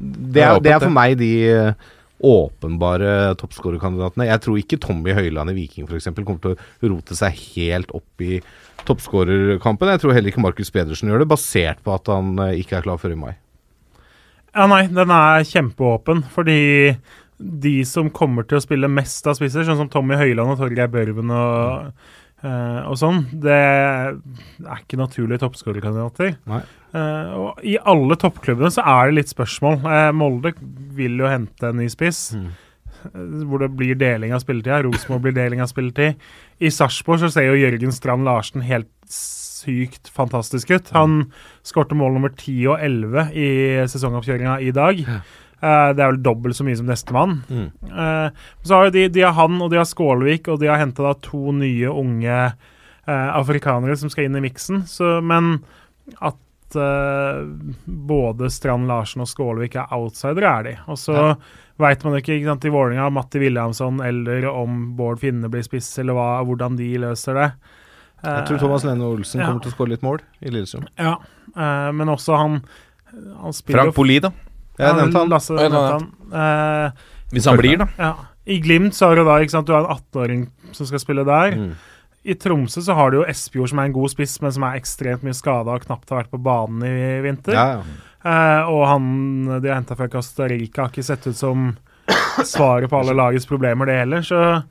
[0.00, 1.88] det, er er, det er for meg de eh,
[2.26, 4.28] åpenbare toppskårerkandidatene.
[4.30, 6.08] Jeg tror ikke Tommy Høiland i Viking f.eks.
[6.16, 8.40] kommer til å rote seg helt opp i
[8.88, 9.92] toppskårerkampen.
[9.92, 12.86] Jeg tror heller ikke Markus Pedersen gjør det, basert på at han eh, ikke er
[12.86, 13.34] klar før i mai.
[14.56, 16.60] Ja, nei, den er kjempeåpen, fordi
[17.36, 20.88] de som kommer til å spille mest av spisser, sånn som Tommy Høiland og Torgeir
[20.88, 21.90] Børven og,
[22.40, 24.16] eh, og sånn, det er
[24.78, 26.38] ikke naturlige toppskårerkandidater.
[26.96, 29.80] Eh, og I alle toppklubbene så er det litt spørsmål.
[29.84, 30.54] Eh, Molde
[30.96, 32.30] vil jo hente en ny spiss.
[32.36, 32.48] Mm.
[33.10, 34.82] eh, Hvor det blir deling av spilletida.
[34.86, 36.20] Rosenborg blir deling av spilletid.
[36.60, 40.92] I Sarpsborg så ser jo Jørgen Strand Larsen helt sykt fantastisk ut.
[40.96, 41.26] Han
[41.66, 43.48] skårte mål nummer 10 og 11 i
[43.90, 45.02] sesongoppkjøringa i dag.
[45.56, 47.38] Uh, det er vel dobbelt så mye som nestemann.
[47.48, 47.68] Mm.
[47.88, 48.28] Uh,
[48.62, 51.54] så har de, de har han og de har Skålevik, og de har henta to
[51.56, 54.84] nye unge uh, afrikanere som skal inn i miksen.
[54.90, 55.56] Så, men
[56.20, 56.36] at
[56.76, 60.74] eh, både Strand Larsen og Skålevik er outsidere, er de.
[60.88, 61.34] Og så Ja.
[61.78, 65.98] veit man ikke, ikke sant, i Vålerenga Matti Williamson eller om Bård Finne blir spiss,
[65.98, 67.52] eller hva, hvordan de løser det.
[68.24, 69.46] Jeg tror Thomas Lene Olsen Ja.
[69.46, 70.86] kommer til å skåre litt mål i Lillestrøm.
[70.98, 71.16] Ja,
[71.56, 72.62] uh, men også han
[73.42, 74.30] Han spiller Frank Poli, da.
[74.78, 75.28] Jeg nevnte han.
[75.30, 76.08] Lasse jeg nevnte han.
[76.32, 76.90] Eh,
[77.32, 77.86] Hvis han blir, da.
[77.98, 78.14] ja.
[78.46, 81.24] I Glimt så har du da ikke sant, du har en 18-åring som skal spille
[81.24, 81.56] der.
[81.56, 81.70] Mm.
[82.26, 84.78] I Tromsø så har du jo Espejord som er en god spiss, men som er
[84.80, 87.54] ekstremt mye skada og knapt har vært på banen i vinter.
[87.54, 88.02] Ja, ja.
[88.26, 89.04] Eh, og han
[89.62, 91.68] de har henta fra Costa Rica, har ikke sett ut som
[92.46, 94.24] svaret på alle lagets problemer, det heller.
[94.26, 94.64] Så eh,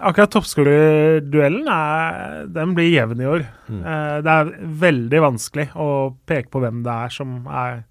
[0.00, 3.44] akkurat toppskårerduellen er- den blir jevn i år.
[3.68, 3.82] Mm.
[3.84, 4.54] Eh, det er
[4.86, 5.90] veldig vanskelig å
[6.26, 7.84] peke på hvem det er som er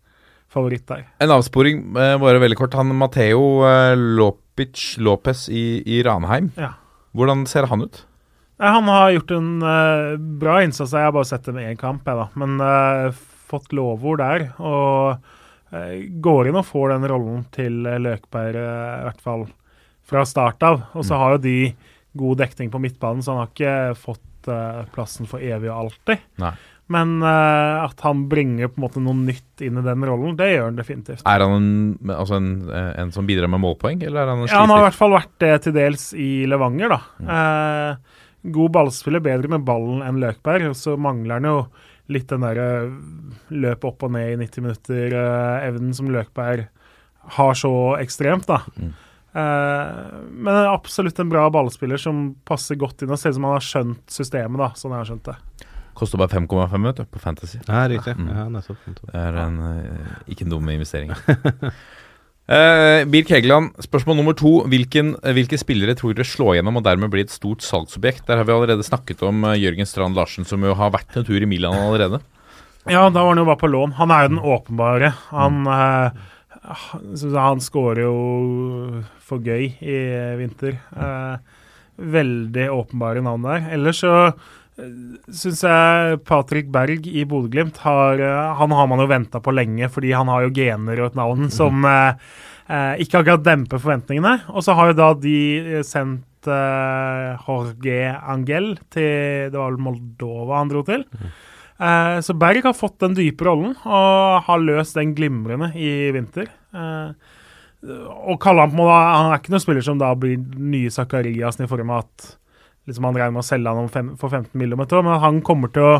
[0.49, 1.05] favoritt der.
[1.21, 2.73] En avsporing, eh, bare veldig kort.
[2.73, 6.51] Han Mateo eh, Lopic Lopez i, i Ranheim.
[6.57, 6.73] Ja.
[7.15, 8.05] Hvordan ser han ut?
[8.55, 10.93] Nei, han har gjort en uh, bra innsats.
[10.95, 12.27] Jeg har bare sett det med én kamp, jeg, da.
[12.39, 14.47] Men uh, fått lovord der.
[14.63, 15.17] Og
[15.75, 19.47] uh, går inn og får den rollen til Løkberg, i hvert fall
[20.05, 20.85] fra start av.
[20.95, 21.57] Og så har jo de
[22.15, 24.23] god dekning på midtbanen, så han har ikke fått
[24.93, 26.21] plassen for evig og alltid.
[26.37, 26.53] Nei.
[26.93, 30.51] Men uh, at han bringer på en måte noe nytt inn i den rollen, det
[30.51, 31.23] gjør han definitivt.
[31.25, 34.61] Er han en, altså en, en som bidrar med målpoeng, eller er han en Ja,
[34.61, 36.99] han har i hvert fall vært det til dels i Levanger, da.
[37.25, 38.14] Eh,
[38.53, 40.69] god ballspiller, bedre med ballen enn Løkberg.
[40.71, 41.57] Og så mangler han jo
[42.13, 42.67] litt den derre
[43.49, 46.67] løp opp og ned i 90 minutter-evnen som Løkberg
[47.35, 48.61] har så ekstremt, da.
[48.77, 48.93] Mm.
[49.35, 53.57] Eh, men absolutt en bra ballspiller som passer godt inn og ser ut som han
[53.57, 55.65] har skjønt systemet, da, sånn jeg har skjønt det.
[55.95, 57.59] Koster bare 5,5 minutter på Fantasy.
[57.65, 58.13] Ja, riktig.
[58.19, 58.29] Mm.
[58.29, 58.81] Ja, nettopp.
[58.99, 61.15] Det er en, eh, ikke en dum investering.
[62.45, 64.59] Eh, Birk Hegeland, spørsmål nummer to.
[64.69, 68.27] Hvilken, eh, hvilke spillere tror dere slår gjennom og dermed blir et stort salgsobjekt?
[68.27, 71.25] Der har vi allerede snakket om uh, Jørgen Strand Larsen, som jo har vært en
[71.25, 72.21] tur i Milan allerede.
[72.85, 73.97] Ja, da var han jo bare på lån.
[73.97, 75.09] Han er jo den åpenbare.
[75.31, 75.65] Han,
[77.17, 79.97] synes han scorer jo for gøy i
[80.37, 80.77] vinter.
[81.97, 83.71] Veldig åpenbare navn der.
[83.73, 89.07] Ellers så uh, syns jeg Patrick Berg i Bodø-Glimt har eh, Han har man jo
[89.07, 92.19] venta på lenge, fordi han har jo gener og et navn som eh,
[92.67, 94.37] eh, ikke akkurat demper forventningene.
[94.51, 95.37] Og så har jo da de
[95.79, 101.07] eh, sendt eh, Jorge Angel til Det var vel Moldova han dro til.
[101.79, 106.51] Eh, så Berg har fått den dype rollen og har løst den glimrende i vinter.
[106.75, 111.69] Og kaller han på Han er ikke noen spiller som da blir nye Zakariassen i
[111.71, 112.33] form av at
[112.85, 115.87] liksom han regner med å selge han fem, for 15 millioner, men han kommer til
[115.87, 115.95] å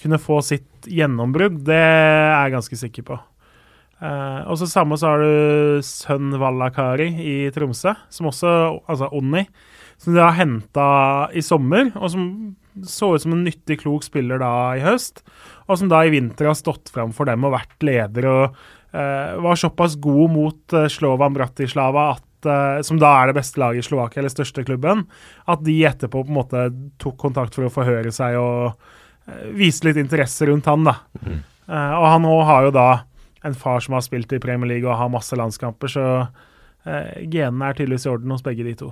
[0.00, 3.18] kunne få sitt gjennombrudd, det er jeg ganske sikker på.
[4.00, 8.52] Uh, og så samme så har du sønn Vallakari i Tromsø, som også
[8.88, 9.42] Altså Onni,
[10.00, 10.86] som de har henta
[11.36, 12.24] i sommer, og som
[12.88, 15.20] så ut som en nyttig, klok spiller da i høst.
[15.68, 18.44] Og som da i vinter har stått fram for dem og vært leder og
[18.94, 23.60] uh, var såpass god mot uh, Slovan Bratislava, at, eh, som da er det beste
[23.60, 25.06] laget i Slovakia, eller største klubben,
[25.50, 26.64] at de etterpå på en måte
[27.02, 30.84] tok kontakt for å forhøre seg og uh, vise litt interesse rundt han.
[30.88, 30.96] da.
[31.70, 32.88] Eh, og han òg har jo da
[33.46, 37.70] en far som har spilt i Premier League og har masse landskamper, så uh, genene
[37.70, 38.90] er tydeligvis i orden hos begge de to.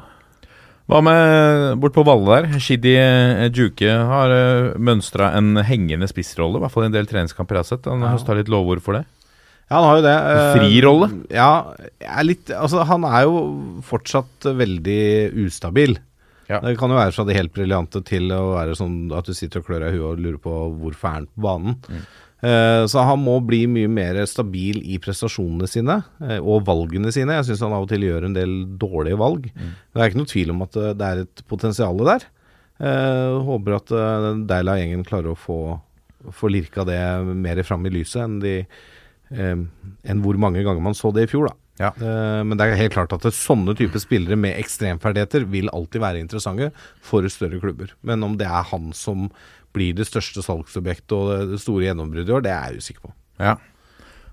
[0.88, 2.60] Hva med bort på Valle der?
[2.64, 7.10] Shidi eh, Juke har uh, mønstra en hengende spissrolle, i hvert fall i en del
[7.10, 7.88] treningskamper jeg har sett.
[7.90, 8.14] Han Ja.
[8.14, 9.04] høsta litt lovord for det.
[9.68, 10.16] Ja, han har jo det.
[10.24, 11.08] Fri Frirolle?
[11.34, 11.50] Ja,
[12.00, 13.40] er litt Altså, han er jo
[13.84, 15.02] fortsatt veldig
[15.44, 15.98] ustabil.
[16.48, 16.62] Ja.
[16.64, 19.60] Det kan jo være fra det helt briljante til å være sånn at du sitter
[19.60, 21.76] og klør deg i huet og lurer på hvorfor er han på banen.
[22.38, 27.36] Eh, så han må bli mye mer stabil i prestasjonene sine eh, og valgene sine.
[27.40, 29.50] Jeg syns han av og til gjør en del dårlige valg.
[29.52, 29.72] Mm.
[29.92, 32.28] det er ikke noe tvil om at eh, det er et potensial der.
[32.78, 35.58] Jeg håper at uh, Deila-gjengen klarer å få,
[36.30, 38.86] få lirka det mer fram i lyset enn de eh,
[39.30, 41.56] enn hvor mange ganger man så det i fjor, da.
[41.78, 41.92] Ja.
[41.94, 46.22] Eh, men det er helt klart at sånne typer spillere med ekstremferdigheter vil alltid være
[46.22, 46.72] interessante
[47.04, 47.94] for større klubber.
[48.02, 49.28] Men om det er han som
[49.76, 53.14] blir det største salgsobjektet og det, store gjennombruddet i år, det er jeg usikker på.
[53.38, 53.56] Ja.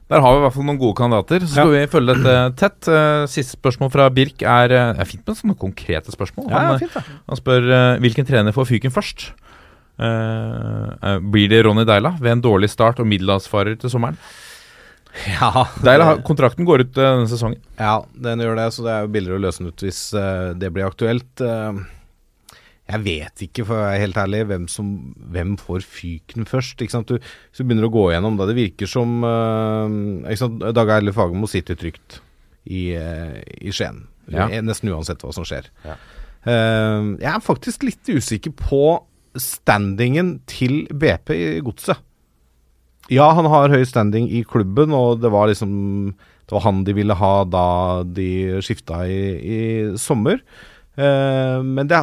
[0.10, 1.46] Der har vi i hvert fall noen gode kandidater.
[1.46, 2.90] Så skal vi følge dette tett.
[2.90, 6.52] Eh, Siste spørsmål fra Birk er eh, Det er fint med sånne konkrete spørsmål.
[6.54, 7.02] Han, fint da.
[7.30, 9.32] han spør eh, hvilken trener får fyken først.
[9.96, 14.20] Eh, eh, blir det Ronny Deila ved en dårlig start og middelhavsfarer til sommeren?
[15.40, 17.62] Ja, Deila, kontrakten går ut eh, denne sesongen.
[17.80, 20.50] Ja, den gjør det, så det er jo billigere å løse den ut hvis eh,
[20.60, 21.44] det blir aktuelt.
[21.44, 21.80] Eh,
[22.86, 24.92] jeg vet ikke, for å være helt ærlig, hvem som
[25.34, 26.84] Hvem får fyken først.
[26.84, 27.10] Ikke sant?
[27.10, 30.68] Du, hvis du begynner å gå gjennom da det virker som ikke sant?
[30.78, 32.20] Dag Eilif Fagermo sitter trygt
[32.70, 34.04] i, i Skien.
[34.30, 34.46] Ja.
[34.62, 35.72] Nesten uansett hva som skjer.
[35.86, 35.98] Ja.
[36.46, 38.84] Jeg er faktisk litt usikker på
[39.42, 42.06] standingen til BP i godset.
[43.14, 46.16] Ja, han har høy standing i klubben, og det var liksom
[46.46, 47.68] Det var han de ville ha da
[48.06, 49.60] de skifta i, i
[49.98, 50.42] sommer.
[50.96, 51.98] Eh, men det,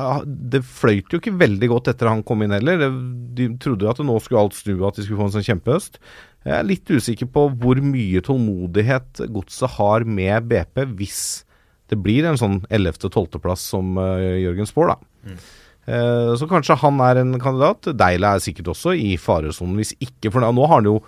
[0.53, 2.89] det fløyt jo ikke veldig godt etter han kom inn heller.
[3.37, 6.01] De trodde jo at nå skulle alt snu, at de skulle få en sånn kjempehøst.
[6.43, 11.23] Jeg er litt usikker på hvor mye tålmodighet godset har med BP hvis
[11.93, 15.13] det blir en sånn 11.-12.-plass som uh, Jørgen spår, da.
[15.29, 15.51] Eh,
[16.39, 17.91] så kanskje han er en kandidat.
[17.99, 19.77] Deila er sikkert også i faresonen.
[19.81, 21.01] Hvis ikke, for nå har han jo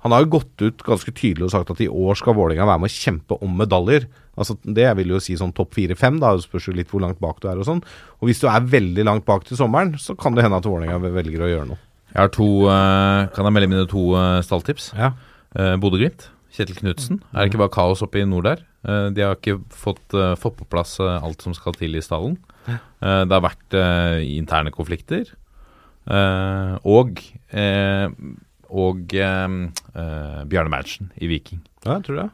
[0.00, 2.80] han har jo gått ut ganske tydelig og sagt at i år skal Vålerenga være
[2.80, 4.06] med å kjempe om medaljer.
[4.32, 6.32] Altså Det vil jo si sånn topp fire-fem, da.
[6.32, 7.82] Det spørs jo litt hvor langt bak du er og sånn.
[8.16, 10.96] Og hvis du er veldig langt bak til sommeren, så kan det hende at Vålerenga
[11.04, 11.82] velger å gjøre noe.
[12.14, 14.88] Jeg har to eh, Kan jeg melde mine to uh, stalltips?
[14.96, 15.12] Ja.
[15.52, 16.30] Bodø-Glimt.
[16.54, 17.20] Kjetil Knutsen.
[17.30, 18.64] Er det ikke bare kaos oppe i nord der?
[18.88, 22.02] Eh, de har ikke fått, eh, fått på plass eh, alt som skal til i
[22.02, 22.38] stallen.
[22.68, 25.32] Eh, det har vært eh, interne konflikter.
[26.10, 27.24] Eh, og
[28.70, 31.58] og Bjarne Madsen i Viking.
[31.82, 32.28] ja, jeg tror det.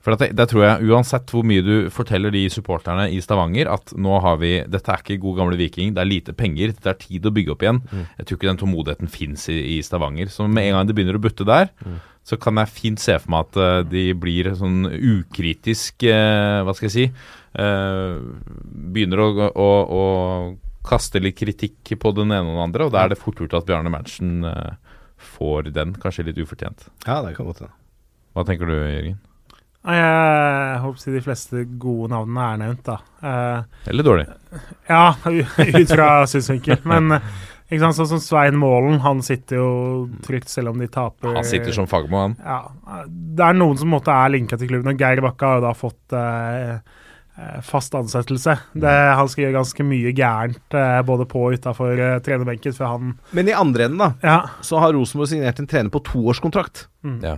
[0.00, 3.90] For at det, tror jeg, uansett hvor mye du forteller de supporterne i Stavanger at
[3.98, 7.00] nå har vi Dette er ikke god gamle Viking, det er lite penger, det er
[7.00, 7.82] tid å bygge opp igjen.
[7.90, 10.30] Jeg tror ikke den tålmodigheten fins i, i Stavanger.
[10.32, 11.68] Så med en gang det begynner å butte der,
[12.24, 16.96] så kan jeg fint se for meg at de blir sånn ukritisk Hva skal jeg
[16.96, 17.08] si
[17.56, 20.02] Begynner å, å, å
[20.86, 23.56] kaste litt kritikk på den ene og den andre, og da er det fort gjort
[23.58, 24.74] at Bjarne Manchen eh,
[25.36, 26.88] får den, kanskje litt ufortjent.
[27.06, 27.74] Ja, det kan godt hende.
[28.36, 29.18] Hva tenker du, Jørgen?
[29.86, 32.96] Jeg håper å si de fleste gode navnene er nevnt, da.
[33.22, 34.24] Eh, Eller dårlig?
[34.90, 35.04] ja,
[35.80, 36.80] ut fra synsvinkel.
[36.90, 37.28] Men eh,
[37.70, 39.68] ikke sant, sånn som Svein Målen, han sitter jo
[40.26, 41.32] trygt selv om de taper.
[41.38, 42.36] Han sitter som Fagermo, han.
[42.42, 45.50] Ja, Det er noen som på en måte er linka til klubben, og Geir Bakke
[45.52, 47.02] har jo da fått eh, eh,
[47.62, 48.54] fast ansettelse.
[48.72, 52.94] Det, han skal gjøre ganske mye gærent eh, både på og utafor eh, trenerbenken før
[52.94, 54.38] han Men i andre enden, da, Ja.
[54.64, 56.86] så har Rosenborg signert en trener på toårskontrakt.
[57.22, 57.36] Ja.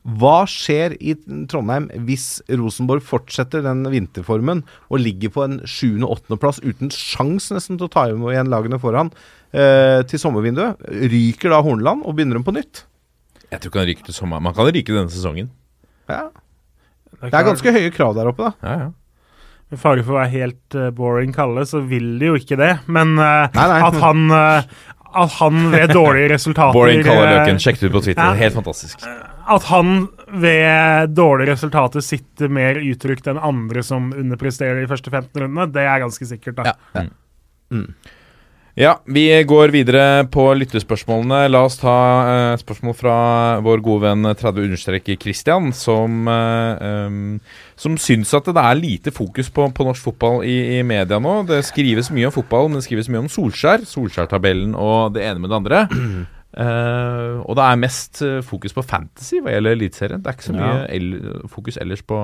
[0.00, 1.12] Hva skjer i
[1.50, 5.98] Trondheim hvis Rosenborg fortsetter den vinterformen og ligger på en 7.
[6.06, 6.38] og 8.
[6.40, 9.10] plass uten sjans nesten til å ta igjen lagene foran
[9.52, 10.80] eh, til sommervinduet?
[10.88, 12.86] Ryker da Horneland og begynner de på nytt?
[13.50, 14.46] Jeg tror ikke han ryker til sommeren.
[14.46, 15.50] Man kan ryke denne sesongen.
[16.08, 16.30] Ja.
[17.18, 18.68] Det er ganske høye krav der oppe, da.
[18.68, 18.90] Ja, ja.
[19.70, 22.72] Med fare for å være helt uh, boring kalle, så vil de jo ikke det.
[22.90, 23.82] Men uh, Nei, nei.
[23.86, 24.80] at han uh,
[25.10, 27.60] at han ved dårlige resultater Boring kaller eh, Løken.
[27.62, 28.22] Sjekk det ut på Twitter.
[28.22, 28.38] Ja.
[28.38, 29.02] Helt fantastisk.
[29.50, 35.32] At han ved dårlige resultater sitter mer uttrykt enn andre som underpresterer de første 15
[35.42, 36.60] rundene, det er ganske sikkert.
[36.60, 36.74] da.
[36.94, 37.08] Ja.
[38.78, 41.48] Ja, vi går videre på lyttespørsmålene.
[41.50, 41.94] La oss ta
[42.54, 43.14] uh, spørsmål fra
[43.66, 47.40] vår gode venn 30 understreker Christian, som, uh, um,
[47.74, 51.40] som syns at det er lite fokus på, på norsk fotball i, i media nå.
[51.50, 53.82] Det skrives mye om fotball, men det skrives mye om Solskjær.
[53.90, 55.82] Solskjær-tabellen og det ene med det andre.
[56.54, 60.22] Uh, og det er mest eh, fokus på fantasy hva gjelder Eliteserien.
[60.22, 60.86] Det er ikke så mye Ja.
[60.94, 61.12] el
[61.50, 62.22] fokus ellers på,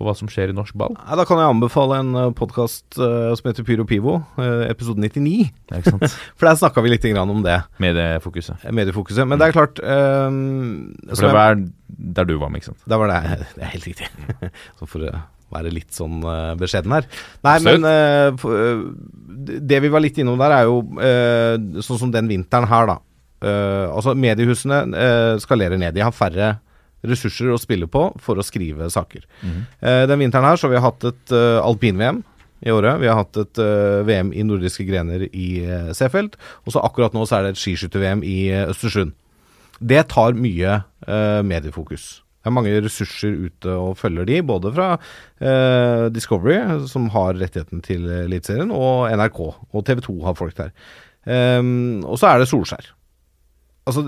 [0.00, 0.94] på hva som skjer i norsk ball.
[0.96, 5.50] Nei, da kan jeg anbefale en podkast som heter Pyro Pivo, uh, episode 99.
[5.70, 6.16] Ja, ikke sant?
[6.40, 8.64] For der snakka vi litt grann om det, Mediefokuset.
[8.72, 9.28] mediefokuset.
[9.28, 11.60] Men det er klart um, For det var
[11.90, 12.88] der du var med, ikke sant?
[12.88, 13.20] Det var det,
[13.58, 14.08] det er helt riktig.
[14.80, 15.20] Så for å
[15.50, 17.06] være litt sånn uh, beskjeden her.
[17.42, 17.82] Nei, Absolutt.
[17.82, 22.12] men eh, for, eh, det vi var litt innom der, er jo eh, sånn som
[22.14, 22.98] den vinteren her, da.
[23.40, 25.96] Eh, altså Mediehusene uh, skalerer ned.
[25.96, 26.52] De har færre
[27.06, 29.24] ressurser å spille på for å skrive saker.
[29.80, 32.22] Eh, den vinteren her så har vi hatt et uh, alpin-VM
[32.66, 33.00] i året.
[33.00, 36.36] Vi har hatt et uh, VM i nordiske grener i uh, Seefeld.
[36.66, 39.16] Og så akkurat nå så er det et skiskytter-VM i uh, Østersund.
[39.80, 42.20] Det tar mye eh, mediefokus.
[42.40, 46.58] Det er mange ressurser ute og følger de, både fra eh, Discovery,
[46.88, 49.40] som har rettigheten til Eliteserien, og NRK.
[49.72, 50.72] Og TV 2 har folk der.
[51.24, 52.92] Um, og så er det Solskjær.
[53.88, 54.02] Altså,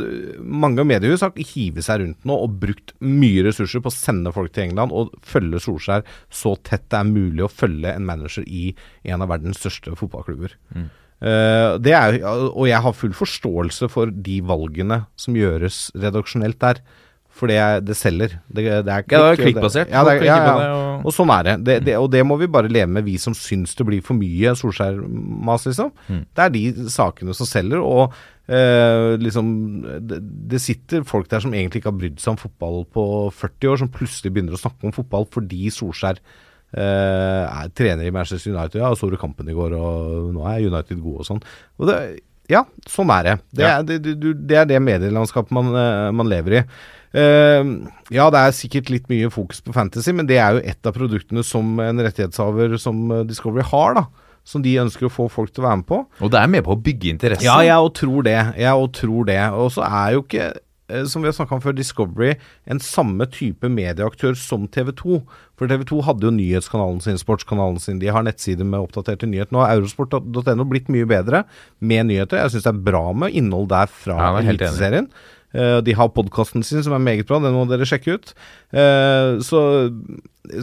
[0.44, 4.52] mange mediehus har hivet seg rundt nå og brukt mye ressurser på å sende folk
[4.52, 8.74] til England og følge Solskjær så tett det er mulig å følge en manager i
[9.08, 10.54] en av verdens største fotballklubber.
[11.22, 16.82] Eh, det er, og jeg har full forståelse for de valgene som gjøres redaksjonelt der.
[17.32, 17.58] For det,
[17.88, 18.34] det selger.
[18.52, 19.88] Det, det er Ja, det er klikkbasert.
[19.94, 20.72] Ja, det, er- ja, ja.
[20.76, 21.54] og- Og sånn er det.
[21.64, 21.94] Det, det.
[21.98, 25.64] Og det må vi bare leve med, vi som syns det blir for mye Solskjær-mas,
[25.66, 25.90] liksom.
[26.36, 28.12] Det er de sakene som selger, og
[28.52, 29.50] eh, liksom
[30.08, 30.20] det,
[30.52, 33.04] det sitter folk der som egentlig ikke har brydd seg om fotball på
[33.40, 38.14] 40 år, som plutselig begynner å snakke om fotball fordi Solskjær eh, er trener i
[38.14, 38.80] Manchester United.
[38.82, 41.42] Ja, og så du kampen i går, og nå er United gode og sånn.
[41.80, 41.98] Og det,
[42.52, 43.36] ja, sånn er det.
[43.52, 43.76] Det, Ja.
[43.78, 46.66] er, det, du, det er det medielandskapet man, eh, man lever i.
[47.12, 50.88] Uh, ja, det er sikkert litt mye fokus på fantasy, men det er jo et
[50.88, 54.06] av produktene som en rettighetshaver som Discovery har, da.
[54.44, 56.02] Som de ønsker å få folk til å være med på.
[56.20, 57.47] Og det er med på å bygge interesse.
[57.47, 58.39] Ja, jeg òg tror det.
[58.59, 59.40] Jeg òg tror det.
[59.55, 62.32] Og så er jo ikke eh, som vi har snakka om før, Discovery
[62.66, 65.20] en samme type medieaktør som TV 2.
[65.60, 69.55] For TV 2 hadde jo nyhetskanalen sin, sportskanalen sin, de har nettsider med oppdaterte nyheter.
[69.55, 71.44] Nå har eurosport.no blitt mye bedre
[71.78, 72.43] med nyheter.
[72.43, 75.06] Jeg syns det er bra med innhold der fra Ja, er helt enig.
[75.52, 78.32] Eh, de har podkasten sin som er meget bra, den må dere sjekke ut.
[78.72, 79.60] Eh, så,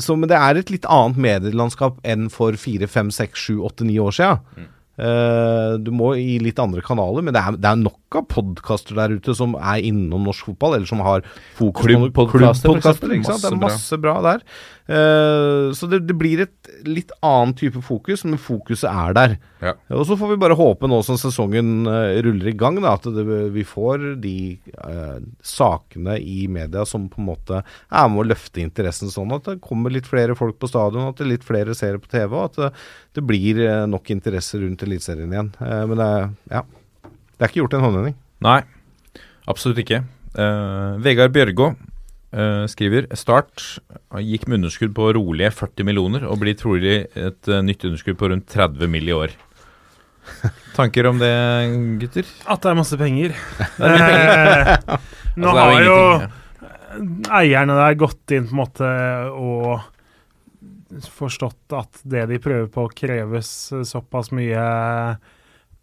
[0.01, 3.87] så Men det er et litt annet medielandskap enn for fire, fem, seks, sju, åtte,
[3.87, 4.33] ni år sia.
[4.99, 8.97] Eh, du må i litt andre kanaler, men det er, det er nok av podkaster
[8.97, 11.23] der ute som er innom norsk fotball, eller som har
[11.59, 11.85] fokus
[12.15, 13.13] på klubbpodkaster.
[13.15, 13.45] Ikke sant?
[13.45, 14.43] Det er masse bra der.
[14.89, 19.35] Eh, så det, det blir et litt annen type fokus, men fokuset er der.
[19.61, 19.73] Ja.
[19.93, 23.05] Og så får vi bare håpe nå som sesongen uh, ruller i gang, da, at
[23.13, 24.33] det, vi får de
[24.79, 29.45] uh, sakene i media som på en måte er med å løfte interessen sånn at
[29.45, 32.33] det kommer litt flere folk på stadion, at det er litt flere ser på TV,
[32.33, 32.71] og at det,
[33.19, 33.61] det blir
[33.91, 35.51] nok interesse rundt Eliteserien igjen.
[35.59, 36.09] Men det,
[36.55, 36.63] ja,
[37.03, 38.17] det er ikke gjort en håndvending.
[38.45, 38.59] Nei,
[39.51, 40.01] absolutt ikke.
[41.03, 41.73] Vegard Bjørgå
[42.31, 43.79] eh, skriver Start
[44.23, 48.31] gikk med underskudd på rolige 40 millioner og blir trolig et uh, nytt underskudd på
[48.31, 49.09] rundt 30 mill.
[49.09, 49.35] i år.
[50.77, 51.31] Tanker om det,
[52.01, 52.27] gutter?
[52.45, 53.37] At det er masse penger.
[53.77, 54.73] Er penger.
[54.89, 54.99] Eh,
[55.39, 56.27] Nå Altså, har jo ja.
[57.39, 58.89] eierne der gått inn på en måte
[59.31, 63.51] og forstått at det de prøver på, kreves
[63.87, 64.63] såpass mye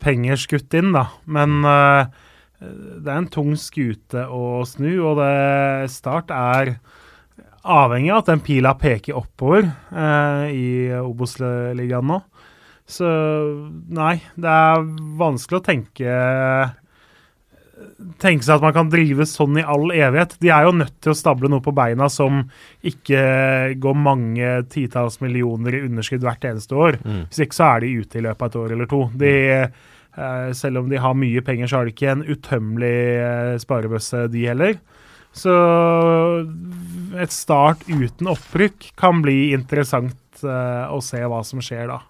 [0.03, 1.07] penger skutt inn, da.
[1.31, 2.26] Men eh,
[2.61, 6.77] det er en tung skute å snu, og det Start er
[7.67, 10.67] avhengig av at den pila peker oppover eh, i
[11.01, 12.21] Obos-ligaen nå.
[12.87, 13.07] Så
[13.91, 14.85] nei, det er
[15.19, 16.19] vanskelig å tenke
[18.21, 20.37] tenke seg at man kan drive sånn i all evighet.
[20.41, 22.45] De er jo nødt til å stable noe på beina som
[22.87, 27.01] ikke går mange titalls millioner i underskudd hvert eneste år.
[27.27, 29.03] Hvis ikke så er de ute i løpet av et år eller to.
[29.13, 29.69] De, eh,
[30.57, 34.47] selv om de har mye penger, så har de ikke en utømmelig eh, sparebøsse, de
[34.49, 34.79] heller.
[35.37, 35.53] Så
[37.21, 42.01] et start uten opprykk kan bli interessant eh, å se hva som skjer da.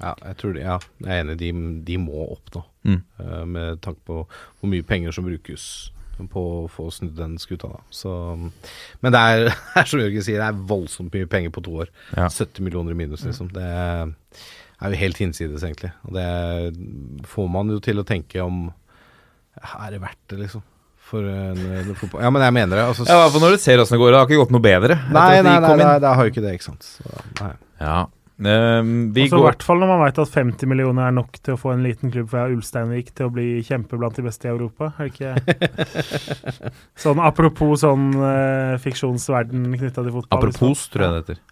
[0.00, 1.36] Ja, jeg tror det, ja, jeg er enig.
[1.38, 1.50] De,
[1.86, 2.64] de må opp nå.
[2.90, 3.00] Mm.
[3.22, 5.68] Eh, med tanke på hvor mye penger som brukes
[6.30, 7.70] på å få snudd den skuta.
[7.72, 7.80] Da.
[7.94, 8.10] Så,
[9.02, 9.48] men det er,
[9.78, 11.94] er som Jørgen sier, det er voldsomt mye penger på to år.
[12.14, 12.26] Ja.
[12.26, 13.50] 70 millioner i minus, liksom.
[13.54, 14.14] Det er
[14.82, 15.92] jo helt hinsides, egentlig.
[16.08, 16.28] Og det
[17.30, 18.66] får man jo til å tenke om
[19.54, 20.64] Er det verdt det, liksom?
[21.04, 22.88] For en, en fotball Ja, men jeg mener det.
[22.90, 24.12] Altså, Ja, i hvert fall når du ser åssen det går.
[24.12, 24.98] Det har ikke gått noe bedre.
[25.12, 26.86] nei, nei, nei, nei, det har jo ikke det, ikke sant.
[26.96, 27.54] Så, nei.
[27.82, 28.04] Ja.
[28.34, 31.58] Um, vi I hvert fall når man vet at 50 millioner er nok til å
[31.60, 34.90] få en liten klubb fra Ulsteinvik til å bli kjempe blant de beste i Europa.
[34.98, 36.24] Er det ikke
[37.04, 40.40] Sånn apropos sånn uh, fiksjonsverden knytta til fotball.
[40.40, 41.42] Apropos, tror jeg det heter.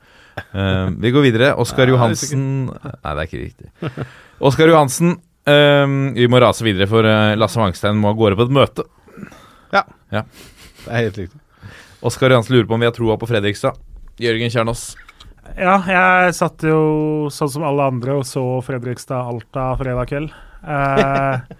[0.52, 1.52] Ehm, vi går videre.
[1.60, 4.06] Oskar Johansen Nei, det er ikke riktig.
[4.40, 5.16] Oskar Johansen.
[5.48, 5.86] uh,
[6.16, 8.84] vi må rase videre, for eh, Lasse Wangstein må av gårde på et møte.
[9.72, 11.40] Ja Det er helt riktig.
[12.02, 13.78] Oskar Johansen lurer på om vi har troa på Fredrikstad.
[14.22, 14.92] Jørgen Kjernås.
[15.56, 20.32] Ja, jeg satt jo sånn som alle andre og så Fredrikstad-Alta fredag kveld.
[20.62, 21.58] Eh,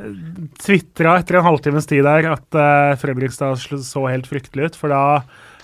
[0.64, 4.78] Tvitra etter en halvtimes tid der at eh, Fredrikstad så helt fryktelig ut.
[4.80, 5.02] For da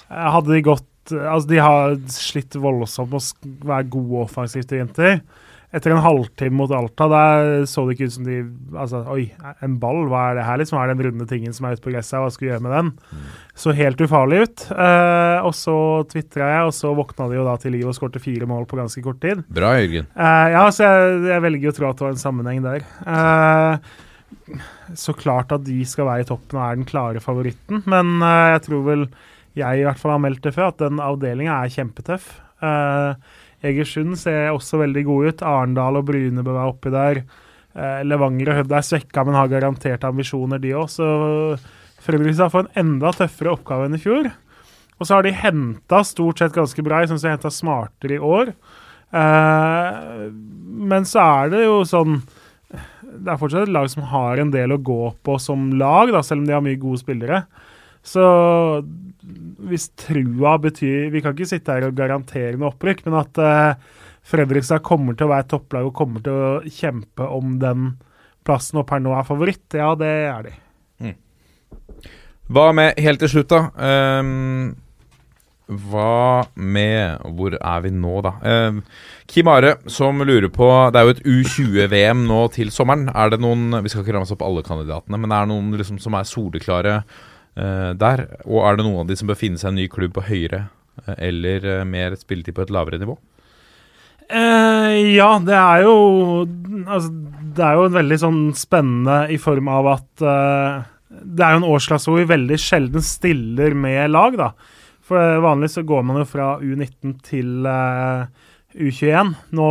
[0.09, 5.21] hadde de gått Altså, de har slitt voldsomt med å være gode offensivt i vinter.
[5.75, 8.37] Etter en halvtime mot Alta, der så det ikke ut som de
[8.79, 9.27] Altså, oi,
[9.67, 10.79] en ball, hva er det her, liksom?
[10.79, 12.75] Er det den runde tingen som er ute på gresset, hva skal vi gjøre med
[12.77, 12.93] den?
[13.59, 14.65] Så helt ufarlig ut.
[14.71, 15.77] Eh, og så
[16.13, 18.79] tvitra jeg, og så våkna de jo da til liv og skårte fire mål på
[18.79, 19.43] ganske kort tid.
[19.53, 20.09] Bra, Jørgen.
[20.15, 22.87] Eh, ja, så jeg, jeg velger å tro at det var en sammenheng der.
[23.17, 23.95] Eh,
[24.97, 28.53] så klart at de skal være i toppen og er den klare favoritten, men eh,
[28.55, 29.09] jeg tror vel
[29.57, 32.29] jeg i hvert fall har meldt det før, at den avdelinga er kjempetøff.
[32.65, 33.35] Eh,
[33.67, 35.45] Egersund ser også veldig gode ut.
[35.47, 37.23] Arendal og Brynebø være oppi der.
[37.77, 40.91] Eh, Levanger og Hødd er svekka, men har garantert ambisjoner, de òg.
[40.93, 41.07] Så
[42.05, 44.31] Fredrikstad får en enda tøffere oppgave enn i fjor.
[44.97, 47.03] Og så har de henta stort sett ganske bra.
[47.03, 48.53] Jeg syns de har henta smartere i år.
[49.17, 50.29] Eh,
[50.93, 52.17] men så er det jo sånn
[52.67, 56.21] Det er fortsatt et lag som har en del å gå på som lag, da,
[56.27, 57.45] selv om de har mye gode spillere.
[58.05, 58.25] Så
[59.67, 64.05] hvis trua betyr Vi kan ikke sitte her og garantere noe opprykk, men at uh,
[64.27, 67.93] Fredrikstad kommer til å være topplag og kommer til å kjempe om den
[68.47, 70.57] plassen og per nå er favoritt, ja, det er de.
[72.47, 73.63] Hva med helt til slutt, da?
[73.75, 74.75] Um,
[75.67, 78.37] hva med Hvor er vi nå, da?
[78.47, 78.77] Eh,
[79.27, 83.09] Kim Are som lurer på Det er jo et U20-VM nå til sommeren.
[83.11, 85.99] Er det noen Vi skal ikke ramse opp alle kandidatene, men er det noen liksom
[86.03, 87.01] som er soleklare
[87.57, 88.27] der?
[88.45, 90.67] Og er det noen av de som bør finne seg en ny klubb på høyere
[91.07, 93.17] eh, eller eh, mer spilletid på et lavere nivå?
[94.27, 95.97] Eh, ja, det er jo
[96.91, 97.13] Altså,
[97.55, 100.81] det er jo veldig sånn spennende i form av at eh,
[101.17, 104.51] det er jo en årsklasse hvor vi veldig sjelden stiller med lag, da.
[105.07, 108.27] For vanlig så går man jo fra U19 til eh,
[108.75, 109.33] U21.
[109.57, 109.71] Nå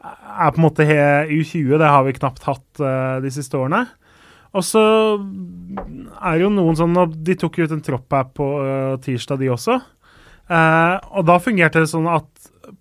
[0.00, 0.86] er på en måte
[1.30, 3.84] U20, det har vi knapt hatt eh, de siste årene.
[4.56, 4.82] Og så
[5.20, 9.42] er det jo noen sånn De tok jo ut en tropp her på uh, tirsdag,
[9.42, 9.78] de også.
[10.50, 12.26] Uh, og da fungerte det sånn at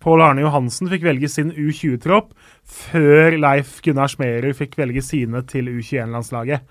[0.01, 2.31] Pål Arne Johansen fikk velge sin U20-tropp
[2.69, 6.65] før Leif Gunnar Smerud fikk velge sine til U21-landslaget.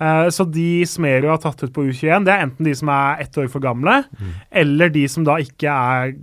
[0.00, 3.26] Uh, så de Smerud har tatt ut på U21, det er enten de som er
[3.26, 4.02] ett år for gamle,
[4.48, 6.14] eller de som da ikke er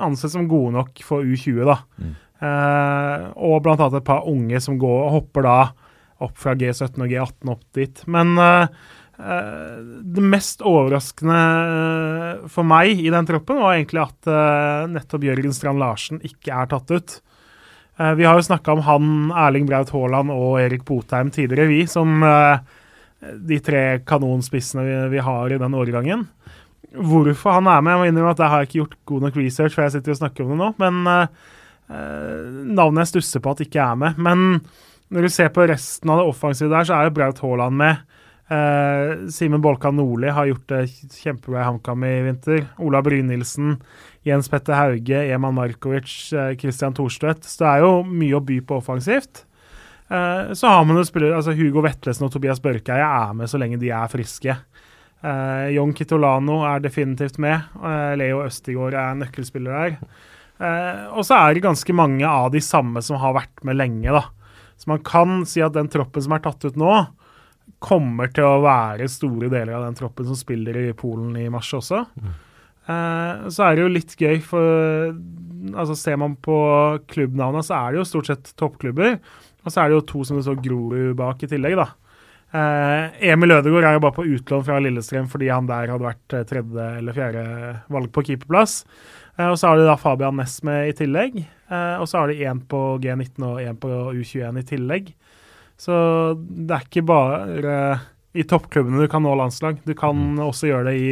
[0.00, 1.64] ansett som gode nok for U20.
[1.68, 1.78] da.
[2.42, 5.58] Eh, og blant annet et par unge som går og hopper da
[6.24, 8.02] opp fra G17 og G18 opp dit.
[8.10, 8.78] Men eh,
[9.18, 9.76] eh,
[10.16, 14.32] det mest overraskende eh, for meg i den troppen var egentlig at
[14.92, 17.18] nettopp Jørgen Strand Larsen ikke er tatt ut.
[18.16, 22.24] Vi har jo snakka om han, Erling Braut Haaland og Erik Botheim tidligere, vi, som
[23.20, 26.24] de tre kanonspissene vi, har i den årgangen.
[26.96, 29.76] Hvorfor han er med, jeg må innrømme at jeg har ikke gjort god nok research,
[29.76, 30.70] for jeg sitter og snakker om det nå.
[30.80, 34.18] Men navnet jeg stusser på at ikke er med.
[34.24, 34.64] Men
[35.12, 38.02] når du ser på resten av det offensive der, så er jo Braut Haaland med.
[38.52, 40.82] Eh, Simen Bolkan Nordli har gjort det
[41.20, 42.64] kjempebra i HamKam i vinter.
[42.82, 43.76] Ola Brynildsen,
[44.26, 47.44] Jens Petter Hauge, Eman Markovic, eh, Christian Thorstvedt.
[47.44, 49.44] Så det er jo mye å by på offensivt.
[50.12, 53.60] Eh, så har man jo spillere altså Hugo Vetlesen og Tobias Børkeie er med så
[53.60, 54.56] lenge de er friske.
[55.22, 57.62] Eh, John Kitolano er definitivt med.
[57.78, 59.96] Eh, Leo Østigård er nøkkelspiller der.
[60.62, 64.12] Eh, og så er det ganske mange av de samme som har vært med lenge,
[64.12, 64.26] da.
[64.76, 66.94] Så man kan si at den troppen som er tatt ut nå,
[67.82, 71.70] kommer til å være store deler av den troppen som spiller i Polen i mars
[71.74, 72.04] også.
[72.90, 75.14] Eh, så er det jo litt gøy, for
[75.72, 76.58] altså ser man på
[77.10, 79.18] klubbnavnet, så er det jo stort sett toppklubber.
[79.62, 81.90] Og så er det jo to som det står Grorud bak i tillegg, da.
[82.52, 86.34] Eh, Emil Ødegaard er jo bare på utlån fra Lillestrøm fordi han der hadde vært
[86.36, 87.44] eh, tredje eller fjerde
[87.94, 88.82] valg på keeperplass.
[89.38, 91.38] Eh, og så har du da Fabian Næss med i tillegg.
[91.72, 95.12] Eh, og så har de én på G19 og én på U21 i tillegg.
[95.80, 95.94] Så
[96.36, 97.76] det er ikke bare
[98.36, 99.80] i toppklubbene du kan nå landslag.
[99.86, 101.10] Du kan også gjøre det i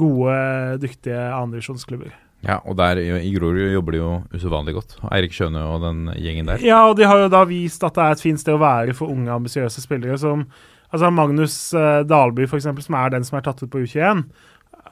[0.00, 0.34] gode,
[0.82, 2.12] dyktige andredivisjonsklubber.
[2.40, 4.94] Ja, og der i Grorud jobber de jo usedvanlig godt.
[5.12, 6.62] Eirik Skjøne og den gjengen der.
[6.64, 8.96] Ja, og de har jo da vist at det er et fint sted å være
[8.96, 10.46] for unge, ambisiøse spillere som
[10.90, 14.24] altså Magnus eh, Dalby, eksempel, som er den som er tatt ut på U21.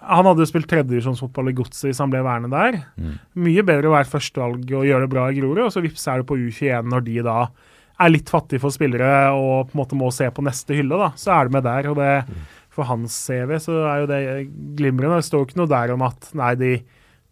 [0.08, 2.78] Han hadde jo spilt tredjedivisjonsfotball i Godset hvis han ble værende der.
[3.36, 6.22] Mye bedre å være førstevalg og gjøre det bra i Grorud, og så vips er
[6.22, 7.38] det på U21 når de da
[7.98, 11.10] er litt fattige for spillere og på en måte må se på neste hylle, da.
[11.18, 11.88] Så er det med der.
[11.90, 12.12] og det
[12.70, 14.20] For hans CV så er jo det
[14.78, 15.18] glimrende.
[15.18, 16.72] Det står jo ikke noe der om at nei, de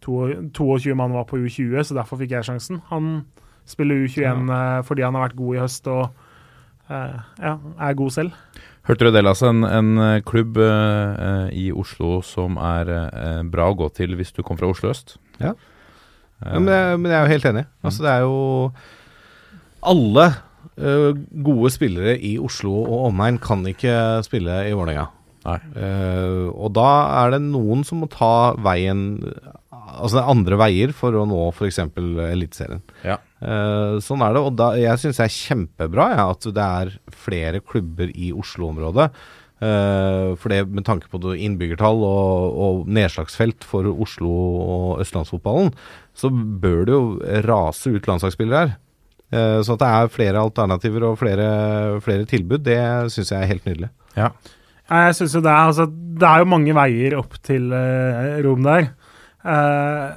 [0.03, 2.81] to- 22 mann var på U20, så derfor fikk jeg sjansen.
[2.91, 3.23] Han
[3.65, 4.81] spiller U21 ja.
[4.87, 6.03] fordi han har vært god i høst og
[6.91, 8.35] eh, ja, er god selv.
[8.87, 9.49] Hørte du det, Lasse?
[9.51, 14.31] En, en eh, klubb eh, i Oslo som er uh, bra å gå til hvis
[14.31, 15.17] du kommer fra Oslo øst.
[15.41, 15.51] Ja.
[16.37, 17.65] Ja, men, jeg, men jeg er jo helt enig.
[17.81, 18.35] Altså, det er jo
[19.91, 20.25] Alle
[20.77, 21.19] uh,
[21.49, 25.09] gode spillere i Oslo og omegn kan ikke spille i Vålerenga.
[25.47, 26.89] Og da
[27.23, 29.21] er det noen som må ta veien
[29.71, 31.79] Altså andre veier for å nå f.eks.
[31.95, 32.83] Eliteserien.
[33.07, 33.15] Ja.
[33.41, 34.43] Eh, sånn er det.
[34.43, 36.95] Og da, jeg syns det er kjempebra ja, at det er
[37.25, 39.11] flere klubber i Oslo-området.
[39.57, 45.71] Uh, for det med tanke på innbyggertall og, og nedslagsfelt for Oslo og østlandsfotballen,
[46.13, 48.75] så bør det jo rase ut landslagsspillere her.
[49.33, 51.47] Uh, så at det er flere alternativer og flere,
[52.05, 52.77] flere tilbud, det
[53.15, 53.89] syns jeg er helt nydelig.
[54.13, 54.29] Ja.
[54.93, 57.73] Jeg synes jo det er, altså, det er jo mange veier opp til
[58.45, 58.91] Rom der.
[59.47, 60.09] Eh,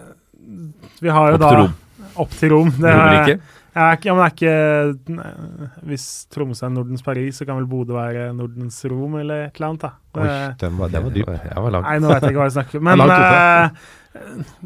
[1.01, 1.77] vi har jo Opp da til Rom.
[2.17, 2.71] Opp til Rom.
[2.81, 5.29] Det er, jeg er ja, men det er ikke nei,
[5.93, 9.69] Hvis Tromsø er Nordens Paris, så kan vel Bodø være Nordens Rom, eller et eller
[9.69, 9.81] annet.
[9.87, 9.93] da.
[10.21, 11.29] Oi, Det- den var, den var dyp.
[11.31, 11.87] Jeg var langt.
[11.87, 12.85] Nei, nå vet jeg ikke hva jeg snakker om.
[12.91, 13.71] Men Det er eh,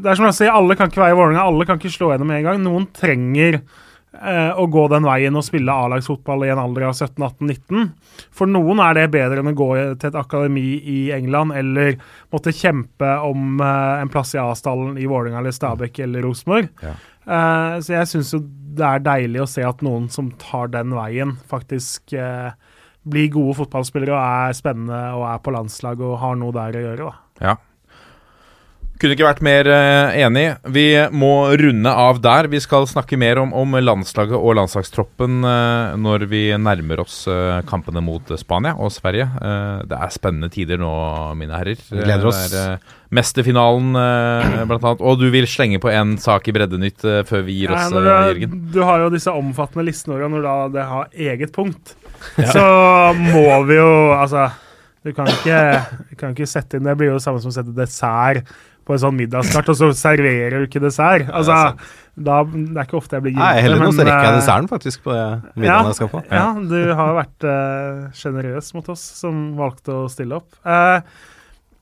[0.01, 1.43] det er som jeg sier, alle kan ikke være i Vålerenga.
[1.45, 2.63] Alle kan ikke slå gjennom med en gang.
[2.65, 7.91] Noen trenger eh, å gå den veien og spille A-lagsfotball i en alder av 17-18-19.
[8.33, 9.67] For noen er det bedre enn å gå
[10.01, 11.93] til et akademi i England eller
[12.33, 16.71] måtte kjempe om eh, en plass i A-stallen i Vålerenga eller Stabæk eller Rosenborg.
[16.81, 16.95] Ja.
[17.25, 18.41] Eh, så jeg syns jo
[18.75, 22.51] det er deilig å se at noen som tar den veien, faktisk uh,
[23.07, 26.83] blir gode fotballspillere og er spennende og er på landslag og har noe der å
[26.83, 27.05] gjøre.
[27.07, 27.45] da.
[27.47, 27.53] Ja.
[28.95, 30.45] Kunne ikke vært mer eh, enig.
[30.71, 32.47] Vi må runde av der.
[32.47, 37.59] Vi skal snakke mer om, om landslaget og landslagstroppen eh, når vi nærmer oss eh,
[37.67, 39.27] kampene mot Spania og Sverige.
[39.85, 40.91] Det er spennende tider nå,
[41.35, 41.81] mine herrer.
[41.89, 42.39] Vi gleder oss.
[42.53, 42.85] Det er,
[43.15, 43.95] mesterfinalen,
[44.67, 45.03] blant annet.
[45.05, 48.09] Og du vil slenge på en sak i Breddenytt før vi gir oss, Nei, du,
[48.09, 48.57] Jørgen.
[48.73, 51.95] du har jo disse omfattende listene, og når da det har eget punkt,
[52.55, 52.65] så
[53.19, 54.47] må vi jo Altså
[55.05, 55.59] Du kan ikke,
[56.09, 58.47] du kan ikke sette inn Det blir jo det samme som å sette dessert
[58.85, 61.29] på en sånn middagskart, og så serverer du ikke dessert.
[61.33, 61.75] Altså,
[62.15, 64.69] da, det er ikke ofte jeg blir Nei, heller nå så rekker jeg eh, desserten
[64.71, 66.23] faktisk på middagen middagen jeg skal på.
[66.29, 67.47] Ja, du har vært
[68.19, 70.53] sjenerøs uh, mot oss som valgte å stille opp.
[70.63, 71.01] Uh,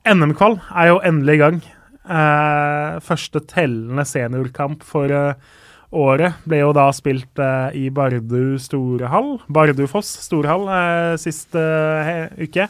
[0.04, 1.60] NM-kvall er jo endelig i gang.
[2.04, 5.54] Uh, første tellende seniorkamp for eh,
[5.94, 9.38] året ble jo da spilt eh, i Bardu Storehall.
[9.48, 10.66] Bardufoss Storehall
[11.22, 12.68] siste eh, uke.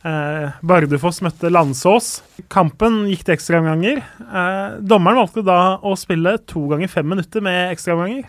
[0.00, 2.20] Eh, Bardufoss møtte Landsås.
[2.52, 4.00] Kampen gikk til ekstraomganger.
[4.00, 8.24] Eh, dommeren valgte da å spille to ganger fem minutter med ekstraomganger.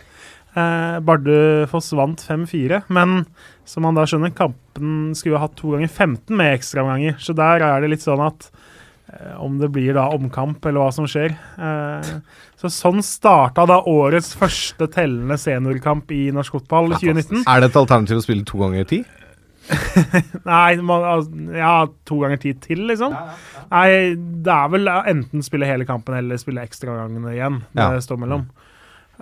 [0.51, 3.21] Eh, Bardufoss vant 5-4, men
[3.63, 7.15] som man da skjønner, kampen skulle ha hatt to ganger 15 med ekstraomganger.
[7.23, 8.49] Så der er det litt sånn at
[9.13, 11.37] eh, om det blir da omkamp eller hva som skjer.
[11.55, 12.11] Eh,
[12.59, 17.45] så sånn starta da årets første tellende seniorkamp i norsk fotball i 2019.
[17.47, 19.05] Er det et alternativ å spille to ganger ti?
[20.51, 21.05] Nei, man,
[21.55, 21.75] ja,
[22.07, 23.13] to ganger tid til, liksom.
[23.71, 27.61] Nei, det er vel enten spille hele kampen eller spille ekstragangene igjen.
[27.77, 28.47] Det står mellom.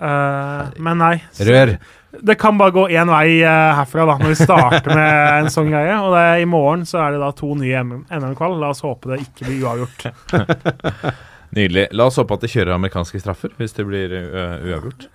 [0.00, 1.16] Uh, men nei.
[1.36, 1.74] så- Rør.
[2.10, 5.68] Det kan bare gå én vei uh, herfra, da, når vi starter med en sånn
[5.70, 5.94] greie.
[6.00, 8.56] Og det, i morgen så er det da to nye NM-kvall.
[8.58, 10.08] La oss håpe det ikke blir uavgjort.
[11.56, 11.88] Nydelig.
[11.98, 15.08] La oss håpe at de kjører amerikanske straffer hvis det blir ø, uavgjort.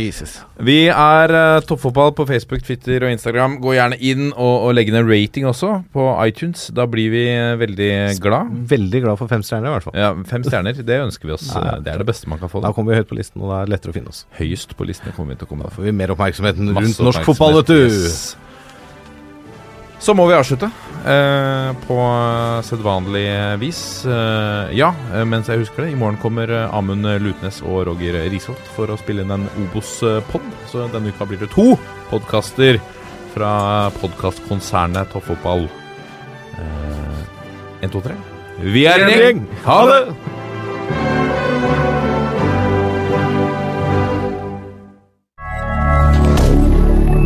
[0.00, 0.36] Jesus.
[0.64, 3.58] Vi er uh, Toppfotball på Facebook, Twitter og Instagram.
[3.60, 6.68] Gå gjerne inn og, og legg ned rating også på iTunes.
[6.72, 7.90] Da blir vi eh, veldig
[8.22, 8.54] glad.
[8.70, 9.98] Veldig glad for fem stjerner, i hvert fall.
[10.00, 11.48] Ja, Fem stjerner, det ønsker vi oss.
[11.52, 11.64] Nei.
[11.74, 12.62] Eh, Det er det beste man kan få.
[12.64, 14.22] Da kommer vi høyt på listen, og da er det lettere å finne oss.
[14.38, 15.66] Høyest på listen kommer vi til å komme.
[15.68, 17.80] Da får vi mer oppmerksomheten rundt norsk fotball, vet du.
[17.90, 18.22] Yes.
[20.00, 20.70] Så må vi avslutte
[21.04, 21.96] eh, på
[22.64, 23.26] sedvanlig
[23.60, 23.80] vis.
[24.08, 28.16] Eh, ja, eh, mens jeg husker det, i morgen kommer eh, Amund Lutnes og Roger
[28.32, 30.46] Risholt for å spille inn en Obos-pod.
[30.72, 31.74] Så denne uka blir det to
[32.08, 32.80] podkaster
[33.34, 33.52] fra
[34.00, 35.68] podkastkonsernet Toppfotball.
[36.56, 38.16] Eh, 1, 2, 3.
[38.72, 39.44] Vi er en gjeng!
[39.68, 40.02] Ha det!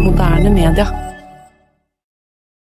[0.02, 1.03] Moderne media.